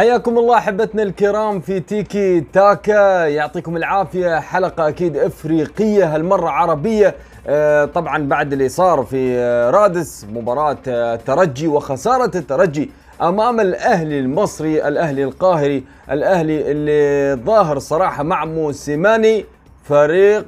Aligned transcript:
حياكم 0.00 0.38
الله 0.38 0.58
أحبتنا 0.58 1.02
الكرام 1.02 1.60
في 1.60 1.80
تيكي 1.80 2.40
تاكا. 2.40 3.26
يعطيكم 3.26 3.76
العافية. 3.76 4.40
حلقة 4.40 4.88
أكيد 4.88 5.16
إفريقية 5.16 6.14
هالمرة 6.14 6.50
عربية. 6.50 7.14
آه، 7.46 7.84
طبعا 7.84 8.18
بعد 8.28 8.52
اللي 8.52 8.68
صار 8.68 9.02
في 9.02 9.34
آه، 9.38 9.70
رادس 9.70 10.26
مباراة 10.32 10.76
آه، 10.88 11.14
الترجي 11.14 11.68
وخسارة 11.68 12.30
الترجي 12.38 12.90
أمام 13.22 13.60
الأهلي 13.60 14.18
المصري 14.18 14.88
الأهلي 14.88 15.24
القاهري 15.24 15.84
الأهلي 16.10 16.70
اللي 16.70 17.42
ظاهر 17.44 17.78
صراحة 17.78 18.22
مع 18.22 18.44
موسيماني 18.44 19.44
فريق 19.84 20.44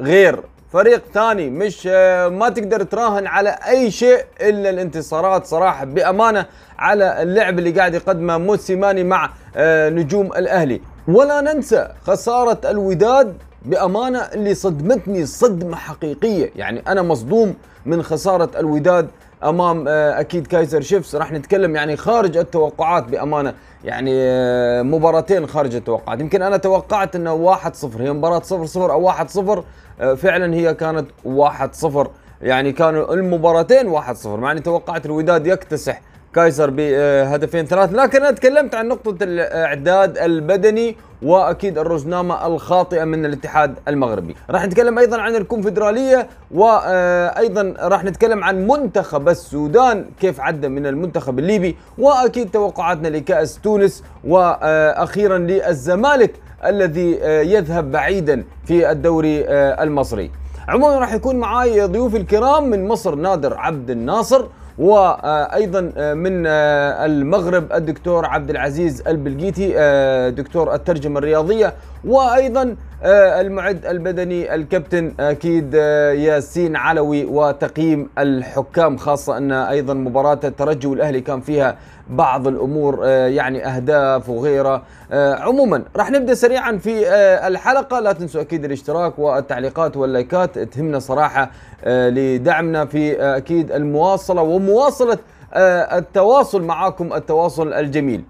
غير. 0.00 0.40
فريق 0.72 1.02
ثاني 1.14 1.50
مش 1.50 1.88
آه، 1.92 2.28
ما 2.28 2.48
تقدر 2.48 2.82
تراهن 2.82 3.26
على 3.26 3.58
أي 3.68 3.90
شيء 3.90 4.24
إلا 4.40 4.70
الانتصارات 4.70 5.46
صراحة. 5.46 5.84
بأمانة 5.84 6.46
على 6.78 7.22
اللعب 7.22 7.58
اللي 7.58 7.70
قاعد 7.70 7.94
يقدمه 7.94 8.38
موسيماني 8.38 9.04
مع 9.04 9.30
آه، 9.56 9.90
نجوم 9.90 10.26
الأهلي. 10.26 10.80
ولا 11.08 11.40
ننسى 11.40 11.88
خسارة 12.06 12.58
الوداد 12.70 13.36
بأمانة 13.64 14.18
اللي 14.18 14.54
صدمتني 14.54 15.26
صدمة 15.26 15.76
حقيقية. 15.76 16.50
يعني 16.56 16.82
أنا 16.88 17.02
مصدوم 17.02 17.54
من 17.86 18.02
خسارة 18.02 18.50
الوداد 18.58 19.08
أمام 19.44 19.84
آه، 19.88 20.20
أكيد 20.20 20.46
كايزر 20.46 20.80
شيفس 20.80 21.14
راح 21.14 21.32
نتكلم 21.32 21.76
يعني 21.76 21.96
خارج 21.96 22.36
التوقعات 22.36 23.04
بأمانة. 23.04 23.54
يعني 23.84 24.10
آه، 24.14 24.82
مباراتين 24.82 25.46
خارج 25.46 25.74
التوقعات. 25.74 26.20
يمكن 26.20 26.42
أنا 26.42 26.56
توقعت 26.56 27.16
إنه 27.16 27.34
1-0 27.34 28.00
هي 28.00 28.12
مباراة 28.12 28.40
0-0 28.40 28.76
أو 28.76 29.12
1-0 29.12 29.64
آه، 30.00 30.14
فعلا 30.14 30.54
هي 30.54 30.74
كانت 30.74 31.06
1-0 31.24 32.10
يعني 32.42 32.72
كانوا 32.72 33.14
المباراتين 33.14 34.00
1-0 34.00 34.26
مع 34.26 34.52
إني 34.52 34.60
توقعت 34.60 35.06
الوداد 35.06 35.46
يكتسح 35.46 36.00
كايزر 36.34 36.70
بهدفين 36.70 37.66
ثلاث. 37.66 37.92
لكن 37.92 38.18
أنا 38.18 38.30
تكلمت 38.30 38.74
عن 38.74 38.88
نقطة 38.88 39.16
الإعداد 39.22 40.18
البدني 40.18 40.96
وأكيد 41.22 41.78
الرزنامة 41.78 42.46
الخاطئة 42.46 43.04
من 43.04 43.24
الاتحاد 43.24 43.74
المغربي. 43.88 44.36
راح 44.50 44.66
نتكلم 44.66 44.98
أيضا 44.98 45.20
عن 45.20 45.36
الكونفدرالية 45.36 46.28
وأيضا 46.50 47.74
راح 47.80 48.04
نتكلم 48.04 48.44
عن 48.44 48.66
منتخب 48.66 49.28
السودان 49.28 50.04
كيف 50.20 50.40
عدى 50.40 50.68
من 50.68 50.86
المنتخب 50.86 51.38
الليبي 51.38 51.76
وأكيد 51.98 52.50
توقعاتنا 52.50 53.08
لكأس 53.08 53.60
تونس 53.60 54.04
وأخيرا 54.24 55.38
للزمالك 55.38 56.32
الذي 56.64 57.12
يذهب 57.24 57.90
بعيدا 57.90 58.44
في 58.64 58.90
الدوري 58.90 59.44
المصري. 59.82 60.30
عموما 60.68 60.98
راح 60.98 61.14
يكون 61.14 61.36
معاي 61.36 61.80
ضيوفي 61.86 62.16
الكرام 62.16 62.70
من 62.70 62.88
مصر 62.88 63.14
نادر 63.14 63.58
عبد 63.58 63.90
الناصر. 63.90 64.46
وأيضا 64.78 65.80
من 66.14 66.44
آه، 66.46 67.04
المغرب 67.06 67.72
الدكتور 67.72 68.26
عبد 68.26 68.50
العزيز 68.50 69.02
البلقيتي 69.06 69.72
آه، 69.76 70.28
دكتور 70.30 70.74
الترجمة 70.74 71.18
الرياضية 71.18 71.74
وأيضا 72.04 72.62
آه، 72.62 72.76
المعد 73.04 73.86
البدني 73.86 74.54
الكابتن 74.54 75.12
أكيد 75.20 75.72
آه، 75.74 76.12
ياسين 76.12 76.76
علوي 76.76 77.24
وتقييم 77.24 78.08
الحكام 78.18 78.96
خاصة 78.96 79.36
أن 79.36 79.52
أيضا 79.52 79.94
مباراة 79.94 80.40
الترجي 80.44 80.86
والاهلي 80.86 81.20
كان 81.20 81.40
فيها 81.40 81.76
بعض 82.10 82.46
الأمور 82.48 83.00
آه، 83.04 83.26
يعني 83.26 83.66
أهداف 83.66 84.28
وغيرها. 84.28 84.82
آه، 85.12 85.34
عموما 85.34 85.82
راح 85.96 86.10
نبدأ 86.10 86.34
سريعا 86.34 86.76
في 86.76 87.08
آه، 87.08 87.48
الحلقة. 87.48 88.00
لا 88.00 88.12
تنسوا 88.12 88.40
أكيد 88.40 88.64
الاشتراك 88.64 89.18
والتعليقات 89.18 89.96
واللايكات 89.96 90.58
تهمنا 90.58 90.98
صراحة 90.98 91.50
آه، 91.84 92.08
لدعمنا 92.08 92.84
في 92.86 93.20
آه، 93.22 93.36
أكيد 93.36 93.72
المواصلة 93.72 94.42
ومواصلة 94.42 95.18
آه، 95.54 95.98
التواصل 95.98 96.62
معاكم 96.62 97.12
التواصل 97.12 97.72
الجميل. 97.72 98.24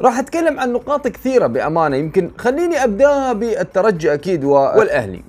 راح 0.00 0.18
أتكلم 0.18 0.60
عن 0.60 0.72
نقاط 0.72 1.08
كثيرة 1.08 1.46
بأمانة. 1.46 1.96
يمكن 1.96 2.30
خليني 2.38 2.84
ابداها 2.84 3.32
بالترجي 3.32 4.14
أكيد 4.14 4.44
والأهلي. 4.44 5.22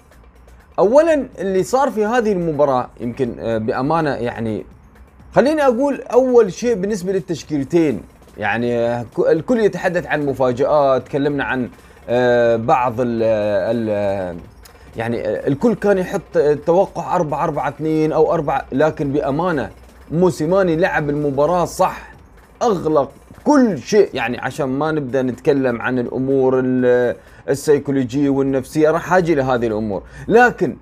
اولا 0.80 1.28
اللي 1.40 1.64
صار 1.64 1.92
في 1.92 2.06
هذه 2.06 2.32
المباراة 2.32 2.90
يمكن 3.00 3.36
آه، 3.40 3.58
بأمانة 3.58 4.10
يعني 4.10 4.66
خليني 5.36 5.66
أقول 5.66 6.02
أول 6.02 6.54
شيء 6.54 6.76
بالنسبة 6.76 7.12
للتشكيلتين. 7.14 8.02
يعني 8.38 9.02
الكل 9.20 9.60
يتحدث 9.60 10.06
عن 10.08 10.26
مفاجآت 10.26 11.08
تكلمنا 11.08 11.44
عن 11.44 11.70
آه، 12.10 12.56
بعض 12.56 12.94
ال 13.00 13.24
ال 13.24 14.38
يعني 14.96 15.48
الكل 15.48 15.76
كان 15.76 15.98
يحط 15.98 16.38
توقع 16.66 17.16
4 17.16 17.44
4 17.44 17.70
2 17.70 18.12
أو 18.12 18.34
4 18.34 18.66
لكن 18.72 19.12
بأمانة 19.12 19.70
موسيماني 20.12 20.76
لعب 20.76 21.10
المباراة 21.10 21.66
صح 21.66 22.12
أغلق 22.62 23.12
كل 23.44 23.80
شيء. 23.80 24.10
يعني 24.14 24.38
عشان 24.40 24.66
ما 24.66 24.92
نبدأ 24.92 25.22
نتكلم 25.22 25.82
عن 25.82 26.00
الأمور 26.00 26.60
ال- 26.66 27.16
السيكولوجية 27.50 28.30
والنفسية 28.30 28.90
راح 28.92 29.14
أجي 29.14 29.36
لهذه 29.36 29.68
الأمور. 29.68 30.04
لكن 30.28 30.78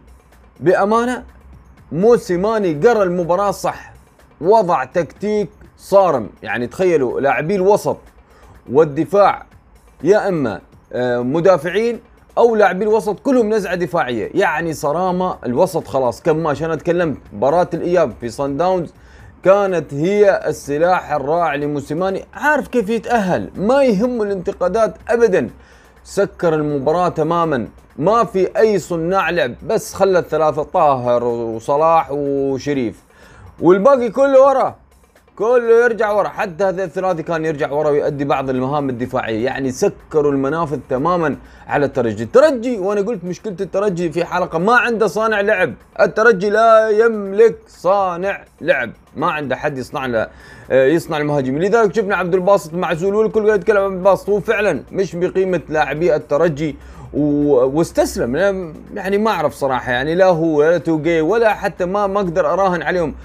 بأمانة 0.60 1.24
موسيماني 1.92 2.74
قرأ 2.74 3.04
المباراة 3.04 3.52
صح. 3.52 3.94
وضع 4.42 4.84
تكتيك 4.84 5.50
صارم. 5.78 6.30
يعني 6.44 6.68
تخيلوا 6.68 7.22
لاعبي 7.22 7.56
الوسط 7.56 7.98
والدفاع 8.72 9.46
يا 10.04 10.28
إما 10.30 10.62
آه، 10.94 11.20
مدافعين 11.20 12.00
أو 12.38 12.56
لاعبي 12.56 12.84
الوسط 12.84 13.20
كلهم 13.20 13.50
نزعة 13.54 13.76
دفاعية. 13.76 14.30
يعني 14.34 14.74
صرامة 14.74 15.36
الوسط 15.46 15.88
خلاص 15.88 16.22
كماش 16.22 16.64
أنا 16.64 16.76
تكلمت 16.76 17.18
مباراة 17.34 17.70
الإياب 17.74 18.14
في 18.22 18.30
صن 18.30 18.58
داونز 18.58 18.94
كانت 19.44 19.94
هي 19.94 20.42
السلاح 20.48 21.12
الرائع 21.12 21.56
لموسيماني. 21.56 22.26
عارف 22.34 22.68
كيف 22.68 22.90
يتأهل؟ 22.90 23.50
ما 23.56 23.84
يهمه 23.84 24.24
الانتقادات 24.24 24.96
ابدا. 25.10 25.50
سكر 26.04 26.54
المباراة 26.54 27.10
تماما. 27.10 27.68
ما 27.98 28.24
في 28.24 28.58
أي 28.58 28.80
صناع 28.80 29.30
لعب 29.30 29.56
بس 29.68 29.94
خلى 29.94 30.20
الثلاثة 30.20 30.64
طاهر 30.64 31.24
وصلاح 31.24 32.08
وشريف. 32.12 33.04
والباقي 33.62 34.10
كله 34.10 34.42
ورا. 34.48 34.76
كله 35.36 35.84
يرجع 35.84 36.12
ورا. 36.12 36.28
حتى 36.30 36.64
هذا 36.64 36.84
الثلاثي 36.84 37.24
كان 37.24 37.46
يرجع 37.46 37.72
ورا 37.72 37.90
ويؤدي 37.90 38.26
بعض 38.26 38.50
المهام 38.50 38.90
الدفاعية. 38.90 39.46
يعني 39.46 39.72
سكروا 39.72 40.32
المنافذ 40.32 40.80
تماما 40.90 41.36
على 41.68 41.86
الترجي. 41.86 42.24
الترجي 42.24 42.80
وأنا 42.80 43.02
قلت 43.02 43.24
مشكلة 43.24 43.56
الترجي 43.62 44.12
في 44.12 44.26
حلقة 44.26 44.60
ما 44.60 44.76
عنده 44.76 45.08
صانع 45.08 45.42
لعب. 45.42 45.74
الترجي 46.00 46.50
لا 46.50 46.90
يملك 46.90 47.56
صانع 47.68 48.44
لعب. 48.62 48.92
ما 49.16 49.32
عنده 49.32 49.56
حد 49.56 49.78
يصنع 49.78 50.06
له 50.06 50.28
آه، 50.72 50.86
يصنع 50.86 51.18
المهاجمين. 51.18 51.62
لذلك 51.62 51.96
شفنا 51.96 52.16
عبد 52.16 52.34
الباسط 52.34 52.74
معزول 52.74 53.16
والكل 53.16 53.48
قاعد 53.48 53.60
يتكلم 53.60 53.78
عن 53.78 53.84
عبد 53.84 53.96
الباسط. 53.98 54.30
هو 54.30 54.40
فعلا 54.40 54.84
مش 54.92 55.16
بقيمة 55.16 55.62
لاعبي 55.70 56.16
الترجي 56.16 56.76
و- 57.14 57.78
واستسلم. 57.78 58.36
يعني 58.94 59.18
ما 59.18 59.32
أعرف 59.32 59.54
صراحة. 59.54 59.92
يعني 59.92 60.16
لا 60.16 60.26
هو 60.26 60.60
ولا 60.60 60.78
توجي 60.78 61.22
ولا 61.22 61.54
حتى 61.54 61.86
ما 61.86 62.08
ما 62.08 62.20
أقدر 62.20 62.54
أراهن 62.54 62.82
عليهم. 62.82 63.16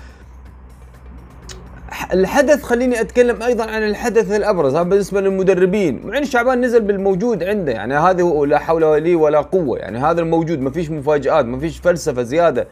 الحدث 2.12 2.62
خليني 2.62 3.00
أتكلم 3.00 3.42
أيضا 3.42 3.64
عن 3.64 3.82
الحدث 3.82 4.32
الأبرز. 4.32 4.74
هذا 4.74 4.82
بالنسبة 4.82 5.20
للمدربين 5.20 6.00
معين 6.04 6.24
شعبان 6.24 6.60
نزل 6.60 6.80
بالموجود 6.80 7.44
عنده 7.44 7.72
يعني 7.72 7.94
هذا 7.94 8.22
هو 8.22 8.44
لا 8.44 8.58
حول 8.58 9.02
لي 9.02 9.14
ولا 9.14 9.40
قوة 9.40 9.78
يعني 9.78 9.98
هذا 9.98 10.20
الموجود 10.20 10.60
ما 10.60 10.70
فيش 10.70 10.90
مفاجآت 10.90 11.44
ما 11.44 11.58
فيش 11.58 11.78
فلسفة 11.78 12.22
زيادة. 12.22 12.68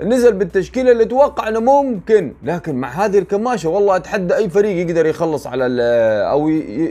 نزل 0.00 0.32
بالتشكيلة 0.32 0.92
اللي 0.92 1.02
أتوقع 1.02 1.48
إنه 1.48 1.60
ممكن 1.60 2.32
لكن 2.42 2.74
مع 2.74 2.88
هذه 2.88 3.18
الكماشة 3.18 3.68
والله 3.68 3.96
أتحدى 3.96 4.36
أي 4.36 4.48
فريق 4.48 4.86
يقدر 4.86 5.06
يخلص 5.06 5.46
على 5.46 5.66
أو 6.30 6.48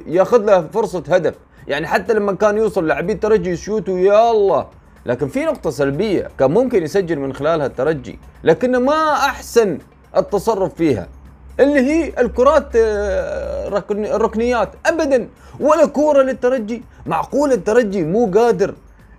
يأخذ 0.07 0.45
له 0.45 0.67
فرصة 0.73 1.03
هدف. 1.09 1.33
يعني 1.67 1.87
حتى 1.87 2.13
لما 2.13 2.33
كان 2.33 2.57
يوصل 2.57 2.87
لاعبي 2.87 3.13
الترجي 3.13 3.49
يشوتوا 3.49 3.99
يا 3.99 4.31
الله. 4.31 4.67
لكن 5.05 5.27
في 5.27 5.45
نقطة 5.45 5.69
سلبية 5.69 6.29
كان 6.39 6.51
ممكن 6.51 6.83
يسجل 6.83 7.19
من 7.19 7.33
خلالها 7.33 7.65
الترجي 7.65 8.19
لكنه 8.43 8.79
ما 8.79 9.13
أحسن 9.13 9.77
التصرف 10.17 10.73
فيها. 10.73 11.07
اللي 11.59 11.79
هي 11.79 12.13
الكرات 12.19 12.67
آه، 12.75 13.69
ركن- 13.69 14.05
الركنيات. 14.05 14.69
ابدا 14.85 15.27
ولا 15.59 15.85
كورة 15.85 16.21
للترجي. 16.21 16.83
معقول 17.05 17.51
الترجي 17.51 18.03
مو 18.03 18.31
قادر 18.35 18.73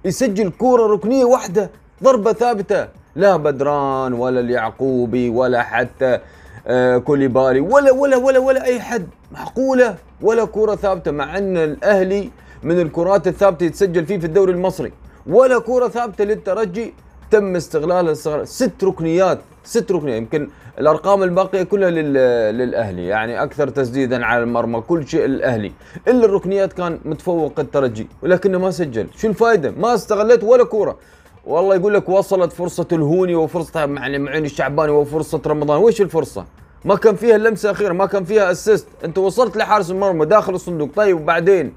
يسجل 0.04 0.50
كورة 0.50 0.86
ركنية 0.94 1.24
واحدة 1.24 1.70
ضربة 2.02 2.32
ثابتة. 2.32 2.88
لا 3.16 3.36
بدران 3.36 4.12
ولا 4.12 4.40
اليعقوبي 4.40 5.30
ولا 5.30 5.62
حتى 5.62 6.18
آه، 6.66 6.98
كوليبالي 6.98 7.60
ولا 7.60 7.92
ولا 7.92 8.16
ولا 8.16 8.38
ولا 8.38 8.64
أي 8.64 8.80
حد. 8.80 9.06
معقولة؟ 9.32 9.94
ولا 10.22 10.44
كورة 10.44 10.74
ثابتة 10.74 11.10
مع 11.10 11.38
أن 11.38 11.56
الأهلي 11.56 12.30
من 12.62 12.80
الكرات 12.80 13.26
الثابتة 13.28 13.64
يتسجل 13.64 14.06
فيه 14.06 14.18
في 14.18 14.26
الدوري 14.26 14.52
المصري. 14.52 14.92
ولا 15.26 15.58
كورة 15.58 15.88
ثابتة 15.88 16.24
للترجي. 16.24 16.94
تم 17.30 17.56
استغلالها 17.56 18.12
استغلال 18.12 18.48
ست 18.48 18.84
ركنيات 18.84 19.38
ست 19.64 19.92
ركنيات 19.92 20.16
يمكن 20.16 20.48
الأرقام 20.78 21.22
الباقية 21.22 21.62
كلها 21.62 21.90
لل... 21.90 22.14
للأهلي 22.58 23.06
يعني 23.06 23.42
أكثر 23.42 23.68
تسديدا 23.68 24.24
على 24.26 24.42
المرمى 24.42 24.80
كل 24.80 25.06
شيء 25.06 25.26
للاهلي 25.26 25.72
إلا 26.08 26.24
الركنيات 26.24 26.72
كان 26.72 26.98
متفوق 27.04 27.60
الترجي 27.60 28.08
ولكنه 28.22 28.58
ما 28.58 28.70
سجل. 28.70 29.06
شو 29.16 29.28
الفائده 29.28 29.70
ما 29.70 29.94
استغلت 29.94 30.44
ولا 30.44 30.64
كورة. 30.64 30.98
والله 31.46 31.74
يقول 31.74 31.94
لك 31.94 32.08
وصلت 32.08 32.52
فرصة 32.52 32.86
الهوني 32.92 33.34
وفرصة 33.34 33.80
يعني 33.80 34.18
معين 34.18 34.44
الشعباني 34.44 34.92
وفرصة 34.92 35.40
رمضان. 35.46 35.82
وش 35.82 36.00
الفرصة؟ 36.00 36.44
ما 36.84 36.96
كان 36.96 37.16
فيها 37.16 37.36
اللمسة 37.36 37.70
الأخيرة 37.70 37.92
ما 37.92 38.06
كان 38.06 38.24
فيها 38.24 38.50
اسيست 38.50 38.86
أنت 39.04 39.18
وصلت 39.18 39.56
لحارس 39.56 39.90
المرمى 39.90 40.26
داخل 40.26 40.54
الصندوق. 40.54 40.90
طيب 40.96 41.20
وبعدين؟ 41.20 41.72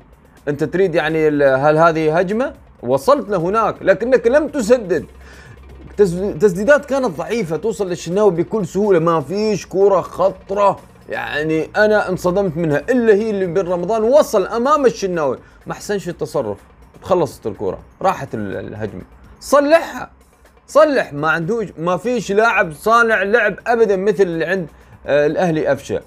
أنت 0.48 0.64
تريد 0.64 0.96
يعني 0.96 1.28
هل 1.44 1.78
هذه 1.78 2.18
هجمة؟ 2.18 2.54
وصلت 2.84 3.30
لهناك 3.30 3.76
لكنك 3.82 4.28
لم 4.28 4.48
تسدد. 4.48 5.06
تسديدات 5.98 6.86
كانت 6.86 7.18
ضعيفة 7.18 7.58
توصل 7.58 7.90
للشناوي 7.90 8.32
بكل 8.32 8.68
سهولة 8.68 9.00
ما 9.00 9.22
فيش 9.22 9.66
كوره 9.66 10.02
خطرة. 10.02 10.80
يعني 11.10 11.70
أنا 11.76 12.10
انصدمت 12.10 12.58
منها 12.58 12.78
إلا 12.78 13.14
هي 13.14 13.30
اللي 13.30 13.46
بين 13.46 13.68
رمضان 13.68 14.04
وصل 14.04 14.48
أمام 14.48 14.86
الشناوي. 14.86 15.38
ما 15.68 15.74
احسنش 15.74 16.10
التصرف 16.10 16.58
خلصت 17.02 17.48
الكوره 17.48 17.80
راحت 18.02 18.30
الهجمة. 18.34 19.02
صلحها 19.40 20.10
صلح 20.68 21.14
ما 21.14 21.30
عندوش 21.30 21.68
ما 21.78 21.98
فيش 21.98 22.32
لاعب 22.32 22.74
صانع 22.74 23.24
لعب 23.24 23.56
ابدا 23.68 23.96
مثل 23.96 24.24
اللي 24.24 24.46
عند 24.46 24.68
آه 25.08 25.26
الأهلي 25.26 25.72
افشا 25.72 26.02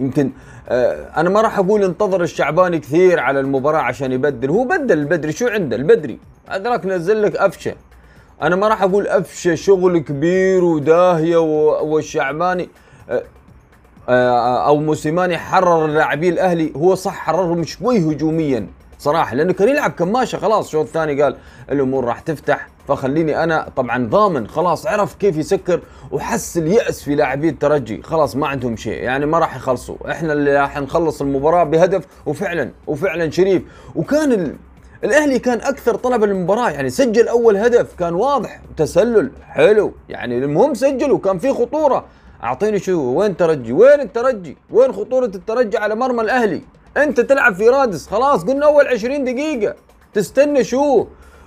يمكن 0.00 0.32
آه 0.68 1.10
أنا 1.16 1.30
ما 1.30 1.40
راح 1.40 1.58
أقول 1.58 1.84
انتظر 1.84 2.22
الشعباني 2.22 2.78
كثير 2.78 3.20
على 3.20 3.40
المباراة 3.40 3.78
عشان 3.80 4.12
يبدل 4.12 4.50
هو 4.50 4.64
بدل 4.64 4.98
البدري 4.98 5.32
شو 5.32 5.48
عنده؟ 5.48 5.76
البدري. 5.76 6.18
أدراك 6.48 6.86
نزل 6.86 7.22
لك 7.22 7.36
افشه 7.36 7.74
أنا 8.42 8.56
ما 8.56 8.68
راح 8.68 8.82
أقول 8.82 9.06
افشه 9.06 9.54
شغل 9.54 9.98
كبير 9.98 10.64
وداهية 10.64 11.36
والشعباني 11.82 12.68
آه 13.10 13.22
آه 14.08 14.66
أو 14.66 14.76
موسيماني 14.76 15.38
حرر 15.38 15.86
لاعبي 15.86 16.28
الأهلي. 16.28 16.72
هو 16.76 16.94
صح 16.94 17.14
حررهم 17.14 17.64
شوي 17.64 17.98
هجوميا 17.98 18.66
صراحة 18.98 19.34
لأنه 19.34 19.52
كان 19.52 19.68
يلعب 19.68 19.90
كماشة 19.90 20.38
خلاص. 20.38 20.66
الشوط 20.66 20.86
الثاني 20.86 21.22
قال 21.22 21.36
الأمور 21.70 22.04
راح 22.04 22.20
تفتح 22.20 22.68
فخليني 22.88 23.44
أنا 23.44 23.68
طبعا 23.76 24.08
ضامن 24.08 24.48
خلاص 24.48 24.86
عرف 24.86 25.14
كيف 25.14 25.36
يسكر 25.36 25.80
وحس 26.10 26.58
الياس 26.58 27.02
في 27.02 27.14
لاعبي 27.14 27.48
الترجي. 27.48 28.02
خلاص 28.02 28.36
ما 28.36 28.46
عندهم 28.46 28.76
شيء 28.76 29.02
يعني 29.02 29.26
ما 29.26 29.38
راح 29.38 29.56
يخلصوا. 29.56 30.10
إحنا 30.10 30.32
اللي 30.32 30.56
راح 30.56 30.80
نخلص 30.80 31.20
المباراة 31.20 31.64
بهدف 31.64 32.04
وفعلا 32.26 32.70
وفعلا 32.86 33.30
شريف. 33.30 33.62
وكان. 33.94 34.56
الأهلي 35.04 35.38
كان 35.38 35.60
أكثر 35.60 35.94
طلبا 35.94 36.26
للمباراة 36.26 36.70
يعني 36.70 36.90
سجل 36.90 37.28
أول 37.28 37.56
هدف 37.56 37.94
كان 37.98 38.14
واضح 38.14 38.60
تسلل 38.76 39.30
حلو 39.42 39.92
يعني 40.08 40.38
المهم 40.38 40.74
سجل 40.74 41.12
وكان 41.12 41.38
في 41.38 41.52
خطورة. 41.52 42.04
أعطيني 42.42 42.78
شو 42.78 43.00
وين 43.00 43.36
ترجي؟ 43.36 43.72
وين 43.72 44.00
الترجي؟ 44.00 44.56
وين 44.70 44.92
خطورة 44.92 45.26
الترجي 45.26 45.78
على 45.78 45.94
مرمى 45.94 46.20
الأهلي؟ 46.20 46.62
أنت 46.96 47.20
تلعب 47.20 47.54
في 47.54 47.68
رادس 47.68 48.06
خلاص 48.06 48.44
قلنا 48.44 48.66
أول 48.66 48.86
20 48.86 49.24
دقيقة. 49.24 49.74
تستنى 50.14 50.64
شو؟ 50.64 51.06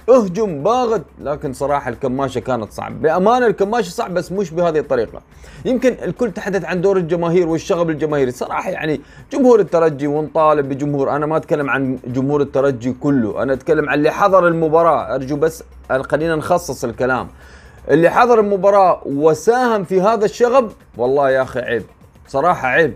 اهجم 0.09 0.63
باغت 0.63 1.03
لكن 1.21 1.53
صراحة 1.53 1.89
الكماشة 1.89 2.39
كانت 2.39 2.71
صعب 2.71 3.01
بأمانة 3.01 3.47
الكماشة 3.47 3.89
صعب 3.89 4.13
بس 4.13 4.31
مش 4.31 4.51
بهذه 4.51 4.79
الطريقة. 4.79 5.21
يمكن 5.65 5.95
الكل 6.03 6.31
تحدث 6.31 6.65
عن 6.65 6.81
دور 6.81 6.97
الجماهير 6.97 7.47
والشغب 7.47 7.89
الجماهيري. 7.89 8.31
صراحة 8.31 8.69
يعني 8.69 9.01
جمهور 9.31 9.59
الترجي 9.59 10.07
ونطالب 10.07 10.69
بجمهور. 10.69 11.15
أنا 11.15 11.25
ما 11.25 11.37
أتكلم 11.37 11.69
عن 11.69 11.99
جمهور 12.07 12.41
الترجي 12.41 12.93
كله. 12.93 13.43
أنا 13.43 13.53
أتكلم 13.53 13.89
عن 13.89 13.97
اللي 13.97 14.11
حضر 14.11 14.47
المباراة. 14.47 15.15
أرجو 15.15 15.35
بس 15.35 15.63
خلينا 15.89 16.35
نخصص 16.35 16.83
الكلام. 16.83 17.27
اللي 17.89 18.09
حضر 18.09 18.39
المباراة 18.39 19.01
وساهم 19.05 19.83
في 19.83 20.01
هذا 20.01 20.25
الشغب 20.25 20.71
والله 20.97 21.29
يا 21.29 21.41
أخي 21.41 21.59
عيب. 21.59 21.83
صراحة 22.27 22.67
عيب. 22.67 22.93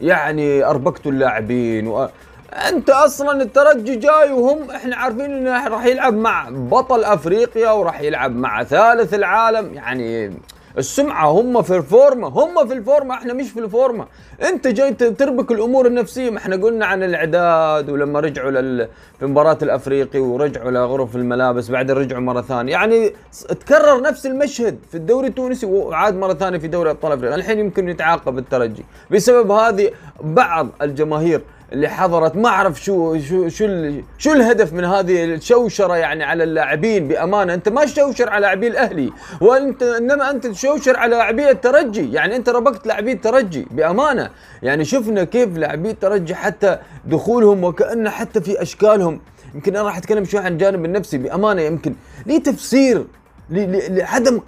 يعني 0.00 0.64
أربكتوا 0.64 1.12
اللاعبين 1.12 1.86
و... 1.86 2.08
أنت 2.56 2.90
أصلا 2.90 3.42
الترجي 3.42 3.96
جاي 3.96 4.32
وهم 4.32 4.70
إحنا 4.70 4.96
عارفين 4.96 5.20
إنه 5.20 5.68
راح 5.68 5.84
يلعب 5.84 6.14
مع 6.14 6.48
بطل 6.50 7.04
أفريقيا 7.04 7.70
وراح 7.70 8.00
يلعب 8.00 8.36
مع 8.36 8.64
ثالث 8.64 9.14
العالم. 9.14 9.74
يعني 9.74 10.32
السمعة 10.78 11.30
هم 11.30 11.62
في 11.62 11.76
الفورمة 11.76 12.28
هم 12.28 12.68
في 12.68 12.74
الفورمة 12.74 13.14
إحنا 13.14 13.32
مش 13.32 13.50
في 13.50 13.60
الفورمة. 13.60 14.06
أنت 14.42 14.66
جاي 14.66 14.92
تربك 14.94 15.52
الأمور 15.52 15.86
النفسية. 15.86 16.30
ما 16.30 16.38
إحنا 16.38 16.56
قلنا 16.56 16.86
عن 16.86 17.02
الإعداد 17.02 17.90
ولما 17.90 18.20
رجعوا 18.20 18.50
لل... 18.50 18.88
في 19.18 19.26
مباراة 19.26 19.58
الأفريقي 19.62 20.18
ورجعوا 20.18 20.70
لغرف 20.70 21.16
الملابس 21.16 21.68
بعدين 21.68 21.96
رجعوا 21.96 22.22
مرة 22.22 22.40
ثانية. 22.40 22.72
يعني 22.72 23.12
تكرر 23.48 24.02
نفس 24.02 24.26
المشهد 24.26 24.78
في 24.90 24.94
الدوري 24.94 25.28
التونسي 25.28 25.66
وعاد 25.66 26.14
مرة 26.14 26.34
ثانية 26.34 26.58
في 26.58 26.68
دوري 26.68 26.90
أبطال 26.90 27.12
أفريقيا. 27.12 27.36
الحين 27.36 27.58
يمكن 27.58 27.88
يتعاقب 27.88 28.38
الترجي. 28.38 28.84
بسبب 29.10 29.50
هذه 29.50 29.90
بعض 30.20 30.68
الجماهير 30.82 31.40
اللي 31.72 31.88
حضرت 31.88 32.36
ما 32.36 32.48
أعرف 32.48 32.84
شو 32.84 33.18
شو 33.18 33.48
شو 33.48 33.92
شو 34.18 34.32
الهدف 34.32 34.72
من 34.72 34.84
هذه 34.84 35.24
الشوشرة 35.24 35.96
يعني 35.96 36.24
على 36.24 36.44
اللاعبين 36.44 37.08
بأمانة. 37.08 37.54
أنت 37.54 37.68
ما 37.68 37.84
تشوشر 37.84 38.30
على 38.30 38.42
لاعبي 38.42 38.66
الأهلي 38.66 39.12
وأنت 39.40 39.82
إنما 39.82 40.30
أنت 40.30 40.46
تشوشر 40.46 40.96
على 40.96 41.16
لاعبي 41.16 41.50
الترجي. 41.50 42.12
يعني 42.12 42.36
أنت 42.36 42.48
ربكت 42.48 42.86
لاعبي 42.86 43.12
الترجي 43.12 43.66
بأمانة. 43.70 44.30
يعني 44.62 44.84
شفنا 44.84 45.24
كيف 45.24 45.56
لاعبي 45.56 45.90
الترجي 45.90 46.34
حتى 46.34 46.78
دخولهم 47.04 47.64
وكانه 47.64 48.10
حتى 48.10 48.40
في 48.40 48.62
أشكالهم. 48.62 49.20
يمكن 49.54 49.76
أنا 49.76 49.84
راح 49.84 49.96
أتكلم 49.96 50.24
شوي 50.24 50.40
عن 50.40 50.52
الجانب 50.52 50.84
النفسي 50.84 51.18
بأمانة. 51.18 51.62
يمكن 51.62 51.94
لي 52.26 52.40
تفسير 52.40 53.04
لعدم 53.50 54.40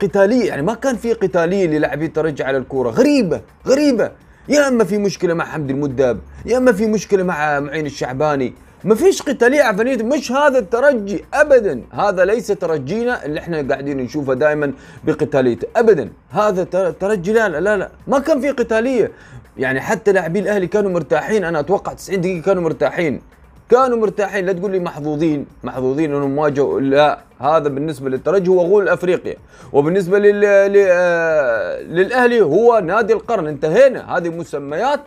قتالية. 0.00 0.48
يعني 0.48 0.62
ما 0.62 0.74
كان 0.74 0.96
في 0.96 1.12
قتالية 1.12 1.66
للاعبي 1.66 2.04
الترجي 2.04 2.42
على 2.44 2.56
الكورة. 2.58 2.90
غريبة 2.90 3.40
غريبة. 3.66 4.10
يا 4.48 4.68
أما 4.68 4.84
في 4.84 4.98
مشكلة 4.98 5.34
مع 5.34 5.44
حمد 5.44 5.70
المدب 5.70 6.20
يا 6.46 6.58
أما 6.58 6.72
في 6.72 6.86
مشكلة 6.86 7.22
مع 7.22 7.60
معين 7.60 7.86
الشعباني. 7.86 8.54
ما 8.84 8.94
فيش 8.94 9.22
قتاليه 9.22 9.62
عفنيه 9.62 9.96
مش 9.96 10.32
هذا 10.32 10.58
الترجي 10.58 11.24
ابدا. 11.34 11.82
هذا 11.92 12.24
ليس 12.24 12.46
ترجينا 12.46 13.24
اللي 13.24 13.40
إحنا 13.40 13.68
قاعدين 13.68 13.96
نشوفه 13.96 14.34
دائما 14.34 14.72
بقتاليته 15.04 15.68
ابدا. 15.76 16.10
هذا 16.30 16.64
ترجي 17.00 17.32
لا 17.32 17.48
لا 17.48 17.76
لا 17.76 17.90
ما 18.06 18.18
كان 18.18 18.40
في 18.40 18.50
قتالية. 18.50 19.10
يعني 19.58 19.80
حتى 19.80 20.12
لاعبي 20.12 20.38
الأهلي 20.38 20.66
كانوا 20.66 20.90
مرتاحين 20.90 21.44
أنا 21.44 21.60
أتوقع 21.60 21.92
90 21.92 22.20
دقيقة 22.20 22.42
كانوا 22.44 22.62
مرتاحين. 22.62 23.20
كانوا 23.70 23.98
مرتاحين. 23.98 24.46
لا 24.46 24.52
تقول 24.52 24.72
لي 24.72 24.78
محظوظين. 24.78 25.46
محظوظين 25.64 26.14
إنهم 26.14 26.38
واجهوا 26.38 26.80
لا 26.80 27.18
هذا 27.38 27.68
بالنسبة 27.68 28.10
للترجي 28.10 28.50
هو 28.50 28.60
غول 28.60 28.88
أفريقيا. 28.88 29.36
وبالنسبة 29.72 30.18
لل... 30.18 30.42
آه، 30.88 31.82
للأهلي 31.82 32.40
هو 32.40 32.78
نادي 32.78 33.12
القرن. 33.12 33.46
انتهينا. 33.46 34.16
هذه 34.16 34.28
مسميات 34.28 35.00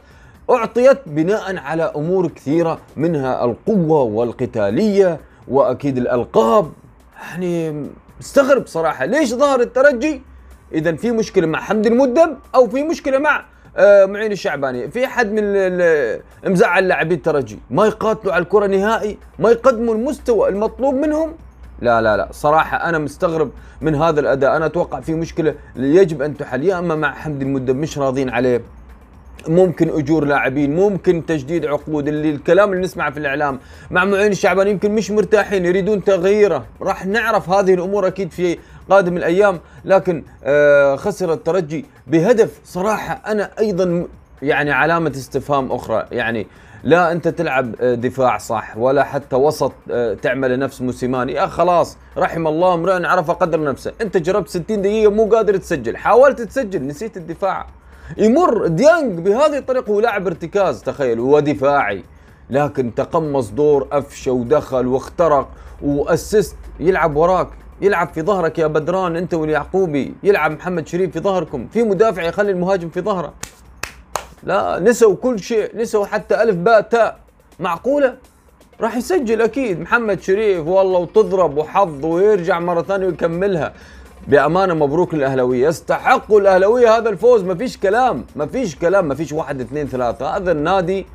أعطيت 0.50 0.98
بناء 1.06 1.58
على 1.58 1.84
أمور 1.96 2.28
كثيرة 2.28 2.80
منها 2.98 3.46
القوة 3.46 4.02
والقتالية 4.02 5.20
وأكيد 5.48 5.98
الألقاب. 5.98 6.72
يعني 7.22 7.86
استغرب 8.22 8.68
صراحة. 8.68 9.06
ليش 9.06 9.34
ظهر 9.34 9.62
الترجي؟ 9.62 10.22
اذا 10.74 10.96
في 10.96 11.12
مشكلة 11.12 11.48
مع 11.48 11.60
حمد 11.60 11.86
المدب 11.86 12.38
أو 12.56 12.68
في 12.68 12.84
مشكلة 12.84 13.18
مع 13.18 13.46
معين 13.80 14.32
الشعباني 14.32 14.92
في 14.92 15.08
حد 15.08 15.32
من 15.32 15.44
مزعل 16.52 16.88
لاعبي 16.88 17.16
الترجي 17.16 17.60
ما 17.70 17.86
يقاتلوا 17.86 18.34
على 18.34 18.44
الكرة 18.44 18.68
نهائي 18.68 19.18
ما 19.40 19.52
يقدموا 19.52 19.94
المستوى 19.94 20.50
المطلوب 20.50 20.96
منهم؟ 20.96 21.34
لا 21.82 22.02
لا 22.02 22.18
لا. 22.18 22.28
صراحة 22.32 22.90
أنا 22.90 22.98
مستغرب 22.98 23.52
من 23.82 23.96
هذا 23.96 24.20
الأداء. 24.20 24.56
أنا 24.56 24.66
أتوقع 24.66 25.00
في 25.00 25.14
مشكلة 25.14 25.56
يجب 25.76 26.22
أن 26.22 26.38
تحل 26.38 26.64
يا 26.64 26.80
أما 26.80 26.96
مع 26.96 27.14
حمد 27.14 27.42
المدب 27.42 27.76
مش 27.76 27.98
راضين 27.98 28.30
عليه. 28.30 28.62
ممكن 29.48 29.90
أجور 29.90 30.26
لاعبين 30.26 30.76
ممكن 30.76 31.26
تجديد 31.26 31.66
عقود. 31.66 32.08
اللي 32.08 32.30
الكلام 32.30 32.72
اللي 32.72 32.84
نسمعه 32.84 33.12
في 33.12 33.20
الإعلام 33.20 33.60
مع 33.92 34.06
معين 34.06 34.32
الشعبان 34.32 34.68
يمكن 34.68 34.92
مش 34.92 35.12
مرتاحين 35.12 35.66
يريدون 35.66 36.04
تغييره. 36.04 36.66
راح 36.82 37.06
نعرف 37.06 37.50
هذه 37.50 37.74
الأمور 37.74 38.08
أكيد 38.08 38.32
في 38.32 38.58
قادم 38.92 39.18
الأيام 39.18 39.60
لكن 39.86 40.24
آه 40.44 40.96
خسر 40.96 41.34
الترجي 41.34 41.86
بهدف 42.08 42.60
صراحة 42.66 43.14
أنا 43.28 43.52
أيضا 43.60 44.08
يعني 44.42 44.72
علامة 44.72 45.10
استفهام 45.12 45.72
أخرى. 45.72 46.06
يعني 46.12 46.48
لا 46.84 47.12
أنت 47.12 47.28
تلعب 47.28 47.76
آه، 47.82 47.96
دفاع 47.96 48.38
صح 48.38 48.78
ولا 48.78 49.04
حتى 49.04 49.36
وسط 49.36 49.72
آه، 49.92 50.14
تعمل 50.14 50.60
نفس 50.60 50.82
موسيماني 50.82 51.34
يا 51.34 51.46
خلاص 51.46 51.98
رحم 52.18 52.48
الله 52.48 52.74
امرئ 52.74 53.06
عرف 53.06 53.32
قدر 53.32 53.64
نفسه. 53.64 53.92
أنت 54.02 54.18
جربت 54.18 54.50
60 54.50 54.82
دقيقة 54.82 55.12
مو 55.12 55.26
قادر 55.26 55.58
تسجل 55.58 55.98
حاولت 55.98 56.42
تسجل 56.42 56.88
نسيت 56.88 57.18
الدفاع. 57.18 57.68
يمر 58.18 58.68
ديانج 58.68 59.20
بهذه 59.20 59.58
الطريقة 59.58 59.92
ولاعب 59.92 60.28
ارتكاز 60.28 60.82
تخيل 60.84 61.20
هو 61.20 61.40
دفاعي. 61.40 62.04
لكن 62.50 62.96
تقمص 62.96 63.50
دور 63.50 63.88
افشه 63.92 64.32
ودخل 64.32 64.88
واخترق 64.88 65.50
واسست 65.82 66.56
يلعب 66.80 67.16
وراك. 67.16 67.48
يلعب 67.82 68.10
في 68.14 68.22
ظهرك 68.22 68.60
يا 68.60 68.68
بدران 68.68 69.16
أنت 69.16 69.34
واليعقوبي. 69.34 70.14
يلعب 70.24 70.52
محمد 70.52 70.88
شريف 70.88 71.12
في 71.12 71.20
ظهركم. 71.20 71.68
في 71.68 71.84
مدافع 71.84 72.24
يخلي 72.24 72.52
المهاجم 72.52 72.90
في 72.90 73.02
ظهره. 73.02 73.34
لا 74.44 74.80
نسوا 74.80 75.16
كل 75.16 75.40
شيء 75.40 75.78
نسوا 75.78 76.06
حتى 76.06 76.44
ألف 76.44 76.56
باء 76.56 76.82
تاء. 76.82 77.20
معقولة؟ 77.60 78.16
راح 78.82 78.98
يسجل 78.98 79.42
أكيد. 79.42 79.80
محمد 79.80 80.22
شريف 80.22 80.68
والله 80.68 81.00
وتضرب 81.00 81.58
وحظ 81.58 82.06
ويرجع 82.06 82.60
مرة 82.60 82.82
ثانية 82.82 83.06
ويكملها. 83.06 83.74
بأمانة 84.28 84.74
مبروك 84.74 85.14
للأهلاوية. 85.14 85.68
يستحقوا 85.68 86.40
الأهلاوية 86.40 86.98
هذا 86.98 87.10
الفوز. 87.10 87.44
ما 87.44 87.56
فيش 87.56 87.78
كلام 87.78 88.26
ما 88.36 88.46
فيش 88.46 88.76
كلام 88.76 89.08
ما 89.08 89.16
فيش 89.16 89.32
واحد 89.34 89.62
اثنين 89.62 89.88
ثلاثة. 89.88 90.38
هذا 90.38 90.52
النادي 90.52 91.06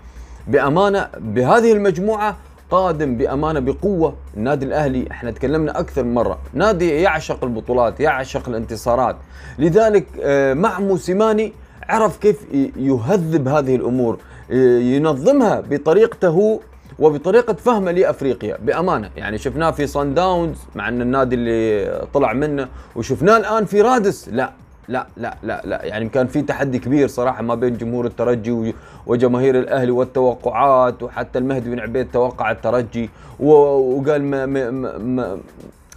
بأمانة 0.47 1.09
بهذه 1.19 1.73
المجموعة 1.73 2.37
قادم 2.71 3.17
بأمانة 3.17 3.61
بقوة. 3.61 4.15
النادي 4.37 4.65
الأهلي 4.65 5.11
إحنا 5.11 5.31
تكلمنا 5.31 5.81
أكثر 5.81 6.05
من 6.05 6.15
مرة 6.15 6.39
نادي 6.55 6.91
يعشق 6.91 7.45
البطولات 7.45 8.01
يعشق 8.01 8.49
الانتصارات. 8.49 9.17
لذلك 9.59 10.07
آه، 10.23 10.55
مع 10.55 10.81
موسيماني 10.81 11.53
عرف 11.89 12.17
كيف 12.17 12.37
يهذب 12.77 13.49
هذه 13.49 13.77
الأمور 13.77 14.19
ينظمها 14.51 15.61
بطريقته 15.61 16.61
وبطريقة 16.99 17.53
فهمه 17.53 17.91
لأفريقيا. 17.91 18.57
بأمانة 18.63 19.11
يعني 19.17 19.39
شفناه 19.39 19.71
في 19.71 19.87
صن 19.87 20.15
داونز 20.15 20.57
مع 20.75 20.89
أن 20.89 21.03
النادي 21.03 21.35
اللي 21.35 22.07
طلع 22.15 22.33
منه 22.33 22.69
وشفناه 22.97 23.37
الآن 23.37 23.65
في 23.65 23.81
رادس 23.81 24.29
لا 24.29 24.53
لا 24.89 25.07
لا 25.17 25.35
لا 25.43 25.63
لا. 25.65 25.85
يعني 25.85 26.09
كان 26.09 26.27
في 26.27 26.43
تحدي 26.43 26.79
كبير 26.79 27.09
صراحة 27.09 27.43
ما 27.43 27.55
بين 27.55 27.77
جمهور 27.77 28.07
الترجي 28.07 28.75
وجماهير 29.07 29.59
الأهلي 29.59 29.91
والتوقعات 29.91 31.03
وحتى 31.03 31.39
المهدي 31.39 31.71
بن 31.71 31.81
عبيد 31.81 32.11
توقع 32.13 32.51
الترجي 32.51 33.11
وقال 33.41 34.23
ما, 34.25 34.47
ما, 34.47 34.71
ما 34.99 35.39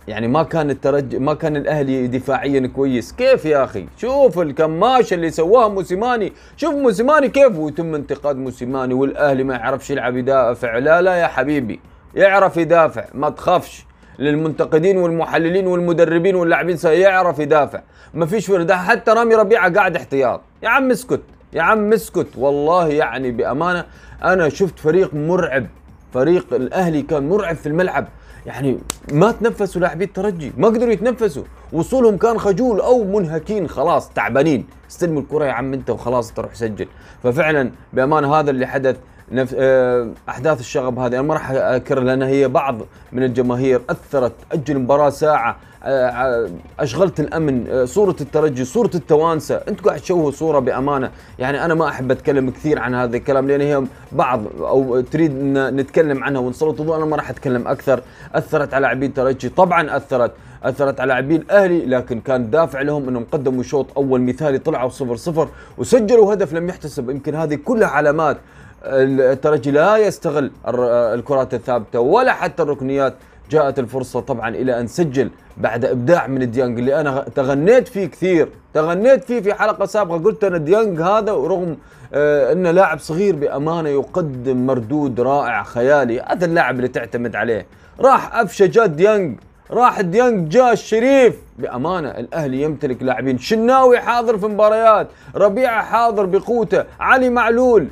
يعني 0.08 0.28
ما 0.28 0.44
كان 0.44 0.70
الترجي 0.70 1.20
ما 1.20 1.34
كان 1.34 1.56
الأهلي 1.58 2.08
دفاعيا 2.08 2.68
كويس. 2.68 3.12
كيف 3.12 3.46
يا 3.46 3.64
أخي؟ 3.64 3.86
شوف 3.98 4.40
الكماشة 4.40 5.14
اللي 5.14 5.30
سواها 5.32 5.68
موسيماني. 5.68 6.34
شوف 6.58 6.74
موسيماني 6.74 7.30
كيف 7.30 7.58
ويتم 7.58 7.96
انتقاد 7.96 8.36
موسيماني 8.38 8.94
والأهلي 8.94 9.44
ما 9.44 9.56
يعرفش 9.56 9.90
يلعب 9.90 10.18
يدافع. 10.18 10.78
لا 10.78 11.02
لا 11.02 11.16
يا 11.16 11.28
حبيبي 11.28 11.80
يعرف 12.16 12.58
يدافع 12.58 13.06
ما 13.14 13.30
تخافش. 13.30 13.86
للمنتقدين 14.20 14.98
والمحللين 14.98 15.68
والمدربين 15.68 16.36
واللاعبين 16.36 16.78
سيعرف 16.78 17.40
يدافع 17.40 17.82
ما 18.14 18.26
فيش 18.26 18.50
ورده 18.50 18.78
حتى 18.78 19.12
رامي 19.12 19.36
ربيعة 19.36 19.74
قاعد 19.74 19.96
احتياط. 19.96 20.42
يا 20.64 20.70
عم 20.70 20.92
اسكت. 20.92 21.22
يا 21.54 21.62
عم 21.62 21.94
اسكت. 21.94 22.28
والله 22.38 22.88
يعني 22.88 23.32
بأمانة 23.32 23.86
أنا 24.24 24.50
شفت 24.50 24.80
فريق 24.80 25.14
مرعب. 25.14 25.68
فريق 26.14 26.54
الأهلي 26.54 27.02
كان 27.02 27.30
مرعب 27.30 27.56
في 27.56 27.66
الملعب. 27.66 28.08
يعني 28.46 28.80
ما 29.12 29.32
تنفسوا 29.32 29.82
لاعبي 29.82 30.04
الترجي 30.04 30.52
ما 30.58 30.68
قدروا 30.68 30.94
يتنفسوا. 30.94 31.44
وصولهم 31.74 32.18
كان 32.18 32.38
خجول 32.40 32.80
أو 32.82 33.04
منهكين. 33.04 33.68
خلاص 33.68 34.10
تعبانين. 34.10 34.66
استلم 34.92 35.18
الكرة 35.18 35.46
يا 35.46 35.52
عم 35.52 35.74
أنت 35.74 35.90
وخلاص 35.90 36.34
تروح 36.34 36.54
سجل. 36.54 36.88
ففعلا 37.24 37.72
بأمانة 37.94 38.36
هذا 38.36 38.52
اللي 38.52 38.66
حدث. 38.66 38.96
نفس 39.32 39.56
آه، 39.58 40.10
أحداث 40.30 40.60
الشغب 40.60 41.00
هذه. 41.00 41.14
أنا 41.14 41.22
ما 41.22 41.34
راح 41.34 41.52
أكرر 41.52 42.02
لأن 42.02 42.22
هي 42.22 42.48
بعض 42.48 42.78
من 43.12 43.24
الجماهير 43.24 43.82
أثرت. 43.90 44.34
أجل 44.52 44.76
المباراه 44.76 45.10
ساعة 45.10 45.58
آه، 45.84 46.50
أشغلت 46.80 47.20
الأمن 47.20 47.68
آه، 47.70 47.86
صورة 47.86 48.16
الترجي 48.22 48.66
صورة 48.66 48.92
التوانسة. 48.96 49.56
أنتم 49.56 49.84
قاعد 49.84 50.00
تشوهوا 50.00 50.32
صورة 50.32 50.60
بأمانة. 50.60 51.12
يعني 51.40 51.66
أنا 51.66 51.74
ما 51.74 51.88
أحب 51.88 52.12
أتكلم 52.12 52.50
كثير 52.50 52.80
عن 52.80 52.96
هذا 52.96 53.18
الكلام 53.18 53.48
لأن 53.48 53.62
هي 53.62 53.84
بعض 54.12 54.42
أو 54.60 55.02
تريد 55.02 55.32
نتكلم 55.56 56.24
عنها 56.24 56.42
ونسلط 56.42 56.80
الضوء. 56.80 56.96
أنا 56.98 57.06
ما 57.06 57.16
راح 57.16 57.30
أتكلم 57.30 57.68
أكثر. 57.68 58.02
أثرت 58.36 58.74
على 58.74 58.82
لاعبين 58.82 59.10
الترجي. 59.10 59.50
طبعا 59.50 59.98
أثرت. 59.98 60.32
أثرت 60.64 61.00
على 61.00 61.08
لاعبين 61.08 61.42
الاهلي 61.42 61.86
لكن 61.86 62.22
كان 62.22 62.50
دافع 62.50 62.82
لهم 62.82 63.08
أنهم 63.08 63.26
قدموا 63.32 63.64
شوط 63.64 63.88
أول 63.98 64.22
مثالي 64.22 64.58
طلعوا 64.58 64.90
صفر 64.90 65.16
صفر 65.16 65.48
وسجلوا 65.78 66.34
هدف 66.34 66.54
لم 66.54 66.70
يحتسب. 66.70 67.10
يمكن 67.10 67.36
هذه 67.36 67.56
كلها 67.56 67.88
علامات 67.88 68.38
الترجي 68.84 69.72
لا 69.72 69.98
يستغل 69.98 70.52
الكرات 70.68 71.54
الثابتة 71.54 72.00
ولا 72.00 72.34
حتى 72.34 72.64
الركنيات. 72.64 73.14
جاءت 73.50 73.80
الفرصة 73.80 74.20
طبعا 74.20 74.50
إلى 74.50 74.80
أن 74.80 74.88
سجل 74.88 75.30
بعد 75.58 75.86
إبداع 75.86 76.28
من 76.28 76.52
ديانج 76.52 76.80
اللي 76.80 77.02
أنا 77.02 77.26
تغنيت 77.36 77.88
فيه 77.88 78.06
كثير. 78.06 78.50
تغنيت 78.74 79.24
فيه 79.24 79.42
في 79.42 79.54
حلقة 79.54 79.86
سابقة. 79.86 80.18
قلت 80.18 80.44
أنا 80.44 80.58
ديانج 80.58 81.02
هذا 81.02 81.32
ورغم 81.32 81.78
أنه 82.14 82.72
لاعب 82.72 83.00
صغير 83.00 83.36
بأمانة 83.36 83.90
يقدم 83.90 84.66
مردود 84.66 85.22
رائع 85.22 85.64
خيالي. 85.64 86.22
هذا 86.22 86.46
اللاعب 86.46 86.76
اللي 86.76 86.88
تعتمد 86.88 87.36
عليه. 87.36 87.66
راح 88.00 88.36
أفشى 88.36 88.68
جات 88.68 88.90
ديانج. 88.90 89.40
راح 89.72 90.02
ديانج 90.02 90.50
جاء 90.50 90.74
الشريف. 90.74 91.36
بأمانة 91.58 92.10
الأهلي 92.10 92.62
يمتلك 92.62 93.04
لاعبين. 93.04 93.38
شناوي 93.38 94.00
حاضر 94.00 94.38
في 94.38 94.46
مباريات. 94.46 95.08
ربيعة 95.36 95.84
حاضر 95.84 96.26
بقوته. 96.26 96.84
علي 97.00 97.30
معلول. 97.30 97.88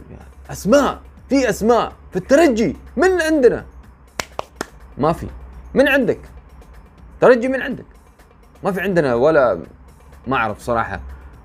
أسماء 0.52 1.00
في 1.30 1.50
أسماء 1.50 1.92
في 2.12 2.18
الترجي 2.18 2.76
من 2.98 3.22
عندنا؟ 3.22 3.66
ما 4.98 5.14
في. 5.14 5.28
من 5.74 5.88
عندك؟ 5.88 6.20
ترجي 7.22 7.48
من 7.48 7.62
عندك. 7.62 7.86
ما 8.64 8.72
في 8.72 8.82
عندنا 8.82 9.16
ولا 9.16 9.60
ما 10.28 10.36
أعرف 10.36 10.60
صراحة. 10.62 11.00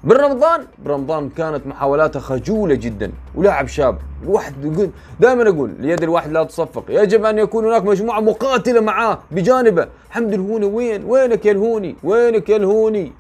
بالرمضان 0.05 0.67
برمضان 0.85 1.29
كانت 1.29 1.67
محاولاته 1.67 2.21
خجولة 2.21 2.75
جدا 2.75 3.13
ولاعب 3.35 3.67
شاب. 3.67 3.99
الواحد 4.23 4.65
يقول 4.65 4.91
دائما 5.21 5.49
أقول 5.49 5.75
ليد 5.79 6.03
الواحد 6.03 6.33
لا 6.33 6.45
تصفق 6.45 6.85
يجب 6.89 7.25
أن 7.25 7.39
يكون 7.39 7.65
هناك 7.65 7.85
مجموعة 7.85 8.21
مقاتلة 8.21 8.81
معاه 8.81 9.19
بجانبه. 9.31 9.89
حمد 10.11 10.33
الهوني 10.33 10.67
وين؟ 10.67 11.05
وينك 11.05 11.47
يا 11.47 11.53
الهوني؟ 11.53 11.97
وينك 12.03 12.49
يا 12.49 12.57
الهوني؟ 12.57 13.13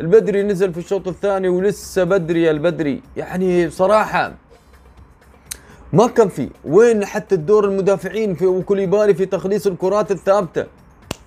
البدري 0.00 0.42
نزل 0.42 0.72
في 0.72 0.78
الشوط 0.78 1.08
الثاني 1.08 1.48
ولسه 1.48 2.04
بدري 2.04 2.42
يا 2.42 2.50
البدري. 2.50 3.02
يعني 3.16 3.66
بصراحه 3.66 4.32
ما 5.94 6.06
كان 6.06 6.28
في. 6.28 6.48
وين 6.64 7.04
حتى 7.04 7.34
الدور 7.34 7.64
المدافعين 7.64 8.34
في 8.34 8.46
وكوليبالي 8.46 9.14
في 9.14 9.26
تخليص 9.26 9.66
الكرات 9.66 10.10
الثابتة؟ 10.10 10.66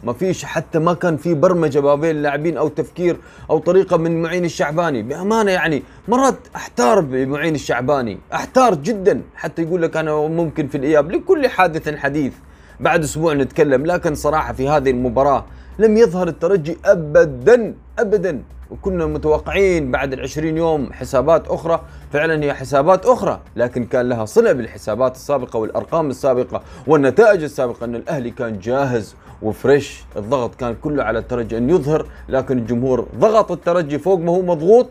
ما 0.03 0.13
فيش. 0.13 0.45
حتى 0.45 0.79
ما 0.79 0.93
كان 0.93 1.17
في 1.17 1.33
برمجة 1.33 1.81
ما 1.81 1.95
بين 1.95 2.15
اللاعبين 2.15 2.57
أو 2.57 2.67
تفكير 2.67 3.17
أو 3.50 3.57
طريقة 3.57 3.97
من 3.97 4.21
معين 4.21 4.45
الشعباني. 4.45 5.03
بأمانة 5.03 5.51
يعني 5.51 5.83
مرات 6.07 6.36
أحتار 6.55 7.00
بمعين 7.00 7.55
الشعباني. 7.55 8.17
أحتار 8.33 8.75
جدا. 8.75 9.21
حتى 9.36 9.62
يقول 9.62 9.81
لك 9.81 9.97
أنا 9.97 10.15
ممكن 10.15 10.67
في 10.67 10.77
الإياب. 10.77 11.12
لكل 11.12 11.47
حادث 11.47 11.95
حديث. 11.95 12.33
بعد 12.79 13.03
أسبوع 13.03 13.33
نتكلم. 13.33 13.86
لكن 13.86 14.15
صراحة 14.15 14.53
في 14.53 14.69
هذه 14.69 14.89
المباراة 14.89 15.45
لم 15.79 15.97
يظهر 15.97 16.27
الترجي 16.27 16.77
ابدا. 16.86 17.75
ابدا. 18.00 18.41
وكنا 18.71 19.05
متوقعين 19.05 19.91
بعد 19.91 20.13
العشرين 20.13 20.57
يوم 20.57 20.93
حسابات 20.93 21.47
أخرى. 21.47 21.81
فعلا 22.13 22.43
هي 22.43 22.53
حسابات 22.53 23.05
أخرى 23.05 23.39
لكن 23.55 23.86
كان 23.86 24.09
لها 24.09 24.25
صلة 24.25 24.51
بالحسابات 24.51 25.15
السابقة 25.15 25.59
والأرقام 25.59 26.09
السابقة 26.09 26.62
والنتائج 26.88 27.43
السابقة 27.43 27.86
أن 27.86 27.95
الأهلي 27.95 28.31
كان 28.31 28.59
جاهز 28.59 29.15
وفريش. 29.41 30.03
الضغط 30.17 30.55
كان 30.55 30.75
كله 30.83 31.03
على 31.03 31.19
الترجي 31.19 31.57
أن 31.57 31.69
يظهر 31.69 32.05
لكن 32.29 32.57
الجمهور 32.57 33.07
ضغط 33.19 33.51
الترجي 33.51 34.00
فوق 34.00 34.19
ما 34.19 34.31
هو 34.31 34.41
مضغوط. 34.41 34.88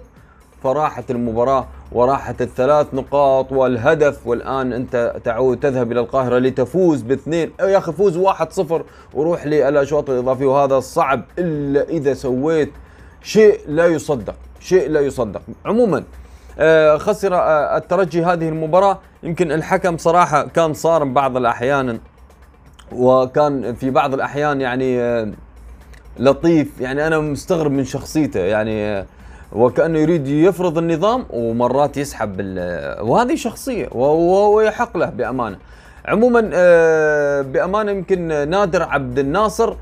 فراحت 0.63 1.11
المباراة 1.11 1.67
وراحت 1.93 2.43
الثلاث 2.43 2.95
نقاط 2.95 3.53
والهدف 3.53 4.27
والآن 4.27 4.73
أنت 4.73 5.17
تعود 5.25 5.61
تذهب 5.61 5.93
إلى 5.93 6.01
القاهرة 6.01 6.39
لتفوز 6.39 7.03
باثنين. 7.03 7.53
يا 7.61 7.79
أخي 7.79 7.93
فوز 7.93 8.17
واحد 8.17 8.53
صفر 8.53 8.85
وروح 9.15 9.47
للأشواط 9.47 10.11
الإضافية 10.11 10.47
وهذا 10.47 10.81
صعب 10.81 11.23
إلا 11.39 11.89
إذا 11.89 12.15
سويت 12.15 12.73
شيء 13.27 13.61
لا 13.69 13.87
يصدق 13.87 14.35
شيء 14.61 14.89
لا 14.89 15.01
يصدق. 15.01 15.43
عموما 15.65 16.05
آه، 16.59 16.97
خسر 16.97 17.35
آه، 17.35 17.77
الترجي 17.77 18.25
هذه 18.25 18.49
المباراة. 18.49 18.99
يمكن 19.23 19.53
الحكم 19.53 19.97
صراحة 19.97 20.43
كان 20.49 20.75
صارم 20.75 21.15
بعض 21.15 21.37
الأحيان 21.37 21.99
وكان 22.93 23.75
في 23.75 23.91
بعض 23.91 24.15
الأحيان 24.15 24.61
يعني 24.61 25.01
آه، 25.01 25.33
لطيف. 26.19 26.81
يعني 26.81 27.07
أنا 27.07 27.19
مستغرب 27.19 27.71
من 27.71 27.85
شخصيته 27.85 28.41
يعني 28.41 29.07
وكأنه 29.53 29.99
يريد 29.99 30.27
يفرض 30.29 30.79
النظام 30.79 31.27
ومرات 31.31 31.97
يسحب 31.97 32.41
وهذه 33.01 33.35
شخصية 33.35 33.89
ويحق 33.93 34.97
له 34.97 35.07
بأمانة. 35.07 35.57
عموما 36.09 36.41
بأمانة 37.43 37.91
يمكن 37.91 38.49
نادر 38.51 38.83
عبد 38.83 39.19
الناصر 39.19 39.77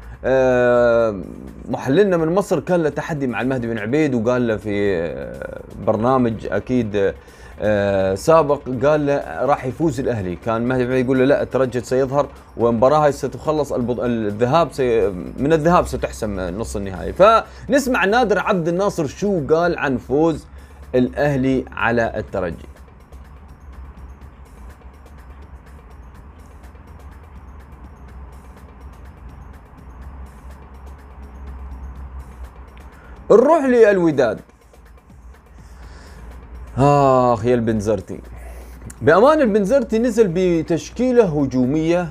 محللنا 1.69 2.17
من 2.17 2.35
مصر 2.35 2.61
كان 2.61 2.83
له 2.83 2.89
تحدي 2.89 3.27
مع 3.27 3.41
المهدي 3.41 3.67
بن 3.67 3.79
عبيد 3.79 4.15
وقال 4.15 4.47
له 4.47 4.57
في 4.57 4.97
آه، 4.97 5.61
برنامج 5.87 6.47
أكيد 6.47 7.15
آه، 7.61 8.15
سابق 8.15 8.61
قال 8.85 9.07
له 9.07 9.45
راح 9.45 9.65
يفوز 9.65 10.01
الأهلي. 10.01 10.37
كان 10.37 10.57
المهدي 10.57 10.85
بن 10.85 10.93
عبيد 10.93 11.05
يقول 11.05 11.19
له 11.19 11.25
لا 11.25 11.43
الترجي 11.43 11.81
سيظهر 11.81 12.27
والمباراه 12.57 13.11
ستخلص 13.11 13.73
الذهاب 13.73 14.73
سي 14.73 15.09
من 15.39 15.53
الذهاب 15.53 15.87
ستحسم 15.87 16.41
نص 16.41 16.77
النهائي. 16.77 17.13
فنسمع 17.13 18.05
نادر 18.05 18.39
عبد 18.39 18.69
الناصر 18.69 19.07
شو 19.07 19.47
قال 19.51 19.79
عن 19.79 19.97
فوز 19.97 20.47
الأهلي 20.95 21.65
على 21.73 22.13
الترجي. 22.17 22.74
نروح 33.31 33.65
للوداد. 33.65 34.41
آخ 36.79 37.45
يا 37.45 37.55
البنزرتي 37.55 38.21
بأمان 39.03 39.41
البنزرتي 39.41 39.99
نزل 39.99 40.31
بتشكيلة 40.35 41.25
هجومية 41.25 42.09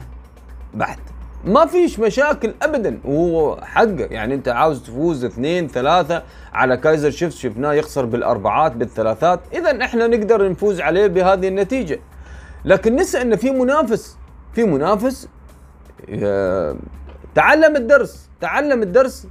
بحت 0.74 1.00
ما 1.46 1.66
فيش 1.66 2.00
مشاكل 2.00 2.54
ابدا. 2.62 3.00
وهو 3.06 3.62
حقه 3.62 4.08
يعني 4.12 4.34
أنت 4.36 4.48
عاوز 4.48 4.84
تفوز 4.84 5.26
اثنين 5.26 5.68
ثلاثة 5.68 6.24
على 6.54 6.78
كايزر 6.78 7.12
شيفت 7.12 7.38
شفناه 7.38 7.74
يخسر 7.74 8.06
بالأربعات 8.06 8.72
بالثلاثات. 8.72 9.40
اذا 9.54 9.84
إحنا 9.84 10.08
نقدر 10.08 10.50
نفوز 10.50 10.82
عليه 10.82 11.08
بهذه 11.08 11.48
النتيجة. 11.48 12.00
لكن 12.66 12.96
نسى 12.96 13.22
إن 13.22 13.36
في 13.36 13.52
منافس 13.52 14.18
في 14.54 14.64
منافس 14.64 15.28
تعلم 17.36 17.76
الدرس 17.76 18.30
تعلم 18.42 18.82
الدرس 18.82 19.28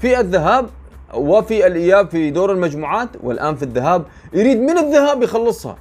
في 0.00 0.20
الذهاب. 0.20 0.70
وفي 1.16 1.66
الإياب 1.66 2.10
في 2.10 2.30
دور 2.30 2.52
المجموعات 2.52 3.08
والآن 3.22 3.56
في 3.56 3.62
الذهاب. 3.62 4.04
يريد 4.32 4.60
من 4.60 4.78
الذهاب 4.78 5.22
يخلصها. 5.22 5.76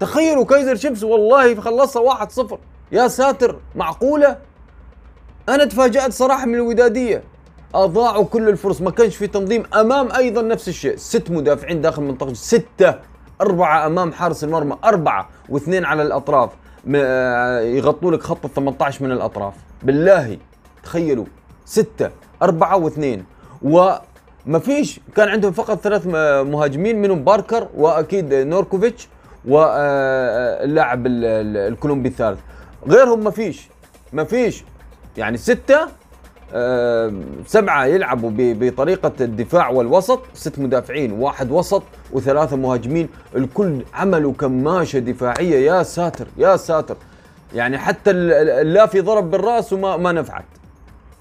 تخيلوا 0.00 0.44
كايزر 0.44 0.76
شيبس 0.76 1.02
والله 1.02 1.60
خلصها 1.60 2.02
1-0 2.02 2.58
يا 2.92 3.08
ساتر 3.08 3.56
معقولة؟ 3.74 4.36
أنا 5.48 5.64
تفاجأت 5.64 6.12
صراحة 6.12 6.46
من 6.46 6.54
الودادية. 6.54 7.22
أضاعوا 7.74 8.24
كل 8.24 8.48
الفرص 8.48 8.80
ما 8.80 8.90
كانش 8.90 9.16
في 9.16 9.26
تنظيم. 9.26 9.62
أمام 9.74 10.12
أيضا 10.12 10.42
نفس 10.42 10.68
الشيء. 10.68 10.96
ست 10.96 11.30
مدافعين 11.30 11.80
داخل 11.80 12.02
منطقة 12.02 12.32
ستة. 12.34 12.94
أربعة 13.40 13.86
أمام 13.86 14.12
حارس 14.12 14.44
المرمى. 14.44 14.76
أربعة 14.84 15.28
واثنين 15.48 15.84
على 15.84 16.02
الأطراف. 16.02 16.50
آه، 16.94 17.60
يغطوا 17.60 18.10
لك 18.10 18.22
خط 18.22 18.44
ال 18.44 18.54
18 18.54 19.04
من 19.04 19.12
الأطراف. 19.12 19.54
بالله. 19.82 20.38
تخيلوا. 20.82 21.24
ستة 21.64 22.10
أربعة 22.42 22.76
واثنين. 22.76 23.24
وما 24.46 24.58
فيش. 24.58 25.00
كان 25.16 25.28
عندهم 25.28 25.52
فقط 25.52 25.80
ثلاث 25.80 26.06
مهاجمين 26.46 27.02
منهم 27.02 27.24
باركر 27.24 27.68
وأكيد 27.76 28.34
نوركوفيتش 28.34 29.08
واللاعب 29.44 31.06
الكولومبي 31.06 32.08
الثالث. 32.08 32.38
غيرهم 32.88 33.24
ما 33.24 33.30
فيش. 33.30 33.68
ما 34.12 34.24
فيش. 34.24 34.64
يعني 35.16 35.36
ستة 35.36 35.78
آه، 36.54 37.12
سبعة 37.46 37.84
يلعبوا 37.84 38.30
بطريقة 38.36 39.12
الدفاع 39.20 39.68
والوسط 39.68 40.20
ست 40.34 40.58
مدافعين 40.58 41.12
واحد 41.12 41.50
وسط 41.50 41.82
وثلاثة 42.12 42.56
مهاجمين. 42.56 43.08
الكل 43.36 43.82
عملوا 43.94 44.32
كماشة 44.32 44.98
دفاعية. 44.98 45.72
يا 45.72 45.82
ساتر 45.82 46.26
يا 46.36 46.56
ساتر. 46.56 46.96
يعني 47.54 47.78
حتى 47.78 48.10
اللافي 48.10 49.00
ضرب 49.00 49.30
بالرأس 49.30 49.72
وما 49.72 49.96
ما 49.96 50.12
نفعت. 50.12 50.44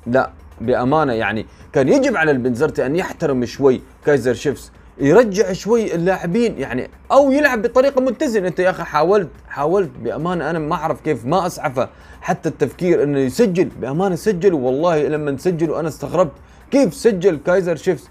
لا. 0.08 0.29
بأمانة 0.62 1.14
يعني 1.14 1.46
كان 1.74 1.90
يجب 1.90 2.18
على 2.18 2.32
البنزرتي 2.32 2.86
أن 2.86 2.96
يحترم 2.96 3.46
شوي 3.46 3.82
كايزر 4.06 4.34
شيفس 4.34 4.72
يرجع 5.00 5.54
شوي 5.54 5.96
اللاعبين 5.96 6.60
يعني 6.60 6.90
أو 7.12 7.32
يلعب 7.32 7.62
بطريقة 7.62 8.02
متزنة. 8.02 8.48
أنت 8.48 8.60
يا 8.60 8.70
أخي 8.70 8.84
حاولت 8.84 9.30
حاولت 9.50 9.92
بأمانة 10.04 10.50
أنا 10.50 10.60
ما 10.60 10.76
أعرف 10.76 11.02
كيف 11.02 11.26
ما 11.26 11.46
أسعفه. 11.46 11.90
حتى 12.22 12.50
التفكير 12.50 13.04
إنه 13.04 13.20
يسجل 13.20 13.66
بأمانة 13.66 14.16
سجل 14.16 14.54
والله 14.54 15.08
لما 15.08 15.38
سجلوا 15.38 15.80
أنا 15.80 15.88
استغربت. 15.88 16.32
كيف 16.72 16.94
سجل 16.94 17.40
كايزر 17.46 17.76
شيفس 17.76 18.10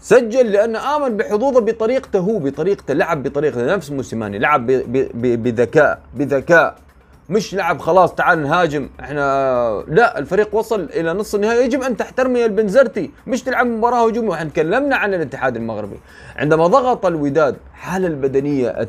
سجل 0.00 0.52
لأنه 0.52 0.96
آمن 0.96 1.16
بحظوظه 1.16 1.60
بطريقته 1.60 2.18
هو 2.18 2.38
بطريقته 2.38 2.94
لعب 2.94 3.22
بطريقته 3.22 3.74
نفس 3.74 3.90
موسيماني 3.90 4.38
لعب 4.38 4.66
بذكاء 5.14 6.02
بذكاء. 6.14 6.83
مش 7.28 7.54
لعب 7.54 7.80
خلاص 7.80 8.14
تعال 8.14 8.42
نهاجم. 8.42 8.88
إحنا 9.00 9.84
لا 9.88 10.18
الفريق 10.18 10.54
وصل 10.54 10.80
إلى 10.80 11.12
نص 11.12 11.34
النهائي. 11.34 11.64
يجب 11.64 11.82
أن 11.82 11.96
تحترمي 11.96 12.44
البنزرتي. 12.44 13.10
مش 13.26 13.42
تلعب 13.42 13.66
مباراة 13.66 14.06
هجوميه 14.08 14.28
وإحنا 14.28 14.50
تكلمنا 14.50 14.96
عن 14.96 15.14
الاتحاد 15.14 15.56
المغربي. 15.56 15.96
عندما 16.36 16.66
ضغط 16.66 17.06
الوداد 17.06 17.56
الحالة 17.74 18.06
البدنية 18.06 18.88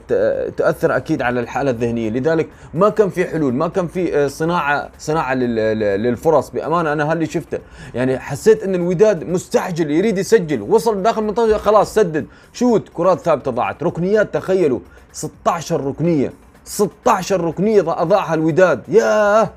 تاثر 0.58 0.96
أكيد 0.96 1.22
على 1.22 1.40
الحالة 1.40 1.72
الذهنية. 1.72 2.10
لذلك 2.10 2.50
ما 2.74 2.90
كان 2.90 3.10
في 3.10 3.26
حلول 3.26 3.54
ما 3.54 3.68
كان 3.68 3.88
في 3.88 4.18
آه، 4.18 4.28
صناعة 4.28 4.90
صناعة 5.00 5.34
للفرص. 5.34 6.50
بأمانة 6.50 6.94
أنا 6.94 7.12
هاللي 7.12 7.26
شفته. 7.26 7.58
يعني 7.94 8.20
حسيت 8.20 8.64
إن 8.64 8.76
الوداد 8.76 9.24
مستعجل 9.24 9.92
يريد 9.92 10.18
يسجل. 10.18 10.62
وصل 10.62 11.04
داخل 11.04 11.22
المنطقة 11.22 11.58
خلاص 11.58 11.94
سدد. 11.94 12.26
شوت 12.54 12.90
كرات 12.94 13.20
ثابتة 13.20 13.52
ضاعت. 13.52 13.84
ركنيات 13.84 14.34
تخيلوا 14.34 14.80
16 15.12 15.82
ركنية. 15.86 16.45
16 16.66 17.42
ركنية 17.42 17.82
أضاعها 17.82 18.34
الوداد. 18.34 18.84
ياه! 18.90 19.50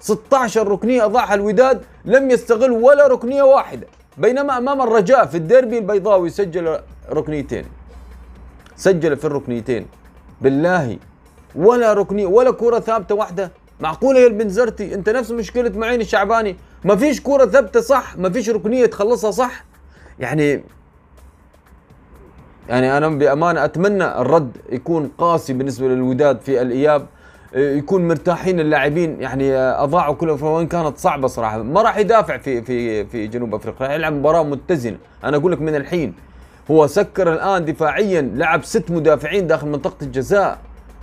16 0.00 0.68
ركنية 0.68 1.04
أضاعها 1.04 1.34
الوداد 1.34 1.82
لم 2.04 2.30
يستغل 2.30 2.70
ولا 2.70 3.06
ركنية 3.06 3.42
واحدة. 3.42 3.86
بينما 4.18 4.58
أمام 4.58 4.82
الرجاء 4.82 5.26
في 5.26 5.36
الديربي 5.36 5.78
البيضاوي 5.78 6.30
سجل 6.30 6.78
ركنيتين. 7.10 7.64
سجل 8.76 9.16
في 9.16 9.24
الركنيتين. 9.24 9.86
بالله! 10.40 10.98
ولا 11.54 11.92
ركنية 11.92 12.26
ولا 12.26 12.50
كرة 12.50 12.80
ثابتة 12.80 13.14
واحدة. 13.14 13.50
معقولة 13.80 14.20
يا 14.20 14.26
البنزرتي 14.26 14.94
أنت 14.94 15.08
نفس 15.08 15.30
مشكلة 15.30 15.78
معين 15.78 16.00
الشعباني. 16.00 16.56
ما 16.84 16.96
فيش 16.96 17.20
كرة 17.20 17.46
ثابتة 17.46 17.80
صح؟ 17.80 18.16
ما 18.16 18.30
فيش 18.30 18.50
ركنية 18.50 18.86
تخلصها 18.86 19.30
صح؟ 19.30 19.64
يعني 20.18 20.64
يعني 22.68 22.96
أنا 22.96 23.08
بأمانة 23.08 23.64
أتمنى 23.64 24.04
الرد 24.04 24.56
يكون 24.72 25.10
قاسي 25.18 25.52
بالنسبة 25.52 25.88
للوداد 25.88 26.40
في 26.40 26.62
الإياب 26.62 27.06
يكون 27.54 28.08
مرتاحين 28.08 28.60
اللاعبين. 28.60 29.20
يعني 29.20 29.56
أضاعوا 29.56 30.14
كل 30.14 30.30
وان 30.30 30.66
كانت 30.66 30.98
صعبة 30.98 31.28
صراحة. 31.28 31.62
ما 31.62 31.82
راح 31.82 31.98
يدافع 31.98 32.36
في 32.36 32.62
في 32.62 33.04
في 33.04 33.26
جنوب 33.26 33.54
أفريقيا 33.54 33.92
يلعب 33.92 34.12
مباراة 34.12 34.42
متزنة. 34.42 34.96
أنا 35.24 35.36
أقول 35.36 35.52
لك 35.52 35.60
من 35.60 35.74
الحين 35.74 36.14
هو 36.70 36.86
سكر 36.86 37.32
الآن 37.32 37.64
دفاعيا 37.64 38.20
لعب 38.34 38.64
ست 38.64 38.90
مدافعين 38.90 39.46
داخل 39.46 39.68
منطقة 39.68 39.96
الجزاء. 40.02 40.58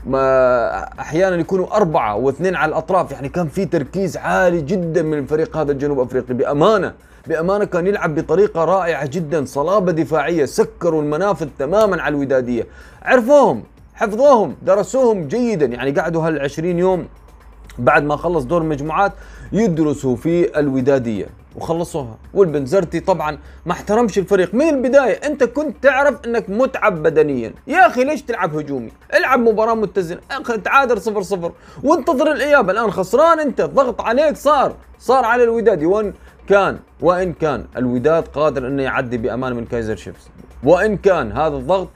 ما 0.05 0.99
أحيانا 0.99 1.35
يكونوا 1.35 1.75
أربعة 1.75 2.15
واثنين 2.15 2.55
على 2.55 2.69
الأطراف. 2.69 3.11
يعني 3.11 3.29
كان 3.29 3.47
في 3.47 3.65
تركيز 3.65 4.17
عالي 4.17 4.61
جدا 4.61 5.01
من 5.01 5.17
الفريق 5.17 5.57
هذا 5.57 5.71
الجنوب 5.71 5.99
أفريقي. 5.99 6.33
بأمانة 6.33 6.93
بأمانة 7.27 7.65
كان 7.65 7.87
يلعب 7.87 8.15
بطريقة 8.15 8.65
رائعة 8.65 9.05
جدا. 9.05 9.45
صلابة 9.45 9.91
دفاعية 9.91 10.45
سكروا 10.45 11.01
المنافذ 11.01 11.47
تماما 11.59 12.01
على 12.01 12.15
الودادية. 12.15 12.67
عرفوهم 13.01 13.63
حفظوهم 13.93 14.55
درسوهم 14.61 15.27
جيدا. 15.27 15.65
يعني 15.65 15.91
قعدوا 15.91 16.27
هال 16.27 16.39
20 16.39 16.79
يوم 16.79 17.07
بعد 17.77 18.03
ما 18.03 18.15
خلص 18.15 18.43
دور 18.43 18.61
المجموعات 18.61 19.11
يدرسوا 19.51 20.15
في 20.15 20.59
الودادية. 20.59 21.38
وخلصوها. 21.55 22.17
والبنزرتي 22.33 22.99
طبعا 22.99 23.37
ما 23.65 23.71
احترمش 23.71 24.17
الفريق. 24.17 24.53
من 24.53 24.69
البداية 24.69 25.13
أنت 25.27 25.43
كنت 25.43 25.83
تعرف 25.83 26.25
إنك 26.25 26.49
متعب 26.49 27.03
بدنيا. 27.03 27.53
يا 27.67 27.87
أخي 27.87 28.03
ليش 28.03 28.21
تلعب 28.21 28.55
هجومي؟ 28.55 28.91
العب 29.13 29.39
مباراة 29.39 29.73
متزنة. 29.73 30.19
تعادل 30.63 31.01
صفر 31.01 31.21
صفر. 31.21 31.51
وانتظر 31.83 32.31
الإياب. 32.31 32.69
الآن 32.69 32.91
خسران 32.91 33.39
أنت. 33.39 33.61
ضغط 33.61 34.01
عليك 34.01 34.37
صار. 34.37 34.75
صار 34.99 35.25
على 35.25 35.43
الودادي 35.43 35.85
وإن 35.85 36.13
كان 36.47 36.79
وإن 37.01 37.33
كان 37.33 37.65
الوداد 37.77 38.27
قادر 38.27 38.67
انه 38.67 38.83
يعدي 38.83 39.17
بأمان 39.17 39.55
من 39.55 39.65
كايزر 39.65 39.95
شيفز 39.95 40.29
وإن 40.63 40.97
كان 40.97 41.31
هذا 41.31 41.55
الضغط 41.55 41.89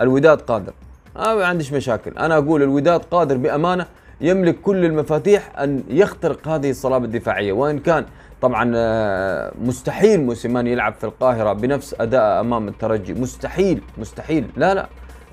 الوداد 0.00 0.40
قادر. 0.40 0.72
ما 1.16 1.44
عنديش 1.46 1.72
مشاكل. 1.72 2.18
أنا 2.18 2.38
أقول 2.38 2.62
الوداد 2.62 3.00
قادر 3.00 3.36
بأمانة. 3.36 3.86
يملك 4.20 4.60
كل 4.60 4.84
المفاتيح 4.84 5.58
أن 5.58 5.84
يخترق 5.88 6.48
هذه 6.48 6.70
الصلابة 6.70 7.04
الدفاعية. 7.04 7.52
وإن 7.52 7.78
كان 7.78 8.04
طبعا 8.42 8.72
آه، 8.76 9.52
مستحيل 9.62 10.20
موسيمان 10.24 10.66
يلعب 10.66 10.94
في 10.94 11.04
القاهرة 11.04 11.52
بنفس 11.52 11.94
أداء 12.00 12.40
أمام 12.40 12.68
الترجي. 12.68 13.14
مستحيل 13.14 13.82
مستحيل. 13.98 14.46
لا 14.56 14.74
لا. 14.74 14.86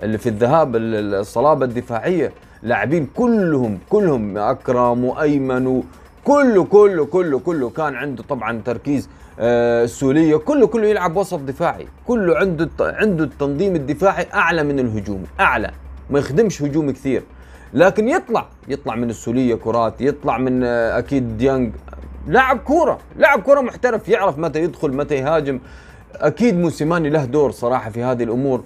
اللي 0.03 0.17
في 0.17 0.29
الذهاب 0.29 0.75
الصلابة 0.75 1.65
الدفاعية 1.65 2.31
لاعبين 2.63 3.05
كلهم 3.15 3.79
كلهم 3.89 4.37
أكرم 4.37 5.05
وأيمن 5.05 5.83
كله 6.23 6.63
كله 6.63 7.05
كله 7.05 7.39
كله 7.39 7.69
كان 7.69 7.95
عنده 7.95 8.23
طبعا 8.23 8.61
تركيز 8.65 9.09
آه، 9.39 9.83
السولية. 9.83 10.35
كله 10.35 10.67
كله 10.67 10.87
يلعب 10.87 11.17
وسط 11.17 11.39
دفاعي. 11.39 11.87
كله 12.07 12.37
عنده 12.37 12.69
عنده 12.81 13.23
التنظيم 13.23 13.75
الدفاعي 13.75 14.27
أعلى 14.33 14.63
من 14.63 14.79
الهجومي 14.79 15.25
أعلى. 15.39 15.71
ما 16.09 16.19
يخدمش 16.19 16.61
هجوم 16.61 16.91
كثير. 16.91 17.23
لكن 17.73 18.07
يطلع 18.09 18.45
يطلع 18.67 18.95
من 18.95 19.09
السولية 19.09 19.55
كرات 19.55 20.01
يطلع 20.01 20.37
من 20.37 20.63
آه، 20.63 20.97
أكيد 20.99 21.37
ديانج. 21.37 21.73
لاعب 22.27 22.59
كورة 22.59 22.99
لاعب 23.15 23.41
كورة 23.41 23.61
محترف 23.61 24.09
يعرف 24.09 24.37
متى 24.37 24.63
يدخل 24.63 24.93
متى 24.93 25.15
يهاجم. 25.15 25.59
أكيد 26.15 26.57
موسيماني 26.57 27.09
له 27.09 27.25
دور 27.25 27.51
صراحة 27.51 27.89
في 27.89 28.03
هذه 28.03 28.23
الأمور. 28.23 28.63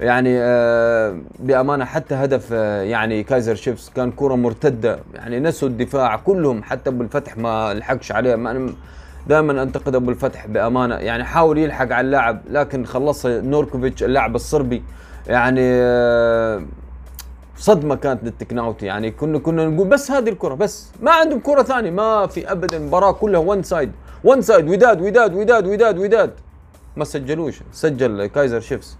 يعني 0.00 0.38
آه، 0.38 1.18
بأمانة 1.38 1.84
حتى 1.84 2.14
هدف 2.14 2.48
آه، 2.52 2.82
يعني 2.82 3.22
كايزر 3.22 3.54
شيفز 3.54 3.90
كان 3.96 4.10
كره 4.10 4.34
مرتدة. 4.34 4.98
يعني 5.14 5.40
نسوا 5.40 5.68
الدفاع 5.68 6.16
كلهم 6.16 6.62
حتى 6.62 6.90
أبو 6.90 7.02
الفتح 7.02 7.36
ما 7.36 7.74
لحقش 7.74 8.12
عليه. 8.12 8.34
ما 8.34 8.72
دائما 9.26 9.62
أنتقد 9.62 9.94
أبو 9.94 10.10
الفتح 10.10 10.46
بأمانة. 10.46 10.94
يعني 10.94 11.24
حاول 11.24 11.58
يلحق 11.58 11.92
على 11.92 12.04
اللاعب 12.04 12.40
لكن 12.50 12.84
خلصها 12.84 13.40
نوركوفيتش 13.40 14.02
اللاعب 14.02 14.34
الصربي. 14.34 14.82
يعني 15.26 15.60
صدمة 17.56 17.94
كانت 17.94 18.24
للتكناوتي 18.24 18.86
يعني 18.86 19.10
كنا 19.10 19.38
كنا 19.38 19.66
نقول 19.66 19.88
بس 19.88 20.10
هذه 20.10 20.28
الكرة 20.28 20.54
بس 20.54 20.90
ما 21.00 21.10
عندهم 21.10 21.40
كرة 21.40 21.62
ثانية 21.62 21.90
ما 21.90 22.26
في 22.26 22.52
ابدا 22.52 22.76
المباراه 22.76 23.12
كلها 23.12 23.40
one 23.40 23.62
side 23.62 23.92
one 24.24 24.42
side 24.42 24.68
وداد 24.68 25.02
وداد 25.02 25.34
وداد 25.34 25.66
وداد 25.66 25.98
وداد. 25.98 26.30
ما 26.96 27.04
سجلوش 27.04 27.60
سجل 27.72 28.26
كايزر 28.26 28.60
شيفز. 28.60 28.96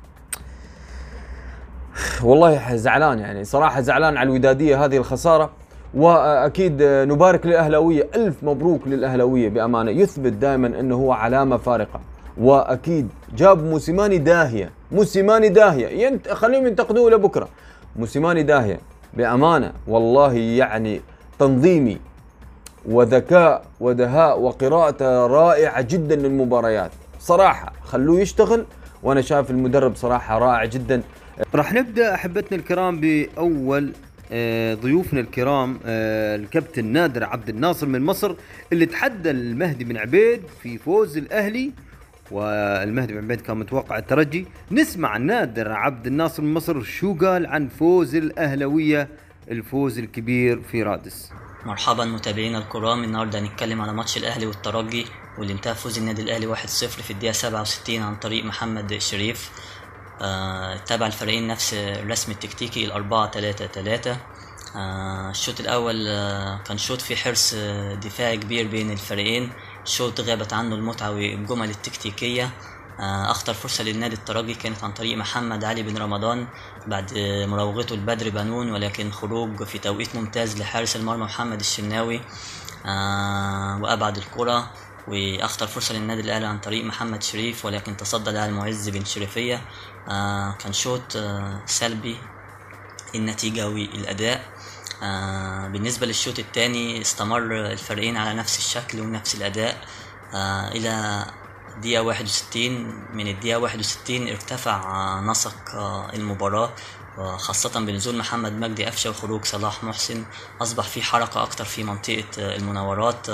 والله 2.23 2.77
زعلان 2.77 3.19
يعني 3.19 3.45
صراحة 3.45 3.81
زعلان 3.81 4.17
على 4.17 4.27
الودادية 4.27 4.85
هذه 4.85 4.97
الخسارة. 4.97 5.51
وأكيد 5.95 6.83
نبارك 6.83 7.47
للأهلاوية 7.47 8.09
ألف 8.15 8.45
مبروك 8.45 8.89
للأهلاوية 8.89 9.49
بأمانة. 9.49 9.91
يثبت 9.91 10.33
دائما 10.33 10.67
إنه 10.67 10.95
هو 10.97 11.13
علامة 11.13 11.57
فارقة. 11.57 12.01
وأكيد 12.39 13.09
جاب 13.37 13.65
موسيماني 13.65 14.19
داهية 14.19 14.71
موسيماني 14.93 15.49
داهية. 15.49 16.05
يعني 16.07 16.29
خليهم 16.29 16.67
ينتقدوه 16.67 17.11
لبكرة. 17.11 17.49
موسيماني 17.97 18.43
داهية. 18.43 18.81
بأمانة 19.15 19.73
والله 19.87 20.35
يعني 20.35 21.01
تنظيمي 21.39 21.99
وذكاء 22.87 23.65
ودهاء 23.81 24.41
وقراءته 24.41 25.27
رائعة 25.27 25.83
جدا 25.83 26.17
للمباريات. 26.17 26.91
صراحة 27.21 27.73
خلوه 27.85 28.21
يشتغل 28.21 28.67
وأنا 29.03 29.21
شايف 29.21 29.51
المدرب 29.51 29.97
صراحة 29.97 30.39
رائع 30.39 30.65
جدا. 30.65 31.03
راح 31.55 31.73
نبدأ 31.73 32.15
أحبتنا 32.15 32.59
الكرام 32.59 33.01
بأول 33.01 33.93
آه، 34.33 34.75
ضيوفنا 34.75 35.21
الكرام 35.21 35.79
آه، 35.87 36.37
الكابتن 36.37 36.85
نادر 36.85 37.25
عبد 37.25 37.49
الناصر 37.49 37.87
من 37.87 38.05
مصر 38.05 38.35
اللي 38.73 38.87
تحدى 38.87 39.31
المهدي 39.31 39.85
بن 39.85 39.97
عبيد 39.97 40.43
في 40.63 40.79
فوز 40.79 41.17
الأهلي. 41.17 41.73
والمهدي 42.35 43.13
بن 43.13 43.25
عبيد 43.25 43.41
كان 43.41 43.57
متوقع 43.57 43.99
الترجي. 43.99 44.47
نسمع 44.71 45.17
نادر 45.17 45.73
عبد 45.73 46.07
الناصر 46.07 46.43
من 46.43 46.55
مصر 46.55 46.83
شو 46.83 47.15
قال 47.15 47.47
عن 47.47 47.69
فوز 47.69 48.15
الأهلوية 48.15 49.09
الفوز 49.51 49.99
الكبير 49.99 50.61
في 50.61 50.83
رادس. 50.83 51.31
مرحبا 51.67 52.05
متابعينا 52.05 52.59
الكرام. 52.59 53.05
النهارده 53.05 53.39
هنتكلم 53.39 53.81
على 53.81 53.93
ماتش 53.93 54.17
الأهلي 54.17 54.47
والترجي 54.47 55.07
واللي 55.39 55.53
انتهى 55.53 55.75
فوز 55.75 55.99
النادي 55.99 56.23
الأهلي 56.23 56.47
1-0 56.47 57.03
في 57.03 57.11
الدقيقة 57.11 57.33
67 57.33 58.03
عن 58.03 58.17
طريق 58.17 58.45
محمد 58.45 58.99
شريف. 58.99 59.51
آه، 60.21 60.77
تابع 60.77 61.07
الفريقين 61.07 61.47
نفس 61.47 61.75
الرسم 61.75 62.33
التكتيكي 62.33 62.85
الأربعة 62.85 63.31
تلاتة 63.31 63.67
تلاتة. 63.67 64.17
آه، 64.77 65.31
الشوط 65.31 65.61
الأول 65.61 66.07
آه، 66.09 66.63
كان 66.67 66.79
شوط 66.79 67.01
فيه 67.01 67.17
حرص 67.17 67.55
دفاعي 68.03 68.37
كبير 68.37 68.69
بين 68.69 68.91
الفريقين. 68.91 69.51
شوط 69.85 70.21
غابت 70.21 70.53
عنه 70.53 70.75
المتعة 70.75 71.11
والجمل 71.11 71.71
التكتيكية. 71.71 72.51
أخطر 73.01 73.55
فرصة 73.55 73.85
للنادي 73.85 74.15
الترجي 74.15 74.55
كانت 74.55 74.85
عن 74.85 74.93
طريق 74.93 75.17
محمد 75.17 75.65
علي 75.65 75.83
بن 75.83 75.99
رمضان 75.99 76.47
بعد 76.87 77.13
مراوغته 77.49 77.97
لبدر 77.97 78.31
بنون 78.31 78.73
ولكن 78.73 79.11
خروج 79.11 79.63
في 79.63 79.79
توقيت 79.79 80.17
ممتاز 80.17 80.59
لحارس 80.61 80.97
المرمى 80.97 81.25
محمد 81.25 81.61
الشناوي. 81.61 82.21
وأبعد 83.83 84.17
الكرة 84.17 84.71
وأخطر 85.09 85.67
فرصة 85.67 85.95
للنادي 85.95 86.21
الأهلي 86.21 86.47
عن 86.47 86.59
طريق 86.59 86.85
محمد 86.85 87.23
شريف 87.23 87.65
ولكن 87.65 87.97
تصدى 87.97 88.31
لها 88.31 88.47
المعز 88.47 88.89
بن 88.89 89.05
شريفيه 89.05 89.61
آه 90.09 90.53
كان 90.53 90.73
شوط 90.73 91.17
آه 91.17 91.61
سلبي 91.67 92.17
النتيجة 93.15 93.69
والأداء. 93.69 94.54
آه 95.05 95.69
بالنسبة 95.69 96.07
للشوط 96.07 96.39
الثاني 96.39 97.01
استمر 97.01 97.67
الفريقين 97.73 98.17
على 98.17 98.35
نفس 98.35 98.59
الشكل 98.59 99.01
ونفس 99.01 99.35
الأداء. 99.35 99.77
آه 100.35 100.69
إلى 100.69 101.25
دقيقة 101.81 102.03
61 102.03 102.73
من 103.15 103.29
الدقيقة 103.29 103.59
61 103.59 104.29
ارتفع 104.29 105.21
نسق 105.21 105.75
آه، 105.75 106.11
المباراة 106.15 106.75
خاصة 107.37 107.81
بنزول 107.81 108.17
محمد 108.19 108.53
مجدي 108.53 108.85
قفشة 108.85 109.11
وخروج 109.11 109.45
صلاح 109.45 109.85
محسن. 109.85 110.25
أصبح 110.63 110.85
في 110.85 111.03
حركة 111.03 111.43
أكتر 111.43 111.65
في 111.65 111.85
منطقة 111.85 112.25
المناورات. 112.39 113.27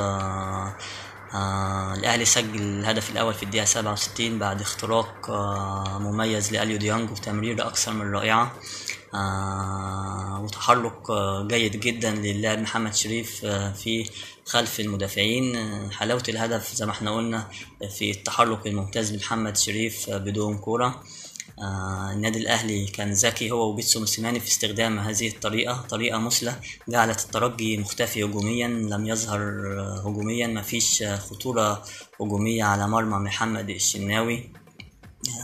الأهلي 1.99 2.25
سجل 2.25 2.63
الهدف 2.63 3.11
الأول 3.11 3.35
في 3.35 3.43
الدقيقة 3.43 3.65
67 3.65 4.39
بعد 4.39 4.61
اختراق 4.61 5.31
مميز 6.01 6.53
لأليو 6.53 6.79
ديانج 6.79 7.11
وتمريره 7.11 7.67
أكثر 7.67 7.93
من 7.93 8.13
رائعة. 8.15 8.53
وتحرك 10.42 11.11
آه 11.11 11.46
جيد 11.49 11.81
جدا 11.81 12.11
للاعب 12.11 12.59
محمد 12.59 12.94
شريف 12.94 13.44
آه 13.44 13.73
في 13.73 14.11
خلف 14.44 14.81
المدافعين. 14.81 15.57
آه 15.57 15.90
حلاوة 15.90 16.23
الهدف 16.29 16.75
زي 16.75 16.87
ما 16.87 16.92
إحنا 16.92 17.16
قلنا 17.16 17.49
في 17.99 18.11
التحرك 18.11 18.66
الممتاز 18.66 19.12
لمحمد 19.12 19.57
شريف 19.57 20.11
آه 20.11 20.18
بدون 20.18 20.59
كورة. 20.59 21.03
آه 21.59 22.11
النادي 22.12 22.38
الأهلي 22.38 22.87
كان 22.87 23.12
ذكي 23.12 23.51
هو 23.51 23.68
وبيتسو 23.70 24.01
موسيماني 24.01 24.40
في 24.40 24.46
استخدام 24.49 24.99
هذه 24.99 25.29
الطريقة 25.29 25.85
طريقة 25.90 26.18
مثلى 26.18 26.55
جعلت 26.88 27.25
الترجي 27.25 27.77
مختفي 27.79 28.25
هجوميا 28.25 28.68
لم 28.68 29.07
يظهر 29.07 29.40
هجوميا. 30.07 30.46
ما 30.46 30.62
فيش 30.62 31.03
خطورة 31.03 31.85
هجومية 32.20 32.64
على 32.64 32.88
مرمى 32.88 33.18
محمد 33.18 33.70
الشناوي. 33.70 34.53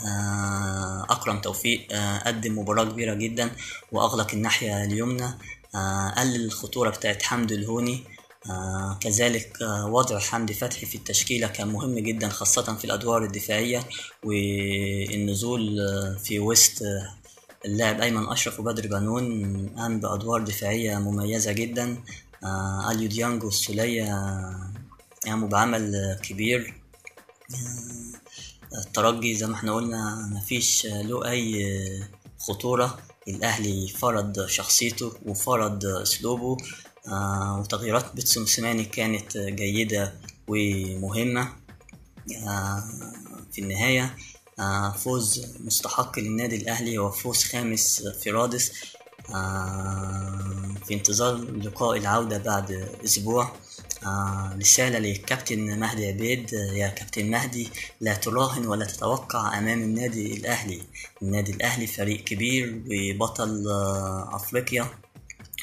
آه 0.06 1.06
اكرم 1.10 1.40
توفيق 1.40 1.86
آه 1.92 2.18
قدم 2.18 2.58
مباراة 2.58 2.84
كبيرة 2.84 3.14
جدا 3.14 3.50
وأغلق 3.92 4.32
الناحية 4.34 4.84
اليمنى. 4.84 5.28
آه 5.74 6.10
قلل 6.18 6.44
الخطورة 6.44 6.90
بتاعت 6.90 7.22
حمد 7.22 7.52
الهوني. 7.52 8.04
آه 8.50 8.98
كذلك 9.00 9.62
آه 9.62 9.86
وضع 9.86 10.18
حمدي 10.18 10.54
فتحي 10.54 10.86
في 10.86 10.94
التشكيلة 10.94 11.46
كان 11.46 11.68
مهم 11.68 11.98
جدا 11.98 12.28
خاصة 12.28 12.74
في 12.76 12.84
الأدوار 12.84 13.24
الدفاعية 13.24 13.84
والنزول 14.24 15.80
آه 15.80 16.16
في 16.24 16.38
وسط 16.40 16.82
آه 16.82 17.14
اللاعب 17.64 18.00
أيمن 18.00 18.26
أشرف 18.28 18.60
وبدر 18.60 18.86
بنون 18.86 19.68
قام 19.78 20.00
بأدوار 20.00 20.40
دفاعية 20.42 20.98
مميزة 20.98 21.52
جدا. 21.52 22.02
آه 22.44 22.90
أليو 22.90 23.08
ديانج 23.08 23.44
والسولية 23.44 24.04
قاموا 25.26 25.48
بعمل 25.48 26.18
كبير. 26.22 26.80
آه 27.54 28.16
الترجي 28.74 29.34
زي 29.34 29.46
ما 29.46 29.54
إحنا 29.54 29.74
قلنا 29.74 30.28
مفيش 30.32 30.86
له 30.86 31.30
أي 31.30 31.64
خطورة. 32.38 32.98
الأهلي 33.28 33.88
فرض 33.88 34.46
شخصيته 34.46 35.12
وفرض 35.26 35.84
أسلوبه 35.86 36.56
آه 37.08 37.60
وتغييرات 37.60 38.14
بيتسو 38.14 38.40
موسيماني 38.40 38.84
كانت 38.84 39.38
جيدة 39.38 40.14
ومهمة 40.48 41.48
آه 42.46 42.84
في 43.52 43.60
النهاية 43.60 44.16
آه 44.58 44.90
فوز 44.92 45.46
مستحق 45.60 46.18
للنادي 46.18 46.56
الأهلي 46.56 46.98
وفوز 46.98 47.44
خامس 47.44 48.02
في 48.22 48.30
رادس 48.30 48.72
في 50.86 50.94
انتظار 50.94 51.34
لقاء 51.36 51.96
العودة 51.98 52.38
بعد 52.38 52.88
أسبوع. 53.04 53.52
رسالة 54.58 54.98
للكابتن 54.98 55.78
مهدي 55.78 56.08
عبيد. 56.08 56.52
يا 56.52 56.88
كابتن 56.88 57.30
مهدي 57.30 57.70
لا 58.00 58.14
تراهن 58.14 58.66
ولا 58.66 58.84
تتوقع 58.84 59.58
أمام 59.58 59.82
النادي 59.82 60.36
الأهلي. 60.36 60.82
النادي 61.22 61.52
الأهلي 61.52 61.86
فريق 61.86 62.24
كبير 62.24 62.82
وبطل 62.90 63.64
أفريقيا 64.32 64.86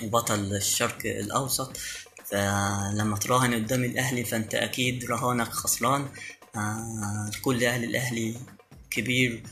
وبطل 0.03 0.55
الشرق 0.55 0.97
الأوسط. 1.05 1.77
فلما 2.25 3.17
تراهن 3.17 3.53
قدام 3.53 3.83
الأهلي 3.83 4.23
فأنت 4.23 4.55
أكيد 4.55 5.05
رهانك 5.05 5.47
خسران. 5.47 6.07
آه 6.55 7.31
كل 7.41 7.63
أهل 7.63 7.83
الأهلي 7.83 8.35
كبير 8.91 9.43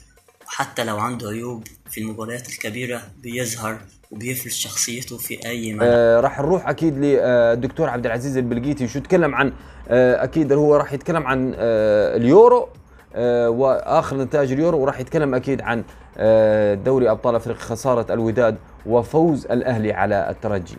حتى 0.46 0.84
لو 0.84 1.00
عنده 1.00 1.30
عيوب 1.30 1.68
في 1.92 2.00
المباريات 2.00 2.50
الكبيرة 2.50 3.12
بيظهر 3.18 3.82
وبيفرز 4.12 4.54
شخصيته 4.54 5.18
في 5.18 5.46
أي 5.46 5.74
ملعب. 5.74 5.90
آه 5.92 6.20
راح 6.20 6.40
نروح 6.40 6.70
أكيد 6.70 6.98
للدكتور 6.98 7.90
عبد 7.90 8.06
العزيز 8.06 8.38
البلقيتي 8.38 8.88
شو 8.88 9.00
يتكلم 9.00 9.36
عن 9.36 9.54
آه 9.90 10.24
أكيد 10.24 10.54
هو 10.54 10.76
راح 10.76 10.94
يتكلم 10.94 11.28
عن 11.28 11.54
آه 11.56 12.18
اليورو 12.18 12.70
آه 13.16 13.50
وآخر 13.50 14.18
نتائج 14.18 14.52
اليورو 14.52 14.80
وراح 14.80 15.00
يتكلم 15.00 15.36
أكيد 15.36 15.62
عن 15.62 15.84
آه 16.18 16.74
دوري 16.74 17.12
أبطال 17.12 17.36
أفريقيا 17.36 17.62
خسارة 17.62 18.14
الوداد 18.14 18.58
وفوز 18.86 19.46
الأهلي 19.46 19.92
على 19.92 20.30
الترجي. 20.30 20.76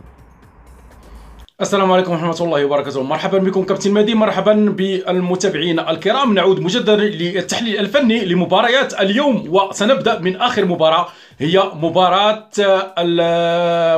السلام 1.61 1.93
عليكم 1.93 2.13
ورحمة 2.13 2.37
الله 2.41 2.65
وبركاته. 2.65 3.03
مرحبا 3.03 3.39
بكم 3.39 3.63
كابتن 3.65 3.91
مهدي 3.91 4.15
مرحبا 4.15 4.53
بالمتابعين 4.53 5.81
الكرام. 5.81 6.35
نعود 6.35 6.61
مجددا 6.61 6.97
للتحليل 6.97 7.79
الفني 7.79 8.25
لمباريات 8.25 9.01
اليوم 9.01 9.55
وسنبدأ 9.55 10.19
من 10.19 10.37
آخر 10.37 10.65
مباراة. 10.65 11.09
هي 11.39 11.63
مباراة 11.75 12.49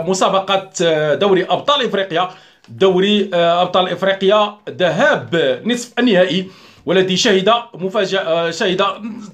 مسابقة 0.09 0.70
دوري 1.14 1.44
أبطال 1.44 1.87
إفريقيا. 1.87 2.31
دوري 2.68 3.31
أبطال 3.35 3.88
إفريقيا 3.88 4.57
ذهاب 4.70 5.62
نصف 5.64 5.92
النهائي 5.99 6.51
والذي 6.87 7.16
شهد 7.16 7.53
مفاجأة 7.75 8.51
شهد 8.51 8.83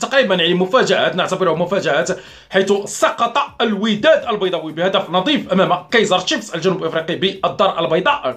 تقريبا 0.00 0.34
يعني 0.34 0.54
مفاجآت 0.54 1.16
نعتبرها 1.16 1.54
مفاجآت 1.54 2.18
حيث 2.50 2.72
سقط 2.84 3.62
الوداد 3.62 4.28
البيضاوي 4.28 4.72
بهدف 4.72 5.10
نظيف 5.10 5.52
أمام 5.52 5.88
كايزر 5.90 6.18
تشيفز 6.18 6.54
الجنوب 6.54 6.84
إفريقي 6.84 7.16
بالدار 7.16 7.84
البيضاء 7.84 8.36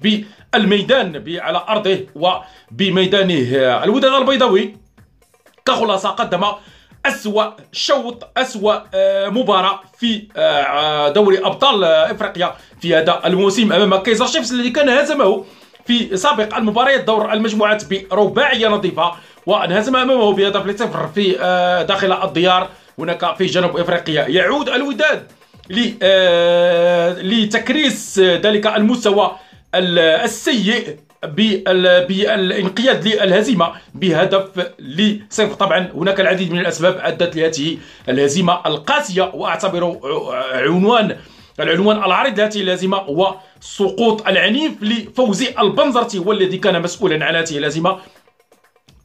بالميدان 0.00 1.38
على 1.40 1.64
أرضه 1.68 1.98
وبميدانه. 2.14 3.56
الوداد 3.84 4.12
البيضاوي 4.12 4.76
كخلاصة 5.66 6.08
قدم 6.08 6.44
أسوأ 7.06 7.44
شوط 7.72 8.28
أسوأ 8.36 8.78
مباراة 9.28 9.80
في 9.98 10.22
دوري 11.14 11.38
أبطال 11.38 11.84
إفريقيا 11.84 12.54
في 12.80 12.94
هذا 12.96 13.20
الموسم 13.26 13.72
أمام 13.72 13.96
كايزر 13.96 14.26
شيفز 14.26 14.52
الذي 14.52 14.70
كان 14.70 14.88
هزمه 14.88 15.44
في 15.86 16.16
سابق 16.16 16.56
المباريات 16.56 17.04
دور 17.04 17.32
المجموعات 17.32 17.82
برباعية 17.90 18.68
نظيفة 18.68 19.12
وانهزم 19.46 19.96
أمامه 19.96 20.32
بهدف 20.32 20.66
لصفر 20.66 21.08
في 21.14 21.32
داخل 21.88 22.12
الديار. 22.12 22.68
هناك 22.98 23.36
في 23.36 23.46
جنوب 23.46 23.76
إفريقيا 23.76 24.28
يعود 24.28 24.68
الوداد 24.68 25.26
لتكريس 27.22 28.18
ذلك 28.18 28.66
المستوى 28.66 29.36
السيء. 29.74 30.96
بالانقياد 31.26 33.08
للهزيمة 33.08 33.72
بهدف 33.94 34.70
لصفر. 34.78 35.54
طبعا 35.54 35.88
هناك 35.94 36.20
العديد 36.20 36.52
من 36.52 36.58
الأسباب 36.58 36.98
أدت 37.02 37.36
لهذه 37.36 37.78
الهزيمة 38.08 38.60
القاسية 38.66 39.30
وأعتبر 39.34 39.98
عنوان 40.52 41.16
العنوان 41.60 41.96
العريض 41.96 42.40
لهذه 42.40 42.60
الهزيمة 42.60 42.96
هو 42.96 43.34
سقوط 43.60 44.28
العنيف 44.28 44.72
لفوزي 44.82 45.54
البنزرتي 45.58 46.18
هو 46.18 46.32
الذي 46.32 46.58
كان 46.58 46.82
مسؤولا 46.82 47.24
عن 47.26 47.36
هذه 47.36 47.58
الهزيمة. 47.58 47.98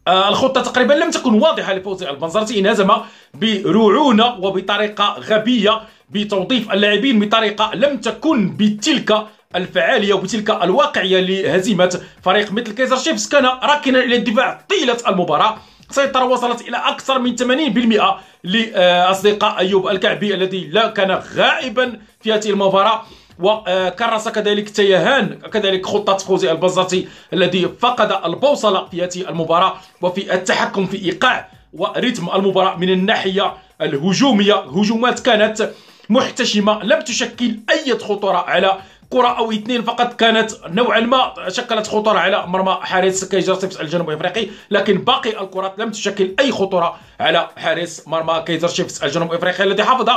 آه، 0.08 0.30
الخطة 0.30 0.62
تقريبا 0.62 0.94
لم 0.94 1.12
تكن 1.12 1.34
واضحة 1.42 1.74
لفوزي 1.74 2.10
البنزرتي 2.10 2.60
انهزم 2.60 2.92
برعونة 3.34 4.36
وبطريقة 4.40 5.16
غبية 5.20 5.82
بتوظيف 6.10 6.72
اللاعبين 6.72 7.20
بطريقة 7.20 7.72
لم 7.76 7.98
تكن 7.98 8.58
بتلك 8.58 9.28
الفعالية 9.56 10.14
وبتلك 10.14 10.50
الواقعية 10.50 11.20
لهزيمة 11.20 12.02
فريق 12.24 12.52
مثل 12.52 12.72
كايزر 12.72 12.98
شيفز. 12.98 13.28
كان 13.28 13.46
راكنا 13.46 14.00
إلى 14.00 14.16
الدفاع 14.16 14.62
طيلة 14.70 14.98
المباراة. 15.08 15.58
سيطرة 15.90 16.26
وصلت 16.26 16.62
إلى 16.62 16.78
أكثر 16.78 17.20
من 17.20 17.36
80% 17.36 18.20
لأصدقاء 18.44 19.58
أيوب 19.58 19.88
الكعبي 19.88 20.34
الذي 20.34 20.68
لا 20.68 20.88
كان 20.88 21.22
غائبا 21.36 22.00
في 22.22 22.34
هذه 22.34 22.50
المباراة. 22.50 23.02
وكرس 23.40 24.28
كذلك 24.28 24.70
تيهان 24.70 25.36
كذلك 25.54 25.86
خطة 25.86 26.18
فوزي 26.18 26.52
البنزرتي 26.52 27.08
الذي 27.34 27.70
فقد 27.80 28.12
البوصلة 28.26 28.86
في 28.86 29.04
هذه 29.04 29.30
المباراة. 29.30 29.74
وفي 30.02 30.34
التحكم 30.34 30.86
في 30.86 31.06
إيقاع 31.06 31.50
ورتم 31.74 32.30
المباراة 32.36 32.78
من 32.78 32.90
الناحية 32.90 33.54
الهجومية 33.82 34.54
هجومات 34.54 35.20
كانت 35.20 35.70
محتشمة. 36.10 36.84
لم 36.84 37.02
تشكل 37.02 37.56
أي 37.70 38.00
خطورة 38.00 38.38
على 38.38 38.78
كرة 39.10 39.38
أو 39.38 39.52
اثنين 39.52 39.82
فقط 39.82 40.14
كانت 40.14 40.52
نوعا 40.68 41.00
ما 41.00 41.34
شكلت 41.48 41.88
خطورة 41.88 42.20
على 42.20 42.48
مرمى 42.48 42.78
حارس 42.82 43.26
كايزر 43.26 43.60
شيفز 43.60 43.78
الجنوب 43.78 44.10
إفريقي 44.10 44.48
لكن 44.72 44.98
باقي 44.98 45.42
الكرات 45.42 45.80
لم 45.80 45.92
تشكل 45.92 46.36
أي 46.40 46.52
خطورة 46.52 47.00
على 47.20 47.50
حارس 47.58 48.08
مرمى 48.08 48.44
كايزر 48.48 48.68
شيفز 48.68 49.04
الجنوب 49.04 49.34
إفريقي 49.34 49.64
الذي 49.64 49.84
حافظ 49.84 50.10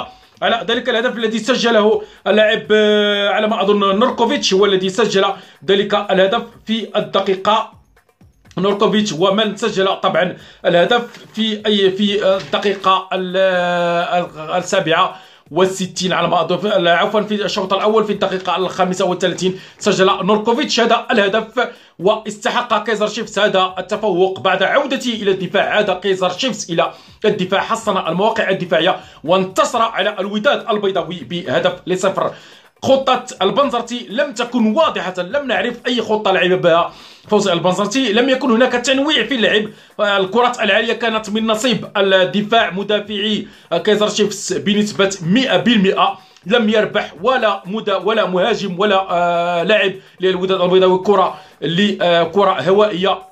على 0.43 0.67
ذلك 0.69 0.89
الهدف 0.89 1.17
الذي 1.17 1.39
سجله 1.39 2.03
اللاعب 2.27 2.63
آه، 2.73 3.29
على 3.29 3.47
ما 3.47 3.63
أظن 3.63 3.99
نوركوفيتش 3.99 4.55
هو 4.55 4.65
الذي 4.67 4.89
سجل 4.89 5.25
ذلك 5.65 5.95
الهدف 5.95 6.43
في 6.67 6.89
الدقيقة. 6.97 7.73
نوركوفيتش 8.59 9.13
ومن 9.13 9.57
سجل 9.57 10.01
طبعا 10.01 10.37
الهدف 10.67 11.03
في 11.35 11.63
أي 11.67 11.91
في 11.91 12.37
الدقيقة 12.37 13.09
السابعة. 14.59 15.21
والستين 15.51 16.13
على 16.13 16.29
ما 16.29 16.41
أظن 16.41 16.87
عفوا 16.87 17.21
في 17.21 17.45
الشوط 17.45 17.73
الأول 17.73 18.05
في 18.05 18.13
الدقيقة 18.13 18.57
الخامسة 18.57 19.05
والثلاثين 19.05 19.61
سجل 19.79 20.07
نوركوفيتش. 20.07 20.81
هذا 20.81 21.07
الهدف 21.11 21.69
واستحق 21.99 22.85
كايزر 22.85 23.09
تشيفز 23.09 23.39
هذا 23.39 23.75
التفوق 23.79 24.41
بعد 24.41 24.63
عودته 24.63 25.13
إلى 25.13 25.31
الدفاع. 25.31 25.71
عاد 25.71 25.91
كايزر 26.01 26.31
تشيفز 26.31 26.71
إلى 26.71 26.93
الدفاع. 27.25 27.61
حصن 27.61 27.97
المواقع 27.97 28.51
الدفاعية 28.51 29.01
وانتصر 29.25 29.83
على 29.83 30.17
الوداد 30.21 30.69
البيضاوي 30.71 31.21
بهدف 31.21 31.73
لصفر. 31.87 32.35
خطة 32.83 33.25
البنزرتي 33.43 34.07
لم 34.11 34.33
تكن 34.33 34.75
واضحة 34.77 35.15
لم 35.19 35.47
نعرف 35.47 35.75
أي 35.87 36.03
خطة 36.03 36.31
لعب 36.33 36.61
بها. 36.61 36.93
فوز 37.29 37.49
البنزرتي 37.49 38.13
لم 38.13 38.29
يكن 38.29 38.51
هناك 38.51 38.73
تنويع 38.73 39.27
في 39.27 39.35
اللعب. 39.35 39.65
الكرات 40.01 40.61
العالية 40.61 40.93
كانت 40.93 41.31
من 41.31 41.47
نصيب 41.47 41.87
الدفاع 41.97 42.71
مدافعي. 42.71 43.47
كايزر 43.85 44.09
شيفس 44.09 44.53
بنسبة 44.53 45.11
100% 45.23 46.19
لم 46.47 46.69
يربح 46.69 47.15
ولا 47.23 47.63
مدى 47.67 47.93
ولا 47.93 48.27
مهاجم 48.27 48.79
ولا 48.79 49.07
آه 49.11 49.63
لاعب 49.63 49.93
للوداد 50.21 50.61
البيضاوي 50.61 50.99
كرة 50.99 51.39
لكرة 51.63 52.51
آه 52.51 52.63
هوائية. 52.63 53.28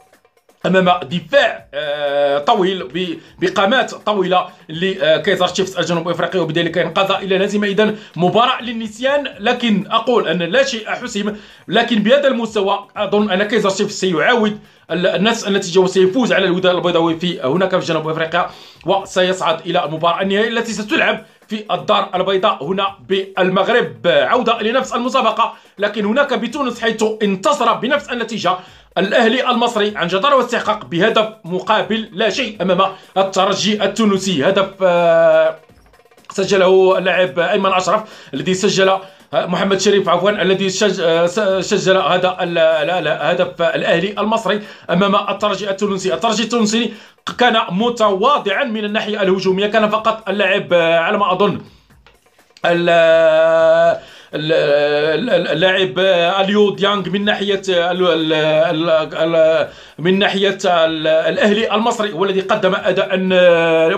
أمام 0.66 1.00
دفاع 1.02 1.66
آه، 1.74 2.38
طويل 2.38 3.18
بقامات 3.38 3.94
طويلة 3.94 4.46
لكايزر 4.68 5.48
تشيفز 5.48 5.76
الجنوب 5.78 6.08
إفريقي 6.08 6.38
وبذلك 6.38 6.78
انقاد 6.78 7.10
إلى 7.12 7.36
الهزيمه 7.36 7.66
اذا 7.66 7.94
مباراة 8.16 8.62
للنسيان. 8.62 9.28
لكن 9.40 9.86
أقول 9.90 10.28
أن 10.28 10.38
لا 10.38 10.64
شيء 10.64 10.88
حسم 10.88 11.36
لكن 11.68 11.98
بهذا 12.02 12.28
المستوى 12.28 12.88
أظن 12.96 13.30
أن 13.30 13.42
كايزر 13.42 13.70
تشيفز 13.70 13.92
سيعاود 13.92 14.58
نفس 14.90 15.48
النتيجه 15.48 15.78
وسيفوز 15.78 16.32
على 16.32 16.44
الوداد 16.44 16.74
البيضاوي 16.74 17.16
في 17.16 17.40
هناك 17.40 17.78
في 17.78 17.86
جنوب 17.86 18.08
إفريقيا 18.08 18.50
وسيصعد 18.86 19.60
إلى 19.66 19.84
المباراه 19.84 20.22
النهائية 20.22 20.48
التي 20.48 20.72
ستلعب 20.72 21.24
في 21.48 21.64
الدار 21.70 22.10
البيضاء 22.14 22.64
هنا 22.64 22.86
بالمغرب. 23.08 23.96
عودة 24.06 24.62
لنفس 24.62 24.92
المسابقة 24.92 25.54
لكن 25.78 26.04
هناك 26.04 26.34
بتونس 26.34 26.80
حيث 26.80 27.04
انتصر 27.22 27.72
بنفس 27.72 28.08
النتيجة 28.08 28.56
الأهلي 28.98 29.50
المصري 29.50 29.96
عن 29.96 30.06
جدارة 30.06 30.36
واستحقاق 30.36 30.84
بهدف 30.84 31.28
مقابل 31.44 32.08
لا 32.12 32.30
شيء 32.30 32.62
أمام 32.62 32.92
الترجي 33.16 33.84
التونسي. 33.84 34.48
هدف 34.48 34.70
آه، 34.82 35.56
سجله 36.30 36.98
اللاعب 36.98 37.38
أيمن 37.38 37.72
أشرف 37.72 38.02
الذي 38.34 38.54
سجل 38.54 38.88
آه، 38.88 39.46
محمد 39.46 39.80
شريف 39.80 40.08
عفوا 40.08 40.30
الذي 40.30 40.66
آه، 41.00 41.26
سجل 41.60 41.96
هذا 41.96 42.36
الهدف 42.40 43.62
الأهلي 43.62 44.20
المصري 44.20 44.62
أمام 44.90 45.16
الترجي 45.16 45.70
التونسي، 45.70 46.14
الترجي 46.14 46.42
التونسي 46.42 46.92
كان 47.38 47.56
متواضعا 47.70 48.64
من 48.64 48.84
الناحية 48.84 49.22
الهجومية 49.22 49.66
كان 49.66 49.88
فقط 49.88 50.28
اللاعب 50.28 50.74
على 50.74 51.18
ما 51.18 51.32
أظن 51.32 51.60
اللاعب 54.36 55.98
اليو 56.44 56.70
ديانغ 56.70 57.08
من 57.10 57.24
ناحية 57.24 57.62
من 59.98 60.18
ناحية 60.18 60.58
الأهلي 60.64 61.74
المصري 61.74 62.12
والذي 62.12 62.40
قدم 62.40 62.74
أداء 62.74 63.16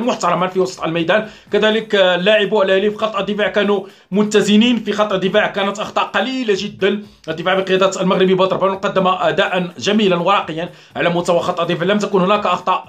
محترما 0.00 0.46
في 0.46 0.60
وسط 0.60 0.84
الميدان. 0.84 1.28
كذلك 1.52 1.94
لاعبو 1.94 2.62
الأهلي 2.62 2.90
في 2.90 2.96
خط 2.96 3.16
الدفاع 3.16 3.48
كانوا 3.48 3.86
متزنين 4.10 4.76
في 4.76 4.92
خط 4.92 5.12
الدفاع 5.12 5.46
كانت 5.46 5.78
أخطاء 5.78 6.04
قليلة 6.04 6.54
جدا. 6.58 7.02
الدفاع 7.28 7.54
بقيادة 7.54 8.00
المغربي 8.00 8.34
بدر 8.34 8.74
قدم 8.74 9.06
اداء 9.06 9.70
جميلا 9.78 10.16
وراقيا 10.16 10.68
على 10.96 11.10
مستوى 11.10 11.40
خط 11.40 11.60
الدفاع. 11.60 11.86
لم 11.86 11.98
تكن 11.98 12.20
هناك 12.20 12.46
أخطاء 12.46 12.84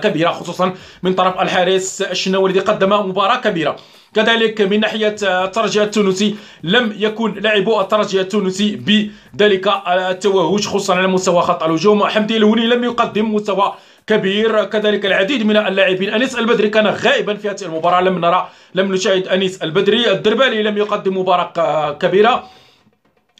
كبيرة 0.00 0.30
خصوصا 0.30 0.74
من 1.02 1.14
طرف 1.14 1.40
الحارس 1.40 2.02
الشناوي 2.02 2.50
الذي 2.50 2.60
قدم 2.60 3.08
مباراة 3.08 3.36
كبيرة. 3.36 3.76
كذلك 4.18 4.60
من 4.60 4.80
ناحية 4.80 5.16
الترجي 5.22 5.82
التونسي 5.82 6.34
لم 6.62 6.94
يكن 6.98 7.34
لاعبو 7.34 7.80
الترجي 7.80 8.20
التونسي 8.20 8.76
بذلك 8.76 9.66
التوهج 9.88 10.66
خصوصا 10.66 10.94
على 10.94 11.06
مستوى 11.06 11.42
خط 11.42 11.62
الهجوم. 11.62 12.04
حمدي 12.04 12.36
الهوني 12.36 12.66
لم 12.66 12.84
يقدم 12.84 13.34
مستوى 13.34 13.74
كبير. 14.06 14.64
كذلك 14.64 15.06
العديد 15.06 15.46
من 15.46 15.56
اللاعبين 15.56 16.10
أنيس 16.10 16.38
البدري 16.38 16.68
كان 16.68 16.86
غائبا 16.86 17.34
في 17.34 17.48
هذه 17.48 17.62
المباراة. 17.62 18.00
لم 18.00 18.18
نرى 18.18 18.48
لم 18.74 18.94
نشاهد 18.94 19.28
أنيس 19.28 19.62
البدري 19.62 20.10
الدربالي 20.10 20.62
لم 20.62 20.78
يقدم 20.78 21.18
مباراة 21.18 21.92
كبيرة. 21.92 22.57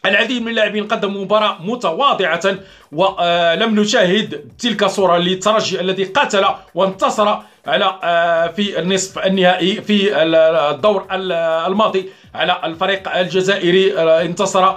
العديد 0.05 0.41
من 0.41 0.47
اللاعبين 0.47 0.87
قدموا 0.87 1.21
مباراة 1.21 1.57
متواضعة 1.61 2.41
ولم 2.91 3.79
نشاهد 3.79 4.51
تلك 4.59 4.83
الصورة 4.83 5.17
للترجي 5.17 5.81
الذي 5.81 6.03
قاتل 6.03 6.45
وانتصر 6.75 7.37
على 7.67 7.99
آه، 8.03 8.47
في 8.47 8.79
النصف 8.79 9.19
النهائي 9.19 9.81
في 9.81 10.23
الدور 10.23 11.05
الماضي 11.11 12.09
على 12.35 12.61
الفريق 12.63 13.15
الجزائري 13.17 13.99
آه، 13.99 14.21
انتصر 14.21 14.73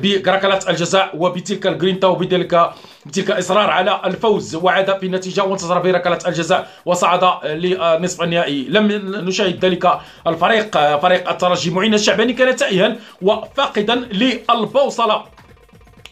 بركلات 0.00 0.64
آه، 0.66 0.70
الجزاء 0.70 1.10
وبتلك 1.14 1.66
الجرينتا 1.66 2.08
وبتلك 2.08 2.70
بتلك 3.06 3.30
إصرار 3.30 3.70
على 3.70 4.00
الفوز 4.04 4.54
وعاد 4.54 4.98
في 4.98 5.06
النتيجه 5.06 5.44
وانتصر 5.44 5.78
بركلات 5.78 6.28
الجزاء 6.28 6.68
وصعد 6.84 7.24
لنصف 7.44 8.22
النهائي. 8.22 8.66
لم 8.68 8.86
نشاهد 9.28 9.64
ذلك 9.64 9.98
الفريق 10.26 10.96
فريق 10.96 11.30
الترجي. 11.30 11.70
معين 11.70 11.94
الشعباني 11.94 12.32
كان 12.32 12.56
تائها 12.56 12.96
وفاقدا 13.22 13.94
للبوصلة. 13.94 15.33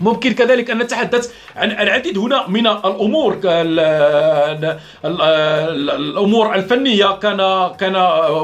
ممكن 0.03 0.33
كذلك 0.33 0.71
أن 0.71 0.79
نتحدث 0.79 1.35
عن 1.57 1.71
العديد 1.71 2.19
هنا 2.19 2.49
من 2.49 2.67
الأمور. 2.67 3.41
الأمور 5.05 6.55
الفنية. 6.55 7.12
كان 7.12 7.71
كان 7.81 7.93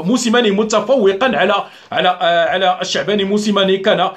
موسيماني 0.05 0.51
متفوقا 0.51 1.31
على 1.37 1.55
على 1.91 2.09
على 2.49 2.77
الشعباني 2.81 3.23
موسيماني 3.23 3.77
كان 3.77 4.09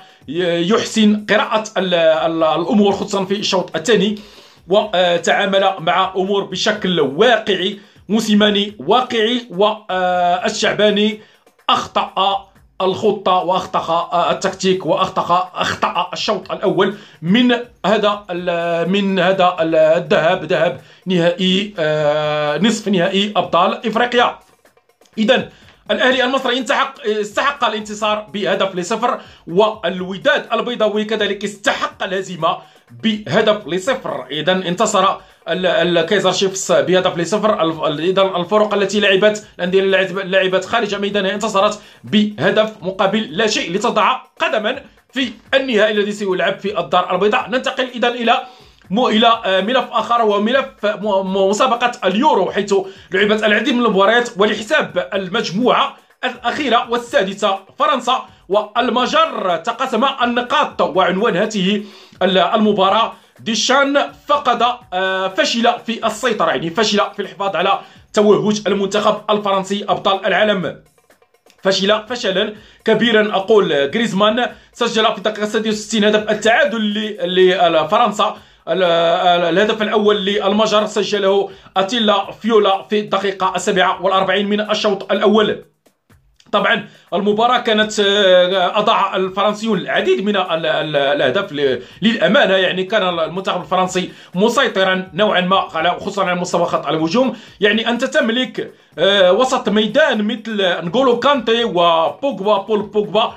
يحسن 0.73 1.27
قراءة 1.31 1.65
الأمور 1.79 2.93
خصوصا 2.93 3.25
في 3.25 3.35
الشوط 3.35 3.77
الثاني 3.77 4.19
وتعامل 4.69 5.73
مع 5.79 6.13
أمور 6.17 6.45
بشكل 6.45 7.01
واقعي. 7.01 7.79
موسيماني 8.09 8.77
واقعي 8.79 9.47
والشعباني 9.51 11.21
أخطأ 11.71 12.52
الخطة 12.83 13.33
وأخطأ 13.33 14.31
التكتيك 14.31 14.87
وأخطأ 14.87 15.51
أخطأ 15.55 16.11
الشوط 16.13 16.53
الأول 16.53 16.95
من 17.23 17.53
هذا 17.87 18.25
من 18.89 19.19
هذا 19.19 19.57
الذهاب 19.61 20.45
ذهاب 20.45 20.81
نهائي 21.07 21.75
آه، 21.79 22.59
نصف 22.59 22.89
نهائي 22.89 23.33
أبطال 23.37 23.87
إفريقيا. 23.87 24.39
إذا 25.19 25.49
الأهلي 25.91 26.25
المصري 26.25 26.61
استحق 26.61 27.07
استحق 27.07 27.65
الانتصار 27.65 28.27
بهدف 28.33 28.75
لصفر 28.75 29.21
والوداد 29.47 30.47
البيضاوي 30.53 31.05
كذلك 31.05 31.45
استحق 31.45 32.03
الهزيمة 32.03 32.59
بهدف 33.03 33.67
لصفر. 33.67 34.27
اذا 34.31 34.53
انتصر 34.53 35.17
الكايزر 35.49 36.33
شيفس 36.33 36.73
بهدف 36.73 37.19
لصفر 37.19 37.63
اذا 37.99 38.23
الفرق 38.23 38.75
التي 38.75 39.01
لعبت 39.01 39.47
الأندية 39.59 39.81
لعبت 40.23 40.65
خارج 40.65 40.95
ميدانها 40.95 41.35
انتصرت 41.35 41.81
بهدف 42.05 42.73
مقابل 42.83 43.23
لا 43.31 43.47
شيء 43.47 43.73
لتضع 43.73 44.21
قدما 44.39 44.83
في 45.13 45.33
النهائي 45.55 45.93
الذي 45.93 46.13
سيلعب 46.13 46.59
في 46.59 46.79
الدار 46.79 47.15
البيضاء. 47.15 47.51
ننتقل 47.51 47.89
اذا 47.95 48.09
إلى 48.09 48.43
إلى 48.93 49.63
ملف 49.63 49.85
آخر 49.91 50.23
وهو 50.23 50.41
ملف 50.41 50.87
مسابقة 51.25 51.93
اليورو 52.05 52.51
حيث 52.51 52.75
لعبت 53.11 53.45
العديد 53.45 53.75
من 53.75 53.87
المباريات 53.87 54.29
ولحساب 54.37 55.09
المجموعة 55.15 55.97
الأخيرة 56.25 56.91
والسادسة 56.91 57.59
فرنسا 57.79 58.27
والمجر. 58.49 59.57
تقاسم 59.57 60.05
النقاط 60.23 60.81
وعنوان 60.81 61.37
هذه 61.37 61.85
المباراة 62.23 63.13
ديشان 63.45 64.13
فقد 64.27 64.63
آه، 64.93 65.29
فشل 65.29 65.73
في 65.87 66.07
السيطرة 66.07 66.51
يعني 66.51 66.71
فشل 66.71 67.01
في 67.17 67.23
الحفاظ 67.23 67.57
على 67.57 67.81
توهج 68.13 68.63
المنتخب 68.67 69.21
الفرنسي 69.31 69.85
أبطال 69.89 70.27
العالم. 70.27 70.83
فشل 71.63 72.03
فشلا 72.09 72.55
كبيرا 72.85 73.37
أقول 73.37 73.73
غريزمان 73.73 74.47
سجل 74.73 75.05
في 75.05 75.19
الدقيقه 75.19 75.47
66 75.47 76.05
هدف 76.05 76.31
التعادل 76.31 76.95
لفرنسا. 77.25 78.37
الهدف 78.69 79.83
الأول 79.83 80.25
للمجر 80.25 80.87
سجله 80.87 81.51
أتيلا 81.77 82.31
فيولا 82.31 82.83
في 82.83 83.01
الدقيقه 83.01 83.53
السابعة 83.57 84.03
والأربعين 84.03 84.49
من 84.49 84.71
الشوط 84.71 85.13
الأول. 85.13 85.65
طبعا 86.53 86.87
المباراة 87.15 87.59
كانت 87.59 88.01
آه، 88.01 88.79
أضاع 88.79 89.17
الفرنسيون 89.17 89.79
العديد 89.79 90.25
من 90.25 90.37
الأهداف 90.37 91.53
للأمانة. 92.03 92.55
يعني 92.55 92.85
كان 92.85 93.19
المنتخب 93.19 93.61
الفرنسي 93.61 94.13
مسيطرا 94.35 95.11
نوعا 95.15 95.41
ما 95.41 95.69
خصوصا 96.01 96.25
على 96.25 96.41
مستوى 96.41 96.67
خط 96.67 96.87
الهجوم. 96.87 97.37
يعني 97.61 97.89
أنت 97.89 98.05
تملك 98.05 98.73
آه، 98.99 99.33
وسط 99.33 99.69
ميدان 99.69 100.25
مثل 100.25 100.57
نغولو 100.85 101.19
كانتي 101.19 101.65
وبوغبا 101.65 102.59
بول 102.59 102.83
بوغبا 102.83 103.35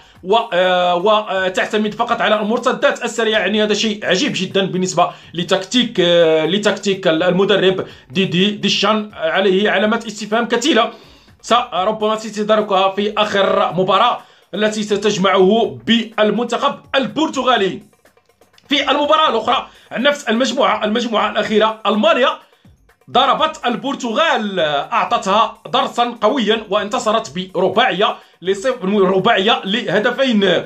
آه، 0.54 0.96
وتعتمد 0.96 1.94
فقط 1.94 2.22
على 2.22 2.42
المرتدات 2.42 3.04
السريعة. 3.04 3.40
يعني 3.40 3.64
هذا 3.64 3.74
شيء 3.74 4.06
عجيب 4.06 4.32
جدا 4.36 4.66
بالنسبة 4.66 5.10
لتكتيك 5.34 6.00
لتكتيك 6.46 7.08
المدرب 7.08 7.86
ديدي 8.12 8.52
ديشان 8.52 9.12
عليه 9.14 9.70
علامات 9.70 10.06
استفهام 10.06 10.48
كثيرة. 10.48 10.94
ربما 11.74 12.16
ستدركها 12.16 12.92
في 12.92 13.14
آخر 13.18 13.74
مباراة 13.74 14.18
التي 14.54 14.84
ستجمعه 14.84 15.80
بالمنتخب 15.86 16.76
البرتغالي. 16.96 17.82
في 18.70 18.92
المباراة 18.92 19.30
الأخرى 19.30 19.68
نفس 19.92 20.24
المجموعة 20.24 20.86
المجموعة 20.86 21.30
الأخيرة 21.32 21.82
ألمانيا 21.86 22.30
ضربت 23.12 23.62
البرتغال. 23.66 24.60
أعطتها 24.60 25.58
درسا 25.74 26.18
قويا 26.22 26.66
وانتصرت 26.70 27.34
برباعية 27.36 28.16
رباعية 28.88 29.62
لهدفين. 29.66 30.66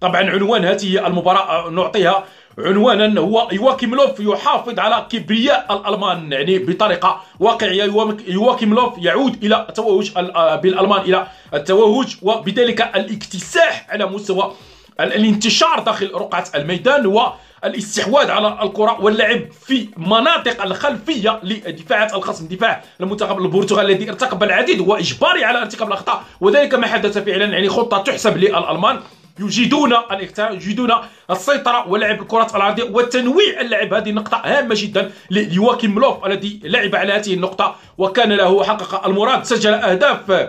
طبعا 0.00 0.30
عنوان 0.30 0.64
هذه 0.64 1.06
المباراة 1.06 1.70
نعطيها 1.70 2.24
عنوانا 2.58 3.20
هو 3.20 3.48
يواكيم 3.52 3.94
لوف 3.94 4.20
يحافظ 4.20 4.78
على 4.78 5.06
كبرياء 5.10 5.66
الألمان 5.76 6.32
يعني 6.32 6.58
بطريقة 6.58 7.20
واقعية. 7.40 7.84
يواكيم 8.28 8.74
لوف 8.74 8.98
يعود 8.98 9.44
إلى 9.44 9.66
التوهج 9.68 10.12
آه، 10.16 10.56
بالألمان 10.56 11.00
إلى 11.00 11.26
التوهج 11.54 12.16
وبذلك 12.22 12.80
الاكتساح 12.96 13.86
على 13.90 14.06
مستوى 14.06 14.52
الانتشار 15.00 15.80
داخل 15.80 16.10
رقعة 16.14 16.44
الميدان 16.54 17.06
والاستحواذ 17.06 18.30
على 18.30 18.58
الكرة 18.62 19.00
واللعب 19.00 19.52
في 19.52 19.88
مناطق 19.96 20.62
الخلفية 20.62 21.40
لدفاعات 21.42 22.14
الخصم 22.14 22.46
دفاع 22.46 22.82
المنتخب 23.00 23.38
البرتغالي 23.38 23.92
الذي 23.92 24.10
ارتكب 24.10 24.42
العديد 24.42 24.80
وإجباري 24.80 25.44
على 25.44 25.58
ارتكاب 25.58 25.88
الأخطاء 25.88 26.24
وذلك 26.40 26.74
ما 26.74 26.86
حدث 26.86 27.18
فعلا 27.18 27.44
يعني 27.44 27.68
خطة 27.68 27.98
تحسب 27.98 28.36
للألمان. 28.36 29.00
يجيدون 29.40 29.92
الاختيار 29.92 30.52
يجيدون 30.52 30.92
السيطرة 31.30 31.88
ولعب 31.88 32.22
الكرات 32.22 32.54
العرضية 32.56 32.82
وتنويع 32.82 33.60
اللعب. 33.60 33.94
هذه 33.94 34.10
نقطة 34.10 34.36
هامة 34.44 34.74
جدا 34.78 35.10
ليواكيم 35.30 35.94
ملوف 35.94 36.26
الذي 36.26 36.60
لعب 36.64 36.96
على 36.96 37.12
هذه 37.12 37.34
النقطة 37.34 37.76
وكان 37.98 38.32
له 38.32 38.64
حقق 38.64 39.06
المراد 39.06 39.44
سجل 39.44 39.74
أهداف 39.74 40.48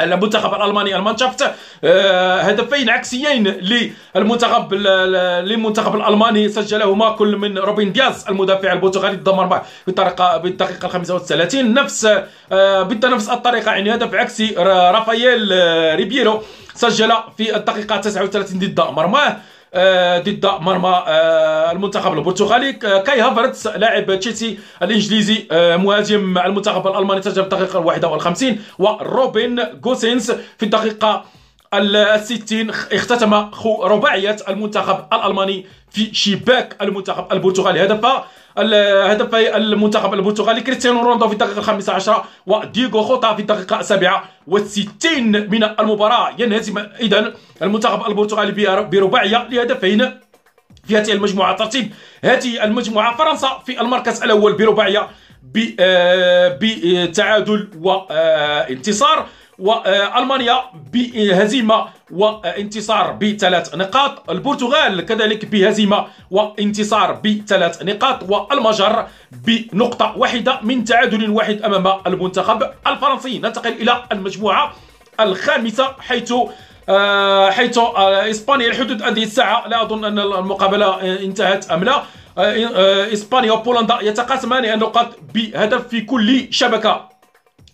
المنتخب 0.00 0.54
الألماني 0.54 0.96
المانشافت 0.96 1.54
آه، 1.84 2.40
هدفين 2.40 2.90
عكسيين 2.90 3.48
للمنتخب 4.14 4.74
للمنتخب 4.74 5.96
الألماني. 5.96 6.48
سجلهما 6.48 7.10
كل 7.10 7.36
من 7.36 7.58
روبين 7.58 7.92
دياز 7.92 8.24
المدافع 8.28 8.72
البرتغالي 8.72 9.20
مرمى 9.26 9.60
بالطريقة 9.86 10.36
بالدقيقه 10.36 10.88
35 10.88 11.74
نفس 11.74 12.08
آه، 12.52 12.82
بنفس 12.82 13.28
الطريقة 13.28 13.72
يعني 13.72 13.94
هدف 13.94 14.14
عكسي 14.14 14.54
رافائيل 14.58 15.52
آه، 15.52 15.94
ريبيرو 15.94 16.42
سجل 16.74 17.12
في 17.36 17.56
الدقيقة 17.56 17.96
39 17.96 18.58
ضد 18.58 18.80
مرماه 18.80 19.36
ضد 20.18 20.46
مرمى 20.60 21.04
آه، 21.06 21.72
المنتخب 21.72 22.12
البرتغالي. 22.12 22.72
كاي 22.72 23.20
هافرتس 23.20 23.66
لاعب 23.66 24.18
تشيلسي 24.20 24.58
الإنجليزي 24.82 25.46
آه، 25.52 25.76
مهاجم 25.76 26.38
المنتخب 26.38 26.86
الألماني 26.86 27.22
سجل 27.22 27.34
في 27.34 27.40
الدقيقة 27.40 27.78
51 27.78 28.58
وروبن 28.78 29.80
جوسينس 29.80 30.30
في 30.30 30.62
الدقيقة 30.62 31.24
الستين 31.74 32.70
اختتم 32.70 33.50
رباعية 33.82 34.36
المنتخب 34.48 34.98
الألماني 35.12 35.66
في 35.90 36.14
شباك 36.14 36.76
المنتخب 36.82 37.32
البرتغالي. 37.32 37.84
هدف 37.84 38.06
هدف 38.58 39.34
المنتخب 39.34 40.14
البرتغالي 40.14 40.60
كريستيانو 40.60 41.02
رونالدو 41.02 41.28
في 41.28 41.58
الخامسة 41.58 41.92
عشرة 41.92 42.24
وديغو 42.46 43.02
خوتا 43.02 43.34
في 43.34 43.76
السابعة 43.80 44.24
والستين 44.46 45.50
من 45.50 45.64
المباراة. 45.64 46.34
ينهزم 46.38 46.78
إذا 46.78 47.34
المنتخب 47.62 48.06
البرتغالي 48.06 48.52
برباعية 48.82 49.48
لهدفين 49.48 50.20
في 50.86 50.96
هذه 50.96 51.12
المجموعة. 51.12 51.56
ترتيب 51.56 51.92
هذه 52.24 52.64
المجموعة 52.64 53.16
فرنسا 53.16 53.62
في 53.66 53.80
المركز 53.80 54.22
الأول 54.22 54.52
برباعية 54.52 55.08
بتعادل 56.60 57.68
وانتصار. 57.80 59.26
وألمانيا 59.58 60.62
بهزيمة 60.92 61.86
وانتصار 62.10 63.12
بثلاث 63.12 63.74
نقاط. 63.74 64.30
البرتغال 64.30 65.00
كذلك 65.00 65.44
بهزيمة 65.44 66.06
وانتصار 66.30 67.12
بثلاث 67.12 67.82
نقاط. 67.82 68.30
والمجر 68.30 69.06
بنقطة 69.46 70.16
واحدة 70.16 70.60
من 70.62 70.84
تعادل 70.84 71.30
واحد 71.30 71.62
أمام 71.62 72.00
المنتخب 72.06 72.62
الفرنسي. 72.86 73.38
ننتقل 73.38 73.72
إلى 73.72 74.02
المجموعة 74.12 74.74
الخامسة 75.20 75.92
حيث 76.00 76.32
آه، 76.88 77.50
حيث 77.50 77.78
آه، 77.78 78.30
إسبانيا 78.30 78.68
لحدود 78.68 79.02
هذه 79.02 79.22
الساعة. 79.22 79.68
لا 79.68 79.82
أظن 79.82 80.04
أن 80.04 80.18
المقابلة 80.18 80.86
آه، 80.86 81.18
انتهت 81.24 81.70
أم 81.70 81.84
لا. 81.84 82.02
إسبانيا 83.12 83.52
وبولندا 83.52 83.98
يتقاسمان 84.02 84.64
النقاط 84.64 85.08
بهدف 85.34 85.88
في 85.88 86.00
كل 86.00 86.46
شبكة. 86.50 87.15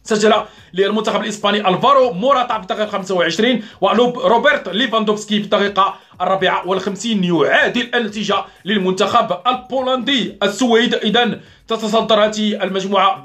سجل 0.05 0.33
للمنتخب 0.75 1.23
الإسباني 1.23 1.69
ألفارو 1.69 2.13
موراتا 2.13 2.55
في 2.55 2.61
الدقيقه 2.61 2.87
25 2.87 3.63
وروبرت 3.81 4.69
ليفاندوفسكي 4.69 5.39
في 5.39 5.45
الدقيقه 5.45 5.95
الرابعة 6.21 6.69
والخمسين 6.69 7.25
يعادل 7.25 7.91
النتيجة 7.95 8.37
للمنتخب 8.65 9.37
البولندي 9.47 10.39
السويد. 10.43 10.95
اذا 10.95 11.41
تتصدر 11.69 12.25
هذه 12.25 12.63
المجموعة 12.63 13.23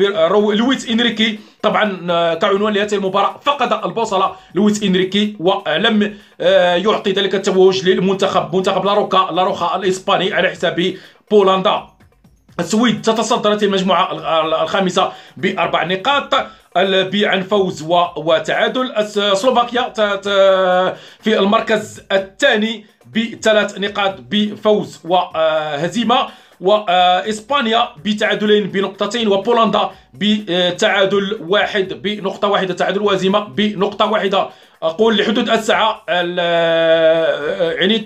لويس 0.53 0.89
إنريكي. 0.89 1.39
طبعا 1.61 2.07
آه، 2.09 2.33
كعنوان 2.33 2.73
لهذه 2.73 2.95
المباراة. 2.95 3.39
فقد 3.45 3.85
البوصلة 3.85 4.35
لويس 4.55 4.83
إنريكي 4.83 5.35
ولم 5.39 6.17
آه، 6.41 6.75
يعطي 6.75 7.11
ذلك 7.11 7.35
التوهج 7.35 7.89
للمنتخب 7.89 8.55
منتخب 8.55 8.85
لاروكا 8.85 9.29
لاروخا 9.31 9.75
الإسباني 9.75 10.33
على 10.33 10.49
حساب 10.49 10.93
بولندا. 11.31 11.87
السويد 12.59 13.01
تتصدر 13.01 13.53
المجموعة 13.53 14.11
الخامسة 14.63 15.11
بأربع 15.37 15.83
نقاط. 15.83 16.33
عن 17.25 17.41
فوز 17.41 17.81
وتعادل. 18.15 19.07
سلوفاكيا 19.33 19.93
في 21.19 21.39
المركز 21.39 22.01
الثاني 22.11 22.85
بثلاث 23.15 23.79
نقاط 23.79 24.15
بفوز 24.29 24.99
وهزيمة. 25.03 26.27
وإسبانيا 26.61 27.89
بتعادلين 28.05 28.67
بنقطتين 28.67 29.27
وبولندا 29.27 29.89
بتعادل 30.13 31.39
واحد 31.47 31.93
بنقطة 31.93 32.47
واحدة 32.47 32.73
تعادل 32.73 33.01
وهزيمة 33.01 33.39
بنقطة 33.39 34.11
واحدة. 34.11 34.49
أقول 34.83 35.17
لحدود 35.17 35.49
الساعة 35.49 36.03
يعني 37.79 38.03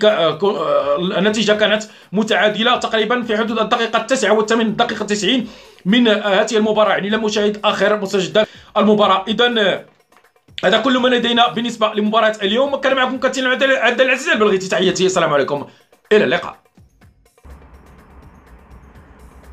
النتيجة 1.18 1.52
كانت 1.52 1.82
متعادلة 2.12 2.76
تقريبا 2.76 3.22
في 3.22 3.36
حدود 3.36 3.58
الدقيقة 3.58 3.96
التاسعه 3.96 4.32
والثامنه 4.32 4.68
الدقيقه 4.68 5.04
90 5.04 5.48
من 5.84 6.08
هذه 6.08 6.56
المباراة. 6.56 6.90
يعني 6.90 7.10
لم 7.10 7.24
اشاهد 7.24 7.60
آخر 7.64 8.00
مستجدات 8.00 8.48
المباراة. 8.76 9.24
إذا 9.28 9.84
هذا 10.64 10.80
كل 10.80 10.98
ما 10.98 11.08
لدينا 11.08 11.48
بالنسبة 11.52 11.94
لمباراة 11.94 12.34
اليوم. 12.42 12.76
كان 12.76 12.96
معكم 12.96 13.18
كابتن 13.18 13.46
عبد 13.46 14.00
العزيز. 14.00 14.28
البلغيتي 14.28 14.68
تحياتي. 14.68 15.06
السلام 15.06 15.32
عليكم. 15.32 15.66
إلى 16.12 16.24
اللقاء. 16.24 16.56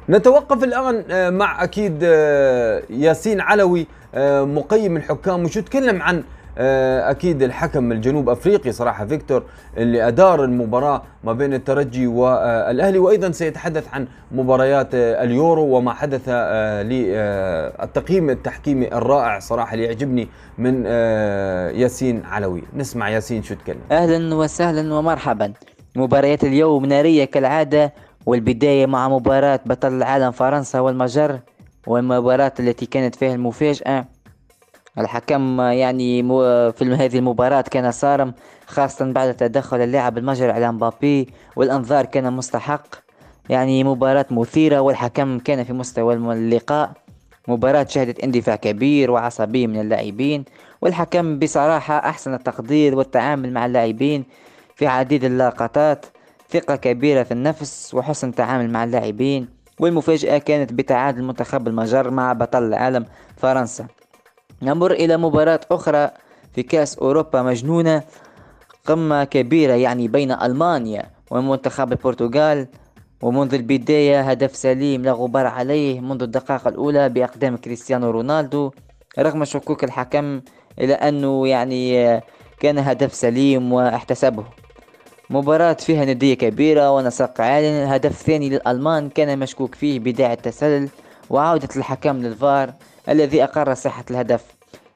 نتوقف 0.09 0.63
الآن 0.63 1.05
آه، 1.11 1.29
مع 1.29 1.63
أكيد 1.63 1.99
آه، 2.03 2.83
ياسين 2.89 3.41
علوي 3.41 3.87
آه، 4.15 4.43
مقيم 4.43 4.97
الحكام. 4.97 5.45
وشو 5.45 5.61
تكلم 5.61 6.01
عن 6.01 6.17
آه، 6.17 6.23
أكيد 6.59 7.43
الحكم 7.43 7.91
الجنوب 7.91 8.29
أفريقي 8.29 8.71
صراحة 8.71 9.05
فيكتور 9.05 9.43
اللي 9.77 10.07
أدار 10.07 10.43
المباراة 10.43 11.01
ما 11.23 11.33
بين 11.33 11.53
الترجي 11.53 12.07
والأهلي 12.07 12.97
وأيضا 12.97 13.31
سيتحدث 13.31 13.87
عن 13.93 14.07
مباريات 14.31 14.95
آه، 14.95 15.23
اليورو 15.23 15.63
وما 15.77 15.93
حدث 15.93 16.21
آه، 16.27 16.83
للتقييم 16.83 18.29
التحكيمي 18.29 18.87
الرائع 18.87 19.39
صراحة 19.39 19.73
اللي 19.73 19.85
يعجبني 19.85 20.27
من 20.57 20.85
ياسين 21.75 22.25
علوي. 22.25 22.63
نسمع 22.75 23.09
ياسين 23.09 23.43
شو 23.43 23.55
تكلم. 23.55 23.79
أهلا 23.91 24.35
وسهلا 24.35 24.93
ومرحبا. 24.93 25.53
مباريات 25.95 26.43
اليوم 26.43 26.85
نارية 26.85 27.25
كالعادة 27.25 27.93
والبداية 28.25 28.85
مع 28.85 29.09
مباراة 29.09 29.59
بطل 29.65 29.93
العالم 29.93 30.31
فرنسا 30.31 30.79
والمجر 30.79 31.39
والمباراة 31.87 32.53
التي 32.59 32.85
كانت 32.85 33.15
فيها 33.15 33.33
المفاجأة. 33.35 34.05
الحكم 34.97 35.61
يعني 35.61 36.23
في 36.71 36.85
هذه 36.85 37.17
المباراة 37.17 37.61
كان 37.61 37.91
صارم 37.91 38.33
خاصة 38.67 39.11
بعد 39.11 39.33
تدخل 39.33 39.81
اللاعب 39.81 40.17
المجري 40.17 40.51
على 40.51 40.71
مبابي 40.71 41.29
والانذار 41.55 42.05
كان 42.05 42.33
مستحق. 42.33 42.95
يعني 43.49 43.83
مباراة 43.83 44.25
مثيرة 44.31 44.79
والحكم 44.79 45.39
كان 45.39 45.63
في 45.63 45.73
مستوى 45.73 46.13
اللقاء. 46.13 46.91
مباراة 47.47 47.85
شهدت 47.89 48.19
اندفاع 48.19 48.55
كبير 48.55 49.11
وعصبية 49.11 49.67
من 49.67 49.81
اللاعبين 49.81 50.45
والحكم 50.81 51.39
بصراحة 51.39 51.97
أحسن 51.97 52.33
التقدير 52.33 52.95
والتعامل 52.95 53.53
مع 53.53 53.65
اللاعبين 53.65 54.23
في 54.75 54.87
عديد 54.87 55.23
اللقطات. 55.23 56.05
ثقة 56.49 56.75
كبيرة 56.75 57.23
في 57.23 57.31
النفس 57.31 57.93
وحسن 57.93 58.35
تعامل 58.35 58.69
مع 58.69 58.83
اللاعبين 58.83 59.47
والمفاجأة 59.79 60.37
كانت 60.37 60.73
بتعادل 60.73 61.23
منتخب 61.23 61.67
المجر 61.67 62.11
مع 62.11 62.33
بطل 62.33 62.63
العالم 62.63 63.05
فرنسا. 63.37 63.87
نمر 64.61 64.91
إلى 64.91 65.17
مباراة 65.17 65.59
أخرى 65.71 66.11
في 66.55 66.63
كأس 66.63 66.97
أوروبا 66.97 67.41
مجنونة 67.41 68.03
قمة 68.85 69.23
كبيرة 69.23 69.73
يعني 69.73 70.07
بين 70.07 70.31
ألمانيا 70.31 71.03
ومنتخب 71.31 71.91
البرتغال. 71.91 72.67
ومنذ 73.21 73.53
البداية 73.53 74.21
هدف 74.21 74.55
سليم 74.55 75.03
لا 75.03 75.11
غبار 75.11 75.47
عليه 75.47 75.99
منذ 75.99 76.23
الدقائق 76.23 76.67
الأولى 76.67 77.09
بأقدام 77.09 77.57
كريستيانو 77.57 78.09
رونالدو 78.09 78.71
رغم 79.19 79.45
شكوك 79.45 79.83
الحكم 79.83 80.41
إلى 80.79 80.93
أنه 80.93 81.47
يعني 81.47 82.21
كان 82.59 82.77
هدف 82.77 83.13
سليم 83.13 83.73
واحتسبه. 83.73 84.43
مباراة 85.29 85.73
فيها 85.73 86.05
ندية 86.05 86.33
كبيرة 86.33 86.91
ونسق 86.91 87.41
عالي. 87.41 87.83
الهدف 87.83 88.11
الثاني 88.11 88.49
للألمان 88.49 89.09
كان 89.09 89.39
مشكوك 89.39 89.75
فيه 89.75 89.99
بداعي 89.99 90.33
التسلل 90.33 90.89
وعودة 91.29 91.69
الحكم 91.75 92.17
للفار. 92.17 92.73
الذي 93.09 93.43
أقر 93.43 93.73
صحة 93.73 94.05
الهدف. 94.11 94.45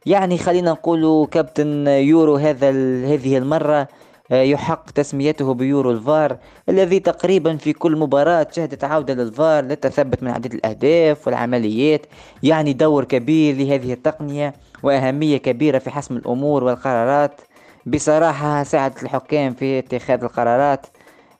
يعني 0.05 0.37
خلينا 0.37 0.71
نقول 0.71 1.27
كابتن 1.31 1.87
يورو 1.87 2.35
هذا 2.35 2.69
هذه 3.13 3.37
المرة 3.37 3.87
آه، 4.31 4.41
يحق 4.41 4.89
تسميته 4.91 5.53
بيورو 5.53 5.91
الفار 5.91 6.37
الذي 6.69 6.99
تقريبا 6.99 7.57
في 7.57 7.73
كل 7.73 7.97
مباراة 7.97 8.47
شهدت 8.51 8.83
عودة 8.83 9.13
للفار 9.13 9.63
للتثبت 9.63 10.23
من 10.23 10.29
عدد 10.29 10.53
الأهداف 10.53 11.27
والعمليات 11.27 12.05
يعني 12.43 12.73
دور 12.73 13.03
كبير 13.03 13.55
لهذه 13.55 13.93
التقنية 13.93 14.53
وأهمية 14.83 15.37
كبيرة 15.37 15.77
في 15.79 15.89
حسم 15.89 16.17
الأمور 16.17 16.63
والقرارات. 16.63 17.41
بصراحة 17.85 18.63
ساعدت 18.63 19.03
الحكام 19.03 19.53
في 19.53 19.79
اتخاذ 19.79 20.23
القرارات. 20.23 20.85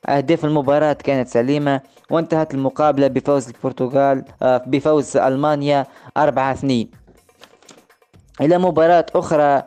أهداف 0.10 0.46
المباراة 0.46 0.94
كانت 0.94 1.28
سليمة 1.28 1.82
وانتهت 2.12 2.54
المقابلة 2.54 3.08
بفوز 3.08 3.48
البرتغال 3.48 4.24
آه، 4.42 4.64
بفوز 4.68 5.18
ألمانيا 5.18 5.86
4-2 6.18 6.88
إلى 8.42 8.58
مباراة 8.58 9.06
أخرى 9.16 9.64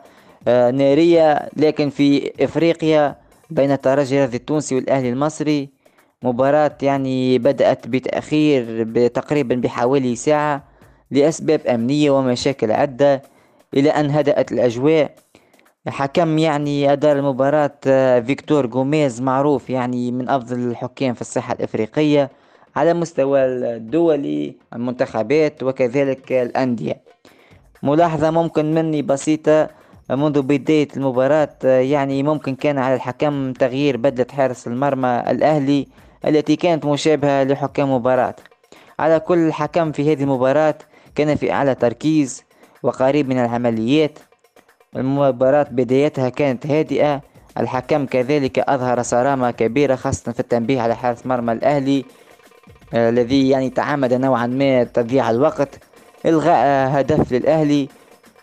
آه، 0.47 0.71
نارية 0.71 1.49
لكن 1.55 1.89
في 1.89 2.31
إفريقيا 2.43 3.15
بين 3.49 3.71
الترجي 3.71 4.23
التونسي 4.23 4.75
والأهلي 4.75 5.09
المصري. 5.09 5.69
مباراة 6.23 6.77
يعني 6.81 7.37
بدأت 7.39 7.87
بتأخير 7.87 8.83
تقريبا 9.07 9.55
بحوالي 9.55 10.15
ساعة 10.15 10.63
لأسباب 11.11 11.67
أمنية 11.67 12.11
ومشاكل 12.11 12.71
عدة 12.71 13.21
إلى 13.73 13.89
أن 13.89 14.09
هدأت 14.11 14.51
الأجواء. 14.51 15.11
حكم 15.87 16.37
يعني 16.37 16.93
أدار 16.93 17.17
المباراة 17.19 17.71
آه، 17.87 18.19
فيكتور 18.19 18.65
جوميز 18.65 19.21
معروف 19.21 19.69
يعني 19.69 20.11
من 20.11 20.29
أفضل 20.29 20.59
الحكام 20.59 21.13
في 21.13 21.21
الساحة 21.21 21.53
الإفريقية 21.53 22.29
على 22.75 22.93
مستوى 22.93 23.39
الدولي 23.45 24.55
المنتخبات 24.73 25.63
وكذلك 25.63 26.31
الأندية. 26.31 27.01
ملاحظة 27.83 28.31
ممكن 28.31 28.73
مني 28.73 29.01
بسيطة 29.01 29.69
منذ 30.09 30.41
بداية 30.41 30.87
المباراة 30.97 31.49
آه، 31.65 31.79
يعني 31.79 32.23
ممكن 32.23 32.55
كان 32.55 32.77
على 32.77 32.95
الحكم 32.95 33.53
تغيير 33.53 33.97
بدلة 33.97 34.27
حارس 34.31 34.67
المرمى 34.67 35.23
الأهلي 35.29 35.87
التي 36.27 36.55
كانت 36.55 36.85
مشابهة 36.85 37.43
لحكام 37.43 37.93
مباراة. 37.93 38.35
على 38.99 39.19
كل 39.19 39.53
حكم 39.53 39.91
في 39.91 40.13
هذه 40.13 40.23
المباراة 40.23 40.75
كان 41.15 41.35
في 41.35 41.51
أعلى 41.51 41.75
تركيز 41.75 42.43
وقريب 42.83 43.29
من 43.29 43.37
العمليات 43.39 44.19
المباراة 44.95 45.67
بدايتها 45.71 46.29
كانت 46.29 46.67
هادئة. 46.67 47.21
الحكم 47.57 48.05
كذلك 48.05 48.59
أظهر 48.59 49.01
صرامة 49.01 49.51
كبيرة 49.51 49.95
خاصة 49.95 50.31
في 50.31 50.39
التنبيه 50.39 50.81
على 50.81 50.95
حارس 50.95 51.25
مرمى 51.25 51.53
الأهلي 51.53 52.05
آه 52.93 53.09
الذي 53.09 53.49
يعني 53.49 53.69
تعمد 53.69 54.13
نوعا 54.13 54.47
ما 54.47 54.83
تضييع 54.83 55.29
الوقت. 55.29 55.79
إلغاء 56.25 56.89
هدف 56.99 57.31
للأهلي 57.31 57.89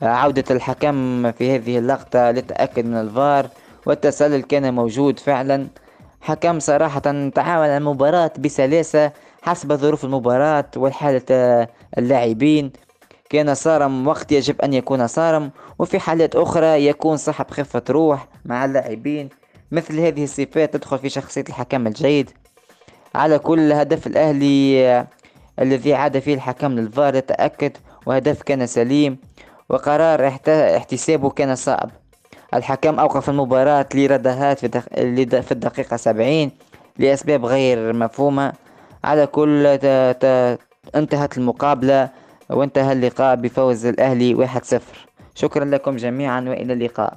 آه 0.03 0.07
عودة 0.07 0.45
الحكم 0.51 1.33
في 1.33 1.55
هذه 1.57 1.79
اللقطة 1.79 2.31
للتأكد 2.31 2.85
من 2.87 2.97
الفار 2.97 3.49
والتسلل 3.87 4.43
كان 4.43 4.75
موجود 4.75 5.19
فعلا. 5.19 5.67
حكم 6.21 6.61
صراحة 6.61 7.01
تعامل 7.35 7.69
المباراة 7.69 8.31
بسلاسة 8.39 9.13
حسب 9.43 9.73
ظروف 9.73 10.05
المباراة 10.05 10.65
والحالة 10.77 11.23
آه، 11.31 11.69
اللاعبين. 11.99 12.73
كان 13.35 13.55
صارم 13.55 14.09
وقت 14.09 14.33
يجب 14.33 14.61
أن 14.61 14.75
يكون 14.75 15.07
صارم. 15.07 15.51
وفي 15.79 15.99
حالات 15.99 16.37
أخرى 16.37 16.87
يكون 16.87 17.17
صاحب 17.17 17.51
خفة 17.51 17.83
روح 17.91 18.29
مع 18.45 18.65
اللاعبين. 18.65 19.29
مثل 19.73 20.01
هذه 20.01 20.25
الصفات 20.25 20.75
تدخل 20.77 20.99
في 20.99 21.09
شخصية 21.09 21.45
الحكم 21.49 21.87
الجيد. 21.87 22.31
على 23.15 23.39
كل 23.39 23.73
هدف 23.73 24.07
الأهلي 24.07 24.89
آه، 24.89 25.07
الذي 25.59 25.95
عاد 25.95 26.19
فيه 26.19 26.35
الحكم 26.35 26.73
للفار 26.73 27.15
يتأكد 27.15 27.73
وهدف 28.07 28.43
كان 28.43 28.67
سليم. 28.67 29.19
وقرار 29.69 30.29
احتسابه 30.77 31.31
كان 31.31 31.55
صعب. 31.55 31.91
الحكم 32.55 33.01
أوقف 33.01 33.31
المباراة 33.31 33.87
لردهات 33.95 34.59
في 34.59 35.53
الدقيقة 35.53 35.97
سبعين 35.97 36.51
لأسباب 36.99 37.45
غير 37.45 37.93
مفهومة. 37.93 38.53
على 39.05 39.27
كل 39.27 39.67
انتهت 40.95 41.39
المقابلة. 41.39 42.24
وانتهى 42.51 42.93
اللقاء 42.93 43.37
بفوز 43.37 43.87
الأهلي 43.87 44.47
1-0 44.49 44.81
شكرا 45.35 45.65
لكم 45.65 45.97
جميعا 45.97 46.41
وإلى 46.41 46.73
اللقاء. 46.73 47.17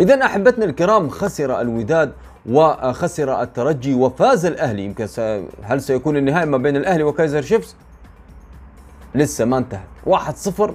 إذا 0.00 0.24
أحبتنا 0.24 0.64
الكرام 0.64 1.08
خسر 1.08 1.60
الوداد 1.60 2.12
وخسر 2.46 3.42
الترجي 3.42 3.94
وفاز 3.94 4.46
الأهلي. 4.46 4.84
يمكن 4.84 5.06
س... 5.06 5.20
هل 5.62 5.80
سيكون 5.80 6.16
النهائي 6.16 6.46
ما 6.46 6.58
بين 6.58 6.76
الأهلي 6.76 7.02
وكايزر 7.02 7.42
شيفز؟ 7.42 7.76
لسه 9.14 9.44
ما 9.44 9.58
انتهت 9.58 9.86
1-0 10.06 10.70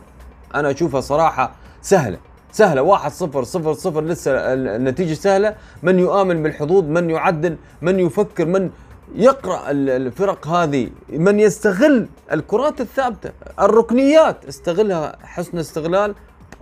أنا 0.55 0.71
أشوفها 0.71 1.01
صراحة 1.01 1.51
سهلة. 1.81 2.17
سهلة. 2.51 2.81
واحد 2.81 3.11
صفر 3.11 3.43
صفر 3.43 3.73
صفر. 3.73 4.03
لسه 4.03 4.31
النتيجة 4.53 5.13
سهلة. 5.13 5.55
من 5.83 5.99
يؤمن 5.99 6.43
بالحظوظ؟ 6.43 6.83
من 6.83 7.09
يعدل؟ 7.09 7.57
من 7.81 7.99
يفكر؟ 7.99 8.45
من 8.45 8.69
يقرأ 9.15 9.61
الفرق 9.71 10.47
هذه. 10.47 10.89
من 11.09 11.39
يستغل 11.39 12.07
الكرات 12.31 12.81
الثابتة 12.81 13.31
الركنيات 13.59 14.45
استغلها 14.45 15.15
حسن 15.23 15.57
استغلال. 15.57 16.15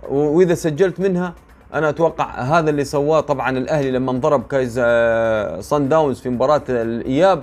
وإذا 0.08 0.54
سجلت 0.54 1.00
منها 1.00 1.34
أنا 1.74 1.88
أتوقع 1.88 2.40
هذا 2.40 2.70
اللي 2.70 2.84
سواه 2.84 3.20
طبعا 3.20 3.58
الأهلي 3.58 3.90
لما 3.90 4.12
ضرب 4.12 4.46
كايز 4.46 4.80
صن 5.64 5.88
داونز 5.88 6.20
في 6.20 6.28
مباراة 6.28 6.62
الإياب 6.68 7.42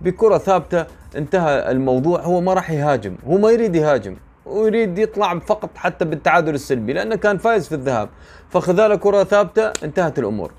بكرة 0.00 0.38
ثابتة. 0.38 0.86
انتهى 1.16 1.70
الموضوع. 1.70 2.20
هو 2.20 2.40
ما 2.40 2.54
راح 2.54 2.70
يهاجم 2.70 3.16
هو 3.26 3.38
ما 3.38 3.50
يريد 3.50 3.74
يهاجم 3.74 4.16
ويريد 4.46 4.98
يطلع 4.98 5.38
فقط 5.38 5.70
حتى 5.76 6.04
بالتعادل 6.04 6.54
السلبي 6.54 6.92
لأنه 6.92 7.16
كان 7.16 7.38
فايز 7.38 7.68
في 7.68 7.74
الذهاب. 7.74 8.08
فخذ 8.50 8.96
كرة 8.96 9.24
ثابتة 9.24 9.72
انتهت 9.84 10.18
الأمور. 10.18 10.52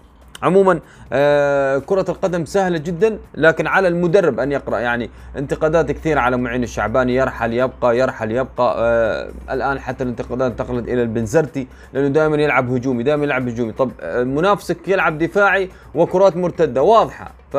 عموما 0.43 0.79
آه 1.13 1.77
كرة 1.77 2.05
القدم 2.09 2.45
سهلة 2.45 2.77
جدا 2.77 3.19
لكن 3.35 3.67
على 3.67 3.87
المدرب 3.87 4.39
أن 4.39 4.51
يقرأ. 4.51 4.79
يعني 4.79 5.09
انتقادات 5.37 5.91
كثيرة 5.91 6.19
على 6.19 6.37
معين 6.37 6.63
الشعباني 6.63 7.15
يرحل 7.15 7.53
يبقى 7.53 7.97
يرحل 7.97 8.31
يبقى. 8.31 8.75
آه 8.77 9.29
الآن 9.53 9.79
حتى 9.79 10.03
الانتقادات 10.03 10.51
انتقلت 10.51 10.87
إلى 10.87 11.01
البنزرتي 11.01 11.67
لأنه 11.93 12.07
دائما 12.07 12.37
يلعب 12.37 12.71
هجومي 12.71 13.03
دائما 13.03 13.23
يلعب 13.23 13.47
هجومي. 13.47 13.71
طب 13.71 13.91
آه 14.01 14.23
منافسك 14.23 14.87
يلعب 14.87 15.17
دفاعي 15.17 15.69
وكرات 15.95 16.37
مرتدة 16.37 16.81
واضحة. 16.81 17.31
ف 17.53 17.57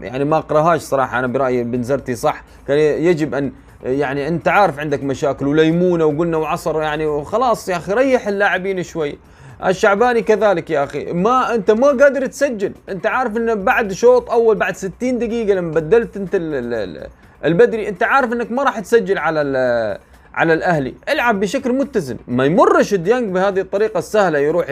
يعني 0.00 0.24
ما 0.24 0.36
أقرأهاش 0.38 0.80
صراحة 0.80 1.18
أنا 1.18 1.26
برأيي 1.26 1.64
بنزرتي 1.64 2.14
صح. 2.14 2.42
كان 2.68 2.78
يجب 2.78 3.34
أن 3.34 3.52
يعني 3.84 4.28
أنت 4.28 4.48
عارف 4.48 4.78
عندك 4.78 5.02
مشاكل 5.04 5.46
وليمونة 5.46 6.04
وقلنا 6.04 6.36
وعصر 6.36 6.82
يعني 6.82 7.06
وخلاص 7.06 7.68
يا 7.68 7.76
أخي 7.76 7.92
ريح 7.92 8.28
اللاعبين 8.28 8.82
شوي. 8.82 9.18
الشعباني 9.64 10.22
كذلك 10.22 10.70
يا 10.70 10.84
أخي. 10.84 11.12
ما 11.12 11.54
أنت 11.54 11.70
ما 11.70 11.86
قادر 11.86 12.26
تسجل. 12.26 12.72
أنت 12.88 13.06
عارف 13.06 13.36
إنه 13.36 13.54
بعد 13.54 13.92
شوط 13.92 14.30
أول 14.30 14.56
بعد 14.56 14.76
60 14.76 15.18
دقيقة 15.18 15.54
لما 15.54 15.70
بدلت 15.70 16.16
أنت 16.16 16.34
ال- 16.34 16.54
ال- 16.74 17.06
البدري 17.44 17.88
أنت 17.88 18.02
عارف 18.02 18.32
إنك 18.32 18.52
ما 18.52 18.62
راح 18.62 18.78
تسجل 18.80 19.18
على 19.18 19.98
على 20.34 20.52
الأهلي. 20.54 20.94
العب 21.08 21.40
بشكل 21.40 21.72
متزن. 21.72 22.16
ما 22.28 22.44
يمرش 22.44 22.94
ديانج 22.94 23.30
بهذه 23.34 23.60
الطريقة 23.60 23.98
السهلة 23.98 24.38
يروح 24.38 24.66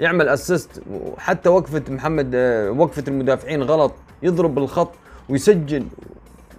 يعمل 0.00 0.28
assist 0.28 0.82
وحتى 0.92 1.48
وقفة 1.48 1.82
محمد 1.88 2.30
آه، 2.34 2.70
وقفة 2.70 3.04
المدافعين 3.08 3.62
غلط. 3.62 3.92
يضرب 4.22 4.54
بالخط 4.54 4.92
ويسجل. 5.28 5.84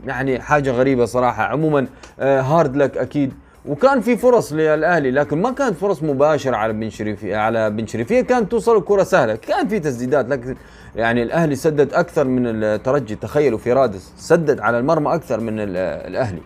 يعني 0.07 0.39
حاجة 0.41 0.71
غريبة 0.71 1.05
صراحة. 1.05 1.43
عموما 1.43 1.87
آه، 2.19 2.41
hard 2.41 2.75
luck 2.75 2.97
أكيد. 2.97 3.33
وكان 3.65 4.01
في 4.01 4.17
فرص 4.17 4.53
للأهلي 4.53 5.11
لكن 5.11 5.41
ما 5.41 5.51
كانت 5.51 5.75
فرص 5.75 6.03
مباشرة 6.03 6.55
على 6.55 6.73
بن 6.73 6.89
شريفيه 6.89 7.37
على 7.37 7.69
بن 7.69 7.87
شريفية. 7.87 8.21
كانت 8.21 8.51
توصل 8.51 8.77
الكرة 8.77 9.03
سهلة. 9.03 9.35
كان 9.35 9.67
في 9.67 9.79
تسديدات 9.79 10.29
لكن 10.29 10.55
يعني 10.95 11.23
الأهلي 11.23 11.55
سدد 11.55 11.93
أكثر 11.93 12.23
من 12.23 12.43
الترجي. 12.63 13.15
تخيلوا 13.15 13.57
في 13.57 13.73
رادس 13.73 14.13
سدد 14.17 14.59
على 14.59 14.79
المرمى 14.79 15.13
أكثر 15.13 15.39
من 15.39 15.59
ال- 15.59 15.77
الأهلي. 16.07 16.41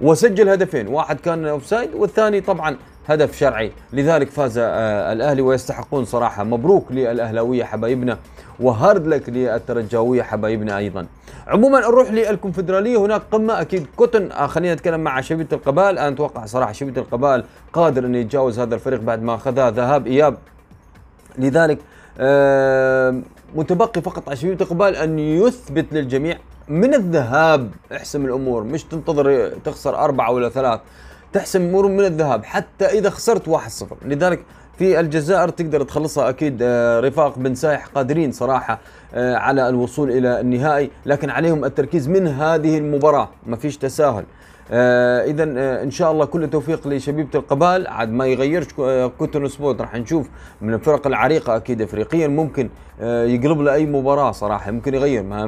وسجل 0.00 0.48
هدفين. 0.48 0.88
واحد 0.88 1.20
كان 1.20 1.46
offside 1.46 1.94
والثاني 1.94 2.40
طبعا 2.40 2.76
هدف 3.08 3.36
شرعي. 3.36 3.72
لذلك 3.92 4.30
فاز 4.30 4.58
آه، 4.58 5.12
الأهلي 5.12 5.42
ويستحقون 5.42 6.04
صراحة. 6.04 6.44
مبروك 6.44 6.92
للأهلاوية 6.92 7.64
حبايبنا 7.64 8.18
وهارد 8.60 9.06
لك 9.06 9.28
للترجاوية 9.28 10.22
حبايبنا 10.22 10.78
أيضا. 10.78 11.06
عموما 11.46 11.80
نروح 11.80 12.10
للكونفدرالية. 12.10 12.96
هناك 12.96 13.22
قمة 13.32 13.60
أكيد 13.60 13.86
كوتن. 13.96 14.32
آه 14.32 14.46
خلينا 14.46 14.74
نتكلم 14.74 15.00
مع 15.00 15.20
شبيبة 15.20 15.56
القبائل. 15.56 15.98
أنا 15.98 16.08
أتوقع 16.08 16.46
صراحة 16.46 16.72
شبيبة 16.72 17.00
القبائل 17.00 17.44
قادر 17.72 18.06
انه 18.06 18.18
يتجاوز 18.18 18.58
هذا 18.58 18.74
الفريق 18.74 19.00
بعد 19.00 19.22
ما 19.22 19.34
اخذها 19.34 19.70
ذهاب 19.70 20.06
إياب. 20.06 20.36
لذلك 21.38 21.78
آه، 22.18 23.20
متبقي 23.54 24.02
فقط 24.02 24.28
على 24.28 24.36
شبيبة 24.36 24.64
القبائل 24.64 24.96
أن 24.96 25.18
يثبت 25.18 25.86
للجميع 25.92 26.38
من 26.68 26.94
الذهاب. 26.94 27.70
احسم 27.92 28.24
الأمور 28.24 28.64
مش 28.64 28.84
تنتظر 28.84 29.48
تخسر 29.64 29.96
أربعة 29.96 30.30
ولا 30.30 30.48
ثلاث 30.48 30.80
تحسم 31.34 31.62
امور 31.62 31.88
من 31.88 32.00
الذهاب 32.04 32.44
حتى 32.44 32.84
إذا 32.84 33.10
خسرت 33.10 33.48
1-0 33.48 33.58
لذلك 34.06 34.40
في 34.78 35.00
الجزائر 35.00 35.48
تقدر 35.48 35.82
تخلصها 35.82 36.28
أكيد 36.28 36.58
آه، 36.62 37.00
رفاق 37.00 37.38
بن 37.38 37.54
سايح 37.54 37.86
قادرين 37.86 38.32
صراحة 38.32 38.78
آه، 39.14 39.34
على 39.36 39.68
الوصول 39.68 40.10
إلى 40.10 40.40
النهائي 40.40 40.90
لكن 41.06 41.30
عليهم 41.30 41.64
التركيز 41.64 42.08
من 42.08 42.28
هذه 42.28 42.78
المباراة. 42.78 43.28
ما 43.46 43.56
فيش 43.56 43.76
تساهل. 43.76 44.24
آه 44.70 45.24
اذا 45.24 45.42
إن 45.82 45.90
شاء 45.90 46.12
الله 46.12 46.24
كل 46.24 46.44
التوفيق 46.44 46.86
لشبيبة 46.88 47.28
القبائل 47.38 47.86
عاد 47.86 48.08
ما 48.12 48.26
يغيرش 48.26 48.66
كو- 48.72 49.08
كوتون 49.18 49.48
سبورت 49.48 49.80
راح 49.80 49.94
نشوف 49.94 50.28
من 50.60 50.74
الفرق 50.74 51.06
العريقة 51.06 51.56
أكيد 51.56 51.82
افريقيا. 51.82 52.28
ممكن 52.28 52.68
يقلب 53.02 53.60
له 53.60 53.72
أي 53.74 53.86
مباراة 53.86 54.32
صراحة 54.32 54.70
ممكن 54.70 54.94
يغير. 54.94 55.22
ما 55.22 55.46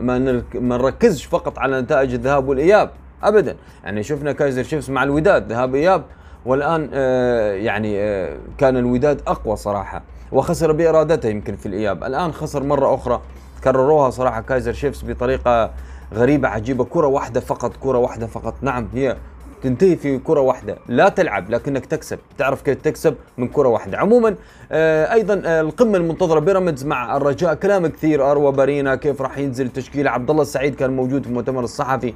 ما 0.00 0.18
نركزش 0.54 1.24
فقط 1.24 1.58
على 1.58 1.80
نتائج 1.80 2.14
الذهاب 2.14 2.48
والإياب. 2.48 2.90
ابدا. 3.22 3.56
يعني 3.84 4.02
شفنا 4.02 4.32
كايزر 4.32 4.62
تشيفز 4.62 4.90
مع 4.90 5.02
الوداد 5.02 5.52
ذهاب 5.52 5.74
إياب. 5.74 6.04
والآن 6.46 6.90
آه 6.92 7.52
يعني 7.52 8.00
آه 8.00 8.36
كان 8.58 8.76
الوداد 8.76 9.20
أقوى 9.26 9.56
صراحة. 9.56 10.02
وخسر 10.32 10.72
بإرادته 10.72 11.28
يمكن 11.28 11.56
في 11.56 11.66
الإياب. 11.66 12.04
الآن 12.04 12.32
خسر 12.32 12.62
مرة 12.62 12.94
أخرى. 12.94 13.20
كرروها 13.64 14.10
صراحة 14.10 14.40
كايزر 14.40 14.72
تشيفز 14.72 15.02
بطريقة 15.02 15.70
غريبة 16.14 16.48
عجيبة. 16.48 16.84
كرة 16.84 17.06
واحدة 17.06 17.40
فقط 17.40 17.72
كرة 17.80 17.98
واحدة 17.98 18.26
فقط. 18.26 18.54
نعم 18.62 18.88
هي 18.94 19.16
تنتهي 19.62 19.96
في 19.96 20.18
كرة 20.18 20.40
واحدة. 20.40 20.76
لا 20.88 21.08
تلعب 21.08 21.50
لكنك 21.50 21.86
تكسب. 21.86 22.18
تعرف 22.38 22.62
كيف 22.62 22.82
تكسب؟ 22.82 23.14
من 23.38 23.48
كرة 23.48 23.68
واحدة. 23.68 23.98
عموما 23.98 24.34
آه 24.72 25.12
أيضا 25.12 25.42
آه 25.44 25.60
القمة 25.60 25.96
المنتظرة 25.96 26.40
بيراميدز 26.40 26.84
مع 26.84 27.16
الرجاء. 27.16 27.54
كلام 27.54 27.86
كثير. 27.86 28.30
أروى 28.30 28.52
بارينا 28.52 28.94
كيف 28.94 29.22
راح 29.22 29.38
ينزل 29.38 29.68
تشكيل 29.68 30.08
عبد 30.08 30.30
الله 30.30 30.42
السعيد 30.42 30.74
كان 30.74 30.96
موجود 30.96 31.22
في 31.22 31.28
المؤتمر 31.28 31.64
الصحفي. 31.64 32.14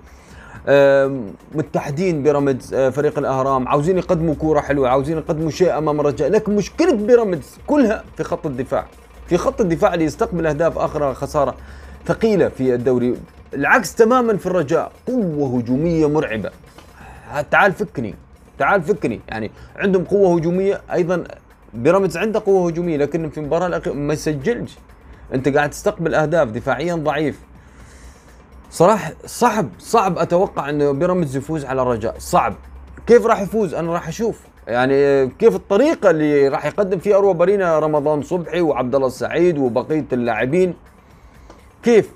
متحدين 1.55 2.23
بيراميدز 2.23 2.75
آه، 2.75 2.91
فريق 2.91 3.19
الأهرام 3.19 3.69
عاوزين 3.69 3.99
يقدموا 3.99 4.35
كورة 4.35 4.61
حلوة 4.61 4.89
عاوزين 4.89 5.19
يقدموا 5.19 5.51
شيء 5.51 5.79
أمام 5.79 6.01
الرجاء. 6.01 6.31
لكن 6.31 6.57
مشكلة 6.57 6.93
بيراميدز 6.93 7.59
كلها 7.67 8.05
في 8.17 8.25
خط 8.25 8.47
الدفاع. 8.47 8.87
في 9.27 9.37
خط 9.37 9.61
الدفاع 9.61 9.95
اللي 9.95 10.05
يستقبل 10.05 10.47
أهداف 10.47 10.79
أخرى 10.79 11.15
خسارة 11.15 11.55
ثقيلة 12.07 12.49
في 12.49 12.75
الدوري. 12.75 13.17
العكس 13.55 13.95
تماما 13.95 14.37
في 14.37 14.47
الرجاء. 14.47 14.93
قوة 15.07 15.59
هجومية 15.59 16.09
مرعبة. 16.09 16.51
تعال 17.51 17.73
فكني 17.73 18.15
تعال 18.59 18.83
فكني. 18.83 19.21
يعني 19.29 19.51
عندهم 19.77 20.05
قوة 20.05 20.37
هجومية. 20.37 20.81
أيضا 20.93 21.25
بيراميدز 21.75 22.17
عنده 22.17 22.43
قوة 22.47 22.69
هجومية 22.69 22.97
لكن 22.97 23.31
في 23.31 23.39
المباراة 23.39 23.67
الأخيرة 23.67 23.95
ما 23.95 24.13
يسجلش. 24.13 24.79
أنت 25.35 25.49
قاعد 25.49 25.71
تستقبل 25.71 26.15
أهداف 26.15 26.49
دفاعيا 26.49 26.95
ضعيف. 26.95 27.41
صراحة 28.71 29.13
صعب 29.27 29.69
صعب 29.79 30.19
أتوقع 30.19 30.71
إنه 30.71 30.93
بيراميدز 30.93 31.37
يفوز 31.37 31.65
على 31.65 31.83
الرجاء. 31.83 32.15
صعب. 32.19 32.55
كيف 33.07 33.27
راح 33.27 33.41
يفوز؟ 33.41 33.75
أنا 33.75 33.93
راح 33.93 34.09
أشوف. 34.09 34.41
يعني 34.67 35.27
كيف 35.29 35.55
الطريقة 35.57 36.11
اللي 36.11 36.49
راح 36.49 36.67
يقدم 36.67 36.99
فيها 36.99 37.17
أروى 37.17 37.35
بارينا 37.35 37.79
رمضان 37.79 38.23
صبحي 38.23 38.61
وعبد 38.61 38.95
الله 38.95 39.07
السعيد 39.07 39.59
وبقية 39.59 40.05
اللاعبين؟ 40.13 40.75
كيف؟ 41.83 42.11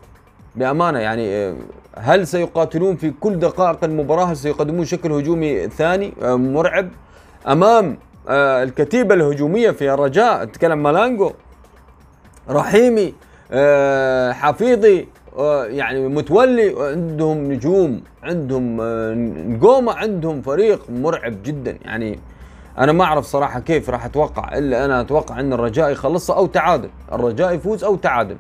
بأمانة 0.57 0.99
يعني 0.99 1.55
هل 1.97 2.27
سيقاتلون 2.27 2.97
في 2.97 3.13
كل 3.21 3.39
دقائق 3.39 3.85
المباراة؟ 3.85 4.25
هل 4.25 4.37
سيقدمون 4.37 4.85
شكل 4.85 5.13
هجومي 5.13 5.69
ثاني؟ 5.69 6.13
مرعب. 6.23 6.89
أمام 7.49 7.99
آه، 8.29 8.63
الكتيبة 8.63 9.15
الهجومية 9.15 9.71
في 9.71 9.95
الرجاء 9.95 10.43
أتكلم 10.43 10.83
مالانجو 10.83 11.33
رحيمي 12.51 13.15
آه، 13.53 14.33
حفيظي 14.33 15.09
يعني 15.67 16.09
متولي 16.09 16.75
عندهم 16.79 17.53
نجوم 17.53 18.03
عندهم 18.23 18.81
آه، 18.81 19.15
نجومه 19.15 19.93
عندهم 19.93 20.43
فريق 20.43 20.91
مرعب 20.91 21.43
جدا. 21.43 21.79
يعني 21.85 22.19
أنا 22.79 22.93
ما 22.93 23.05
أعرف 23.05 23.25
صراحة 23.25 23.61
كيف 23.61 23.91
راح 23.91 24.05
أتوقع 24.05 24.59
إلا 24.59 24.85
أنا 24.85 25.01
أتوقع 25.01 25.41
إن 25.41 25.53
الرجاء 25.53 25.91
يخلصها 25.91 26.37
أو 26.37 26.47
تعادل. 26.47 26.89
الرجاء 27.13 27.55
يفوز 27.55 27.85
أو 27.85 27.97
تعادل. 27.97 28.37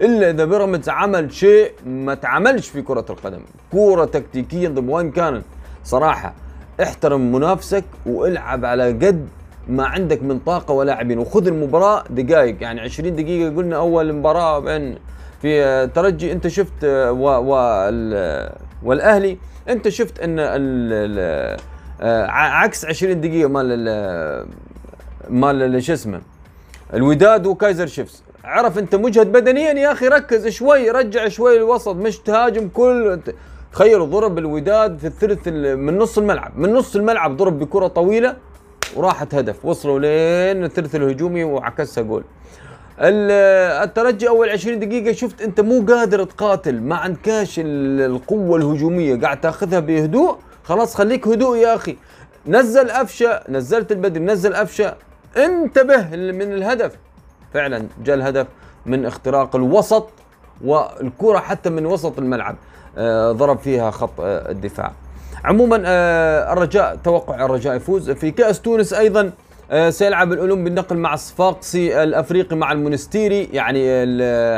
إلا 0.00 0.30
إذا 0.30 0.44
بيراميدز 0.44 0.88
عمل 0.88 1.32
شيء 1.32 1.72
ما 1.86 2.14
تعملش 2.14 2.68
في 2.68 2.82
كرة 2.82 3.04
القدم. 3.10 3.40
كورة 3.72 4.04
تكتيكيا 4.04 4.68
ضد 4.68 4.88
وين 4.88 5.10
كانت. 5.10 5.44
صراحة 5.84 6.34
احترم 6.82 7.32
منافسك 7.32 7.84
والعب 8.06 8.64
على 8.64 8.92
قد 8.92 9.28
ما 9.68 9.86
عندك 9.86 10.22
من 10.22 10.38
طاقة 10.38 10.74
ولاعبين. 10.74 11.18
وخذ 11.18 11.46
المباراة 11.46 12.04
دقائق 12.10 12.56
يعني 12.60 12.80
20 12.80 13.16
دقيقة 13.16 13.56
قلنا 13.56 13.76
أول 13.76 14.12
مباراة 14.12 14.58
بين 14.58 14.98
في 15.42 15.64
آه، 15.64 15.84
ترجي 15.84 16.32
انت 16.32 16.48
شفت 16.48 16.72
آه، 16.84 17.12
و 17.12 17.22
وال- 17.22 18.52
والأهلي 18.82 19.38
انت 19.68 19.88
شفت 19.88 20.20
ان 20.20 20.36
آه، 20.40 21.56
عكس 22.30 22.84
20 22.84 23.20
دقيقة 23.20 23.48
مال 23.48 23.66
ال- 23.70 24.46
مال 25.30 25.62
ال- 25.62 25.82
شو 25.82 25.92
اسمه 25.92 26.20
الوداد 26.94 27.46
وكايزر 27.46 27.86
شيفز. 27.86 28.22
عرف 28.44 28.78
انت 28.78 28.94
مجهد 28.94 29.32
بدنيا 29.32 29.72
يا 29.72 29.92
أخي 29.92 30.08
ركز 30.08 30.46
شوي 30.48 30.90
رجع 30.90 31.28
شوي 31.28 31.56
الوسط 31.56 31.96
مش 31.96 32.18
تهاجم 32.18 32.68
كل 32.68 33.20
تخيلوا 33.72 34.06
ضرب 34.06 34.38
الوداد 34.38 34.98
في 34.98 35.06
الثلث 35.06 35.48
ال- 35.48 35.78
من 35.78 35.98
نص 35.98 36.18
الملعب 36.18 36.58
من 36.58 36.72
نص 36.72 36.96
الملعب 36.96 37.36
ضرب 37.36 37.58
بكرة 37.58 37.86
طويلة 37.86 38.36
وراحت 38.96 39.34
هدف 39.34 39.64
وصلوا 39.64 39.98
لين 39.98 40.64
الثلث 40.64 40.94
الهجومي 40.94 41.44
وعكسها 41.44 42.02
جول. 42.04 42.24
الترجي 43.00 44.28
أول 44.28 44.48
20 44.50 44.78
دقيقة 44.80 45.12
شفت 45.12 45.42
أنت 45.42 45.60
مو 45.60 45.86
قادر 45.88 46.24
تقاتل 46.24 46.80
ما 46.80 46.96
عندكاش 46.96 47.58
ال- 47.58 48.00
القوة 48.00 48.56
الهجومية. 48.56 49.20
قاعد 49.20 49.40
تاخذها 49.40 49.80
بهدوء. 49.80 50.36
خلاص 50.64 50.94
خليك 50.94 51.28
هدوء 51.28 51.56
يا 51.56 51.74
أخي. 51.74 51.96
نزل 52.46 52.90
افشه 52.90 53.40
نزلت 53.48 53.92
البدري 53.92 54.24
نزل 54.24 54.54
افشه 54.54 54.94
انتبه 55.36 55.96
من 56.16 56.52
الهدف. 56.52 56.92
فعلا 57.54 57.86
جاء 58.04 58.16
الهدف 58.16 58.46
من 58.86 59.06
اختراق 59.06 59.56
الوسط 59.56 60.08
والكرة 60.64 61.38
حتى 61.38 61.70
من 61.70 61.86
وسط 61.86 62.18
الملعب. 62.18 62.56
آه، 62.98 63.32
ضرب 63.32 63.58
فيها 63.58 63.90
خط 63.90 64.20
آه، 64.20 64.50
الدفاع. 64.50 64.92
عموما 65.44 65.82
آه، 65.86 66.52
الرجاء 66.52 66.96
توقع 67.04 67.44
الرجاء 67.44 67.76
يفوز. 67.76 68.10
في 68.10 68.30
كأس 68.30 68.60
تونس 68.60 68.92
أيضا 68.92 69.30
سيلعب 69.88 70.32
الأولمبي 70.32 70.70
للنقل 70.70 70.96
مع 70.96 71.14
الصفاقسي 71.14 72.02
الأفريقي 72.02 72.56
مع 72.56 72.72
المونستيري 72.72 73.44
يعني 73.52 73.80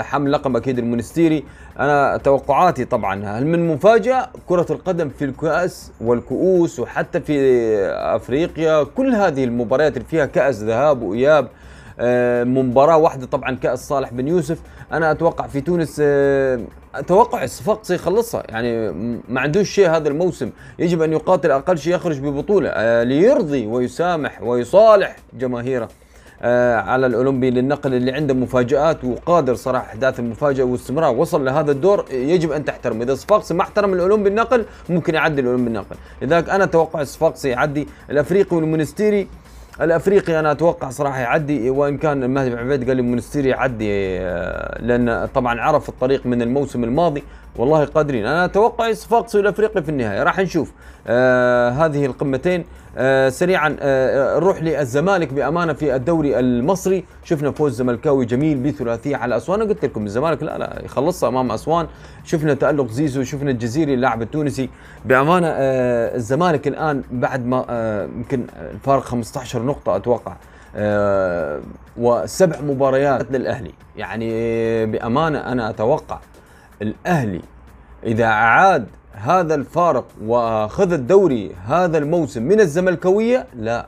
حمل 0.02 0.32
لقب 0.32 0.56
أكيد 0.56 0.78
المونستيري. 0.78 1.44
أنا 1.78 2.16
توقعاتي 2.16 2.84
طبعا 2.84 3.24
هل 3.24 3.46
من 3.46 3.68
مفاجأة 3.68 4.28
كرة 4.48 4.66
القدم 4.70 5.08
في 5.08 5.24
الكأس 5.24 5.92
والكؤوس 6.00 6.80
وحتى 6.80 7.20
في 7.20 7.36
أفريقيا 7.92 8.82
كل 8.84 9.14
هذه 9.14 9.44
المباريات 9.44 9.96
اللي 9.96 10.08
فيها 10.08 10.26
كأس 10.26 10.62
ذهاب 10.62 11.02
وإياب 11.02 11.48
آه، 12.00 12.44
مباراة 12.44 12.96
واحدة 12.96 13.26
طبعا 13.26 13.56
كأس 13.56 13.88
صالح 13.88 14.12
بن 14.12 14.28
يوسف. 14.28 14.58
أنا 14.92 15.10
أتوقع 15.10 15.46
في 15.46 15.60
تونس 15.60 15.96
آه، 16.04 16.60
أتوقع 16.94 17.44
الصفاقسي 17.44 17.94
يخلصها. 17.94 18.42
يعني 18.48 18.90
م- 18.90 19.20
ما 19.28 19.40
عندوش 19.40 19.70
شيء 19.70 19.90
هذا 19.90 20.08
الموسم. 20.08 20.50
يجب 20.78 21.02
أن 21.02 21.12
يقاتل 21.12 21.50
أقل 21.50 21.78
شيء 21.78 21.94
يخرج 21.94 22.18
ببطولة 22.20 22.68
آه، 22.72 23.02
ليرضي 23.02 23.66
ويسامح 23.66 24.42
ويصالح 24.42 25.16
جماهيره 25.38 25.88
آه، 26.42 26.76
على 26.76 27.06
الأولمبي 27.06 27.50
للنقل 27.50 27.94
اللي 27.94 28.12
عنده 28.12 28.34
مفاجآت 28.34 29.04
وقادر 29.04 29.54
صراحة 29.54 29.84
إحداث 29.86 30.20
المفاجأة 30.20 30.64
واستمرار. 30.64 31.14
وصل 31.16 31.44
لهذا 31.44 31.70
الدور 31.72 32.04
يجب 32.10 32.52
أن 32.52 32.64
تحترم 32.64 33.02
إذا 33.02 33.14
صفاقسي 33.14 33.54
ما 33.54 33.62
احترم 33.62 33.92
الأولمبي 33.94 34.28
النقل 34.28 34.64
ممكن 34.88 35.14
يعدي 35.14 35.40
الأولمبي 35.40 35.68
النقل. 35.68 35.96
لذلك 36.22 36.48
أنا 36.50 36.64
أتوقع 36.64 37.04
صفاقسي 37.04 37.48
يعدي. 37.48 37.88
الأفريقي 38.10 38.56
والمنستيري 38.56 39.28
الأفريقي 39.82 40.40
أنا 40.40 40.52
أتوقع 40.52 40.90
صراحة 40.90 41.18
يعدي 41.20 41.70
وإن 41.70 41.98
كان 41.98 42.22
المهدي 42.24 42.50
بن 42.50 42.58
عبيد 42.58 42.88
قال 42.88 42.96
لي 42.96 43.02
منستيري 43.02 43.48
يعدي 43.48 43.88
آه، 44.20 44.82
لأن 44.82 45.26
طبعا 45.34 45.60
عرف 45.60 45.88
الطريق 45.88 46.26
من 46.26 46.42
الموسم 46.42 46.84
الماضي. 46.84 47.22
والله 47.56 47.84
قادرين. 47.84 48.26
أنا 48.26 48.44
أتوقع 48.44 48.92
صفاقسي 48.92 49.38
والافريقي 49.38 49.82
في 49.82 49.88
النهاية. 49.88 50.22
راح 50.22 50.38
نشوف. 50.38 50.72
آه 51.06 51.70
هذه 51.70 52.06
القمتين. 52.06 52.64
آه 52.96 53.28
سريعا 53.28 53.76
آه 53.80 54.38
نروح 54.38 54.62
للزمالك 54.62 55.32
بأمانة 55.32 55.72
في 55.72 55.94
الدوري 55.94 56.38
المصري. 56.38 57.04
شفنا 57.24 57.50
فوز 57.50 57.74
زملكاوي 57.74 58.24
جميل 58.24 58.58
بثلاثية 58.58 59.16
على 59.16 59.36
أسوان. 59.36 59.60
أنا 59.60 59.70
قلت 59.70 59.84
لكم 59.84 60.06
الزمالك 60.06 60.42
لا 60.42 60.58
لا 60.58 60.82
يخلصها 60.84 61.28
أمام 61.28 61.52
أسوان. 61.52 61.86
شفنا 62.24 62.54
تألق 62.54 62.90
زيزو 62.90 63.22
شفنا 63.22 63.50
الجزيري 63.50 63.94
اللاعب 63.94 64.22
التونسي. 64.22 64.70
بأمانة 65.04 65.48
آه 65.48 66.16
الزمالك 66.16 66.68
الآن 66.68 67.02
بعد 67.10 67.46
ما 67.46 67.64
آه، 67.70 68.04
يمكن 68.04 68.44
الفارق 68.74 69.02
15 69.02 69.62
نقطة 69.62 69.96
أتوقع 69.96 70.36
آه 70.76 71.60
وسبع 71.96 72.60
مباريات 72.60 73.32
للأهلي. 73.32 73.72
يعني 73.96 74.86
بأمانة 74.86 75.38
أنا 75.38 75.70
أتوقع 75.70 76.18
الأهلي. 76.82 77.40
إذا 78.04 78.24
أعاد 78.24 78.86
هذا 79.12 79.54
الفارق 79.54 80.04
وأخذ 80.24 80.92
الدوري 80.92 81.54
هذا 81.66 81.98
الموسم 81.98 82.42
من 82.42 82.60
الزملكاوية 82.60 83.46
لا 83.54 83.86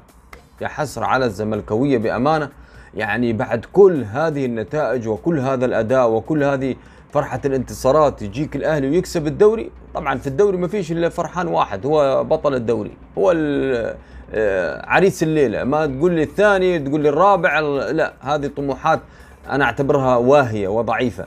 يا 0.61 0.68
حسرة 0.68 1.05
على 1.05 1.24
الزملكاوية 1.24 1.99
بأمانة. 1.99 2.49
يعني 2.95 3.32
بعد 3.32 3.64
كل 3.72 4.05
هذه 4.05 4.47
النتائج 4.47 5.09
وكل 5.09 5.38
هذا 5.38 5.64
الأداء 5.64 6.11
وكل 6.11 6.45
هذه 6.45 6.76
فرحة 7.12 7.40
الانتصارات 7.45 8.22
يجيك 8.22 8.57
الأهلي 8.57 8.88
ويكسب 8.88 9.26
الدوري 9.26 9.70
طبعا 9.95 10.18
في 10.18 10.26
الدوري 10.26 10.57
ما 10.57 10.68
فيش 10.68 10.93
إلا 10.93 11.09
فرحان 11.09 11.49
واحد 11.49 11.86
هو 11.86 12.24
بطل 12.24 12.55
الدوري. 12.55 12.90
هو 13.18 13.32
آه، 14.34 14.86
عريس 14.86 15.22
الليلة. 15.22 15.64
ما 15.64 15.86
تقول 15.86 16.12
لي 16.12 16.22
الثاني 16.22 16.78
تقول 16.78 17.01
لي 17.01 17.09
الرابع 17.09 17.61
لا 17.61 18.12
هذه 18.20 18.47
طموحات 18.57 19.01
أنا 19.51 19.64
أعتبرها 19.64 20.16
واهية 20.16 20.68
وضعيفة. 20.68 21.26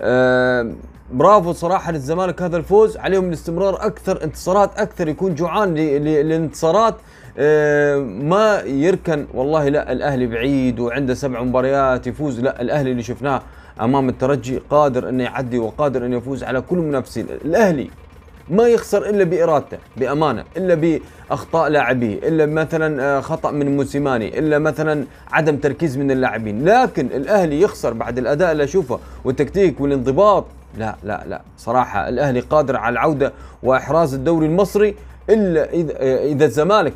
آه، 0.00 0.72
برافو 1.12 1.52
صراحة 1.52 1.92
للزمالك 1.92 2.42
هذا 2.42 2.56
الفوز. 2.56 2.96
عليهم 2.96 3.28
الاستمرار 3.28 3.86
أكثر 3.86 4.24
انتصارات 4.24 4.78
أكثر 4.78 5.08
يكون 5.08 5.34
جوعان 5.34 5.74
للانتصارات. 5.74 6.94
آه، 7.38 7.98
ما 7.98 8.60
يركن 8.60 9.26
والله 9.34 9.68
لا 9.68 9.92
الأهلي 9.92 10.26
بعيد 10.26 10.80
وعنده 10.80 11.14
سبع 11.14 11.42
مباريات 11.42 12.06
يفوز. 12.06 12.40
لا 12.40 12.60
الأهلي 12.60 12.90
اللي 12.90 13.02
شفناه 13.02 13.42
أمام 13.80 14.08
الترجي 14.08 14.60
قادر 14.70 15.08
إنه 15.08 15.24
يعدي 15.24 15.58
وقادر 15.58 16.06
إنه 16.06 16.16
يفوز 16.16 16.44
على 16.44 16.60
كل 16.60 16.78
المنافسين 16.78 17.26
الأهلي 17.44 17.90
ما 18.48 18.68
يخسر 18.68 19.08
إلا 19.08 19.24
بإرادته 19.24 19.78
بأمانة 19.96 20.44
إلا 20.56 21.00
بأخطاء 21.30 21.68
لاعبيه 21.68 22.18
إلا 22.28 22.46
مثلا 22.46 23.02
آه، 23.02 23.20
خطأ 23.20 23.50
من 23.50 23.76
موسيماني 23.76 24.38
إلا 24.38 24.58
مثلا 24.58 25.04
عدم 25.32 25.56
تركيز 25.56 25.96
من 25.98 26.10
اللاعبين. 26.10 26.64
لكن 26.64 27.06
الأهلي 27.06 27.60
يخسر 27.60 27.92
بعد 27.92 28.18
الأداء 28.18 28.52
اللي 28.52 28.64
أشوفه 28.64 28.98
والتكتيك 29.24 29.80
والانضباط 29.80 30.44
لا 30.76 30.96
لا 31.04 31.24
لا. 31.26 31.42
صراحة 31.56 32.08
الأهلي 32.08 32.40
قادر 32.40 32.76
على 32.76 32.92
العودة 32.92 33.32
وإحراز 33.62 34.14
الدوري 34.14 34.46
المصري 34.46 34.96
إلا 35.30 35.72
إذا 35.72 35.92
آه، 35.96 36.24
إذا 36.26 36.44
الزمالك 36.44 36.94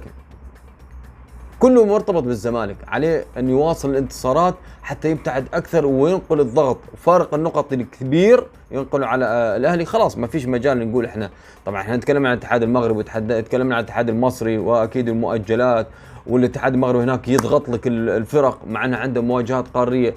كله 1.59 1.85
مرتبط 1.87 2.23
بالزمالك 2.23 2.77
عليه 2.89 3.25
أن 3.39 3.49
يواصل 3.49 3.91
الانتصارات 3.91 4.55
حتى 4.83 5.11
يبتعد 5.11 5.47
أكثر 5.55 5.87
وينقل 5.87 6.41
الضغط. 6.41 6.79
وفارق 6.93 7.35
النقط 7.35 7.73
الكبير 7.73 8.47
ينقله 8.71 9.07
على 9.07 9.25
آه، 9.25 9.57
الأهلي. 9.57 9.85
خلاص 9.85 10.19
ما 10.19 10.27
فيش 10.27 10.47
مجال 10.47 10.91
نقول 10.91 11.05
إحنا. 11.05 11.31
طبعا 11.67 11.81
إحنا 11.81 11.97
نتكلم 11.97 12.27
عن 12.27 12.33
الاتحاد 12.33 12.63
المغربي 12.63 12.99
وتحد- 12.99 13.43
تكلمنا 13.45 13.75
عن 13.75 13.81
الاتحاد 13.81 14.09
المصري 14.09 14.59
وأكيد 14.59 15.09
المؤجلات 15.09 15.87
والاتحاد 16.29 16.75
المغربي 16.75 17.03
هناك 17.05 17.29
يضغط 17.29 17.69
لك 17.69 17.87
ال- 17.87 18.11
الفرق 18.11 18.59
مع 18.67 18.85
إنه 18.85 18.97
عنده 18.97 19.21
مواجهات 19.23 19.69
قارية. 19.75 20.15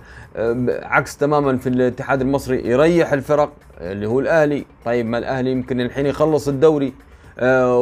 عكس 0.83 1.17
تماما 1.17 1.57
في 1.57 1.69
الاتحاد 1.69 2.21
المصري 2.21 2.67
يريح 2.69 3.13
الفرق 3.13 3.51
اللي 3.81 4.05
هو 4.07 4.19
الأهلي. 4.19 4.65
طيب 4.85 5.05
ما 5.05 5.17
الأهلي 5.17 5.51
يمكن 5.51 5.81
الحين 5.81 6.05
يخلص 6.05 6.47
الدوري 6.47 6.93
آه، 7.39 7.77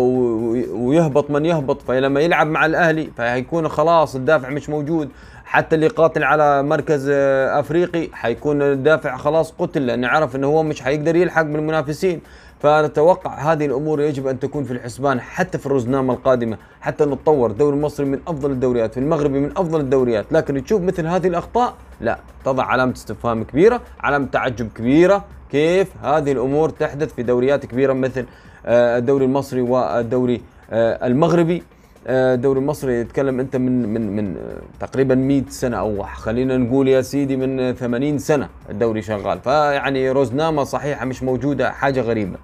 ويهبط 0.74 1.32
من 1.32 1.46
يهبط 1.46 1.82
فلما 1.82 2.20
يلعب 2.20 2.48
مع 2.48 2.66
الأهلي 2.66 3.10
فهيكون 3.18 3.68
خلاص 3.68 4.16
الدافع 4.16 4.50
مش 4.50 4.70
موجود. 4.70 5.10
حتى 5.46 5.76
اللي 5.76 5.88
قاتل 5.88 6.24
على 6.24 6.64
مركز 6.64 7.10
آه، 7.14 7.60
أفريقي 7.60 8.08
حيكون 8.14 8.62
الدافع 8.62 9.18
خلاص 9.18 9.52
قتل 9.60 9.86
لأنه 9.88 10.08
عرف 10.08 10.36
إنه 10.36 10.48
هو 10.48 10.64
مش 10.64 10.82
حيقدر 10.82 11.16
يلحق 11.16 11.42
بالمنافسين. 11.42 12.22
فنتوقع 12.60 13.52
هذه 13.52 13.66
الأمور 13.66 14.02
يجب 14.02 14.28
أن 14.28 14.40
تكون 14.40 14.64
في 14.64 14.72
الحسبان 14.72 15.22
حتى 15.22 15.58
في 15.58 15.66
الرزنامه 15.66 16.14
القادمة 16.14 16.58
حتى 16.82 17.06
نتطور. 17.06 17.52
الدوري 17.52 17.76
المصري 17.76 18.06
من 18.06 18.20
أفضل 18.28 18.52
الدوريات 18.52 18.94
في 18.94 19.00
المغربي 19.00 19.40
من 19.40 19.52
أفضل 19.52 19.80
الدوريات. 19.80 20.34
لكن 20.34 20.64
تشوف 20.64 20.82
مثل 20.82 21.08
هذه 21.08 21.28
الأخطاء 21.28 21.74
لا. 22.02 22.20
تضع 22.46 22.64
علامة 22.64 22.94
استفهام 22.94 23.44
كبيرة 23.44 23.82
علامة 24.00 24.26
تعجب 24.26 24.70
كبيرة. 24.76 25.26
كيف 25.52 25.88
هذه 26.04 26.32
الأمور 26.32 26.70
تحدث 26.70 27.14
في 27.14 27.24
دوريات 27.24 27.66
كبيرة 27.66 27.94
مثل 27.94 28.26
آه، 28.66 28.98
الدوري 28.98 29.26
المصري 29.26 29.62
والدوري 29.62 30.42
آه، 30.72 31.08
المغربي؟ 31.08 31.64
الدوري 32.08 32.60
المصري 32.60 32.94
يتكلم 33.00 33.40
أنت 33.40 33.56
من 33.56 33.94
من 33.94 34.16
من 34.16 34.38
آه، 34.38 34.86
تقريبا 34.86 35.16
100 35.16 35.44
سنة 35.50 35.78
أو 35.78 36.04
خلينا 36.04 36.58
نقول 36.58 36.88
يا 36.88 37.02
سيدي 37.02 37.38
من 37.38 37.60
آه، 37.60 37.72
80 37.72 38.18
سنة 38.18 38.50
الدوري 38.70 39.02
شغال. 39.02 39.40
فيعني 39.40 40.12
روزنامة 40.12 40.64
صحيحة 40.64 41.06
مش 41.06 41.24
موجودة 41.24 41.72
حاجة 41.72 42.02
غريبة. 42.02 42.38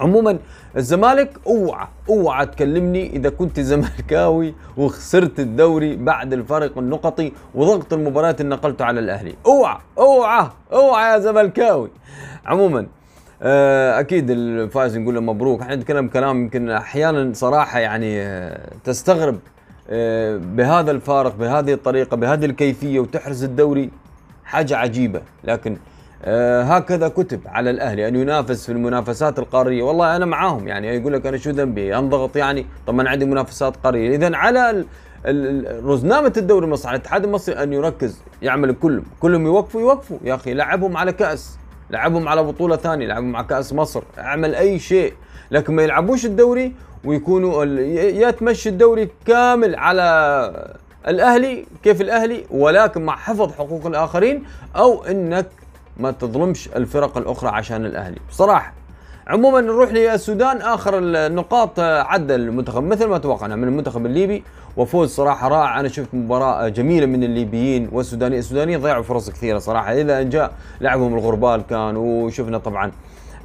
عموما 0.00 0.38
الزمالك 0.76 1.38
أوعى 1.46 1.86
أوعى 2.08 2.46
تكلمني 2.46 3.10
إذا 3.16 3.30
كنت 3.30 3.60
زملكاوي 3.70 4.54
وخسرت 4.76 5.40
الدوري 5.40 5.96
بعد 5.96 6.32
الفارق 6.32 6.78
النقطي 6.78 7.32
وضغط 7.54 7.92
المباريات 7.92 8.40
اللي 8.40 8.54
نقلته 8.54 8.84
على 8.84 9.00
الأهلي. 9.00 9.34
أوعى 9.46 9.78
أوعى 9.98 10.46
أوعى 10.72 11.12
يا 11.12 11.18
زملكاوي. 11.18 11.90
عموما 12.46 12.80
آه، 12.80 12.86
أكيد 13.42 14.30
الفائز 14.30 14.98
نقول 14.98 15.14
له 15.14 15.20
مبروك. 15.20 15.60
إحنا 15.60 15.76
نتكلم 15.76 16.08
كلام 16.08 16.42
يمكن 16.42 16.70
أحيانا 16.70 17.32
صراحة 17.34 17.78
يعني 17.78 18.22
آه، 18.22 18.70
تستغرب 18.84 19.38
آه، 19.90 20.36
بهذا 20.36 20.90
الفارق 20.90 21.36
بهذه 21.36 21.72
الطريقة 21.72 22.16
بهذه 22.16 22.44
الكيفية 22.44 23.00
وتحرز 23.00 23.44
الدوري 23.44 23.90
حاجة 24.44 24.76
عجيبة. 24.76 25.20
لكن 25.44 25.76
آه 26.24 26.62
هكذا 26.62 27.08
كتب 27.08 27.40
على 27.46 27.70
الأهلي 27.70 28.08
أن 28.08 28.16
ينافس 28.16 28.66
في 28.66 28.72
المنافسات 28.72 29.38
القارية. 29.38 29.82
والله 29.82 30.16
أنا 30.16 30.26
معاهم 30.26 30.68
يعني 30.68 30.88
يقول 30.96 31.12
لك 31.12 31.26
أنا 31.26 31.36
شو 31.36 31.50
ذنبي؟ 31.50 31.98
انضغط 31.98 32.36
يعني 32.36 32.66
طب 32.86 32.94
ما 32.94 33.02
أنا 33.02 33.10
عندي 33.10 33.24
منافسات 33.24 33.76
قارية. 33.76 34.16
إذا 34.16 34.36
على 34.36 34.84
رزنامة 35.84 36.32
الدوري 36.36 36.64
المصري 36.66 36.88
على 36.88 36.96
الاتحاد 36.96 37.24
المصري 37.24 37.62
أن 37.62 37.72
يركز 37.72 38.22
يعمل 38.42 38.72
كلهم 38.72 39.04
كلهم 39.20 39.46
يوقفوا 39.46 39.80
يوقفوا. 39.80 40.18
يا 40.24 40.34
أخي 40.34 40.54
لعبهم 40.54 40.96
على 40.96 41.12
كأس. 41.12 41.59
لعبهم 41.90 42.28
على 42.28 42.42
بطولة 42.42 42.76
ثانية 42.76 43.06
لعبهم 43.06 43.36
على 43.36 43.46
كأس 43.46 43.72
مصر 43.72 44.02
أعمل 44.18 44.54
أي 44.54 44.78
شيء. 44.78 45.12
لكن 45.50 45.74
ما 45.74 45.82
يلعبوش 45.82 46.26
الدوري 46.26 46.72
ويكونوا 47.04 47.64
يا 47.94 48.30
تمشي 48.30 48.68
الدوري 48.68 49.08
كامل 49.26 49.76
على 49.76 50.70
الأهلي 51.08 51.66
كيف 51.82 52.00
الأهلي؟ 52.00 52.44
ولكن 52.50 53.02
مع 53.04 53.16
حفظ 53.16 53.52
حقوق 53.52 53.86
الآخرين 53.86 54.44
أو 54.76 55.04
إنك 55.04 55.46
ما 55.96 56.10
تظلمش 56.10 56.68
الفرق 56.68 57.18
الأخرى 57.18 57.50
عشان 57.50 57.86
الأهلي. 57.86 58.18
بصراحة 58.30 58.72
عموما 59.26 59.60
نروح 59.60 59.92
للسودان 59.92 60.56
آخر 60.56 60.98
النقاط 60.98 61.80
عدى 61.80 62.34
المنتخب 62.34 62.82
مثل 62.82 63.06
ما 63.06 63.18
توقعنا 63.18 63.56
من 63.56 63.68
المنتخب 63.68 64.06
الليبي 64.06 64.42
وفوز 64.76 65.10
صراحة 65.10 65.48
رائع. 65.48 65.80
أنا 65.80 65.88
شفت 65.88 66.14
مباراة 66.14 66.68
جميلة 66.68 67.06
من 67.06 67.24
الليبيين 67.24 67.88
والسودانيين. 67.92 68.38
السودانيين 68.38 68.80
ضيعوا 68.80 69.02
فرص 69.02 69.30
كثيرة 69.30 69.58
صراحة. 69.58 69.92
إلى 69.92 70.22
إن 70.22 70.28
جاء 70.28 70.52
لعبهم 70.80 71.14
الغربال 71.14 71.62
كان 71.70 71.96
وشفنا 71.96 72.58
طبعا 72.58 72.92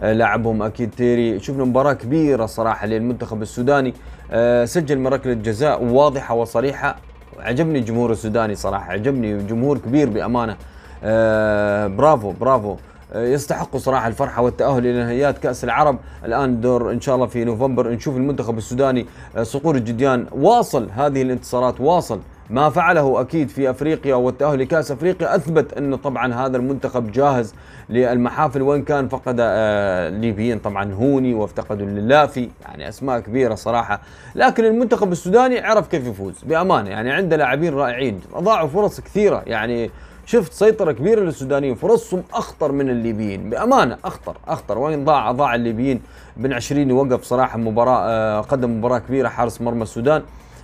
لاعبهم 0.01 0.63
أكيد 0.63 0.91
تيري. 0.91 1.39
شفنا 1.39 1.63
مباراة 1.63 1.93
كبيرة 1.93 2.45
صراحة 2.45 2.87
للمنتخب 2.87 3.41
السوداني. 3.41 3.93
آه، 4.31 4.65
سجل 4.65 4.99
من 4.99 5.07
ركله 5.07 5.33
جزاء 5.33 5.83
واضحة 5.83 6.35
وصريحة. 6.35 6.95
عجبني 7.39 7.79
الجمهور 7.79 8.11
السوداني 8.11 8.55
صراحة. 8.55 8.91
عجبني 8.91 9.37
جمهور 9.37 9.77
كبير 9.77 10.09
بأمانة. 10.09 10.55
آه، 11.03 11.87
برافو 11.87 12.31
برافو. 12.31 12.75
يستحقوا 13.15 13.79
صراحة 13.79 14.07
الفرحة 14.07 14.41
والتأهل 14.41 14.87
إلى 14.87 15.03
نهائيات 15.03 15.37
كأس 15.37 15.63
العرب. 15.63 15.97
الآن 16.25 16.61
دور 16.61 16.91
إن 16.91 17.01
شاء 17.01 17.15
الله 17.15 17.27
في 17.27 17.43
نوفمبر 17.43 17.91
نشوف 17.91 18.17
المنتخب 18.17 18.57
السوداني 18.57 19.05
آه، 19.35 19.43
صقور 19.43 19.75
الجديان 19.75 20.25
واصل 20.31 20.89
هذه 20.91 21.21
الانتصارات 21.21 21.81
واصل. 21.81 22.19
ما 22.49 22.69
فعله 22.69 23.21
أكيد 23.21 23.49
في 23.49 23.69
أفريقيا 23.69 24.15
والتأهل 24.15 24.59
لكأس 24.59 24.91
أفريقيا 24.91 25.35
أثبت 25.35 25.73
انه 25.73 25.97
طبعا 25.97 26.33
هذا 26.33 26.57
المنتخب 26.57 27.11
جاهز 27.11 27.53
للمحافل. 27.89 28.61
وإن 28.61 28.83
كان 28.83 29.07
فقد 29.07 29.35
آه، 29.39 30.09
الليبيين 30.09 30.59
طبعا 30.59 30.93
هوني 30.93 31.33
وافتقدوا 31.33 31.87
اللافي 31.87 32.49
يعني 32.65 32.89
أسماء 32.89 33.19
كبيرة 33.19 33.55
صراحة. 33.55 34.01
لكن 34.35 34.65
المنتخب 34.65 35.11
السوداني 35.11 35.59
عرف 35.59 35.87
كيف 35.87 36.07
يفوز 36.07 36.43
بأمانة. 36.43 36.89
يعني 36.89 37.11
عنده 37.11 37.35
لاعبين 37.35 37.73
رائعين 37.73 38.19
اضاعوا 38.33 38.67
فرص 38.67 39.01
كثيرة. 39.01 39.43
يعني 39.47 39.89
شفت 40.25 40.53
سيطرة 40.53 40.91
كبيرة 40.91 41.21
للسودانيين 41.21 41.75
فرصهم 41.75 42.23
أخطر 42.33 42.71
من 42.71 42.89
الليبيين. 42.89 43.49
بأمانة 43.49 43.97
أخطر 44.05 44.37
أخطر. 44.47 44.77
وين 44.77 45.05
ضاع 45.05 45.31
ضاع 45.31 45.55
الليبيين؟ 45.55 46.01
بن 46.37 46.53
عشرين 46.53 46.91
وقف 46.91 47.23
صراحة 47.23 47.57
مباراة 47.57 47.99
آه، 48.09 48.41
قدم 48.41 48.77
مباراة 48.77 48.99
كبيرة 48.99 49.27
حارس 49.27 49.61
مرمى 49.61 49.83
السودان. 49.83 50.21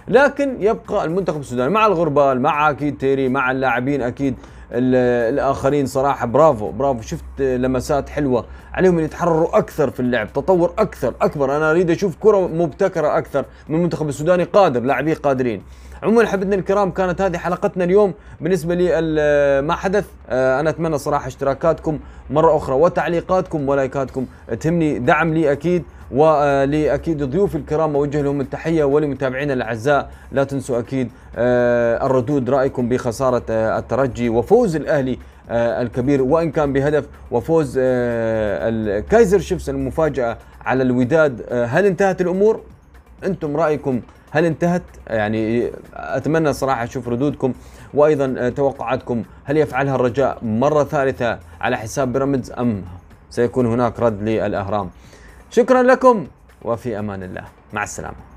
لكن 0.07 0.55
يبقى 0.59 1.05
المنتخب 1.05 1.39
السوداني 1.39 1.69
مع 1.69 1.85
الغربال 1.85 2.41
مع 2.41 2.69
أكيد 2.69 2.97
تيري 2.97 3.29
مع 3.29 3.51
اللاعبين 3.51 4.01
أكيد 4.01 4.35
الآخرين 4.71 5.85
صراحة. 5.85 6.25
برافو 6.25 6.71
برافو. 6.71 7.01
شفت 7.01 7.41
لمسات 7.41 8.09
حلوة 8.09 8.45
عليهم 8.73 8.97
ان 8.97 9.03
يتحرروا 9.03 9.57
أكثر 9.57 9.89
في 9.89 9.99
اللعب 9.99 10.33
تطور 10.33 10.73
أكثر 10.77 11.13
أكبر. 11.21 11.57
أنا 11.57 11.71
أريد 11.71 11.89
أشوف 11.89 12.15
كرة 12.19 12.47
مبتكرة 12.47 13.17
أكثر 13.17 13.45
من 13.69 13.75
المنتخب 13.75 14.09
السوداني 14.09 14.43
قادر 14.43 14.79
لاعبيه 14.81 15.13
قادرين. 15.13 15.63
عموما 16.03 16.27
حبتنا 16.27 16.55
الكرام 16.55 16.91
كانت 16.91 17.21
هذه 17.21 17.37
حلقتنا 17.37 17.83
اليوم. 17.83 18.13
بالنسبة 18.41 18.75
لي 18.75 19.01
ما 19.61 19.75
حدث 19.75 20.05
آه، 20.29 20.59
أنا 20.59 20.69
أتمنى 20.69 20.97
صراحة 20.97 21.27
اشتراكاتكم 21.27 21.99
مرة 22.29 22.57
أخرى 22.57 22.75
وتعليقاتكم 22.75 23.69
ولايكاتكم 23.69 24.25
تهمني. 24.59 24.99
دعم 24.99 25.33
لي 25.33 25.51
أكيد 25.51 25.83
ولاكيد 26.11 27.23
ضيوف 27.23 27.55
الكرام 27.55 27.95
أوجه 27.95 28.21
لهم 28.21 28.41
التحية 28.41 28.83
ولمتابعينا 28.83 29.53
الأعزاء. 29.53 30.11
لا 30.31 30.43
تنسوا 30.43 30.79
أكيد 30.79 31.11
آه، 31.35 32.05
الردود 32.05 32.49
رأيكم 32.49 32.89
بخسارة 32.89 33.43
آه، 33.49 33.79
الترجي 33.79 34.29
وفوز 34.29 34.75
الأهلي 34.75 35.17
آه، 35.49 35.81
الكبير. 35.81 36.21
وإن 36.21 36.51
كان 36.51 36.73
بهدف 36.73 37.05
وفوز 37.31 37.73
الكايزر 37.77 39.39
شيفز 39.39 39.69
المفاجأة 39.69 40.37
على 40.65 40.83
الوداد 40.83 41.41
هل 41.51 41.85
انتهت 41.85 42.21
الأمور؟ 42.21 42.61
أنتم 43.23 43.57
رأيكم 43.57 44.01
هل 44.31 44.45
انتهت؟ 44.45 44.83
يعني 45.07 45.71
أتمنى 45.93 46.53
صراحة 46.53 46.83
أشوف 46.83 47.07
ردودكم 47.07 47.53
وأيضا 47.93 48.49
توقعاتكم 48.49 49.23
هل 49.43 49.57
يفعلها 49.57 49.95
الرجاء 49.95 50.37
مرة 50.45 50.83
ثالثة 50.83 51.39
على 51.61 51.77
حساب 51.77 52.13
بيراميدز 52.13 52.51
أم 52.51 52.83
سيكون 53.29 53.65
هناك 53.65 53.99
رد 53.99 54.23
للأهرام؟ 54.23 54.89
شكرا 55.49 55.83
لكم 55.83 56.27
وفي 56.61 56.99
أمان 56.99 57.23
الله 57.23 57.43
مع 57.73 57.83
السلامة 57.83 58.30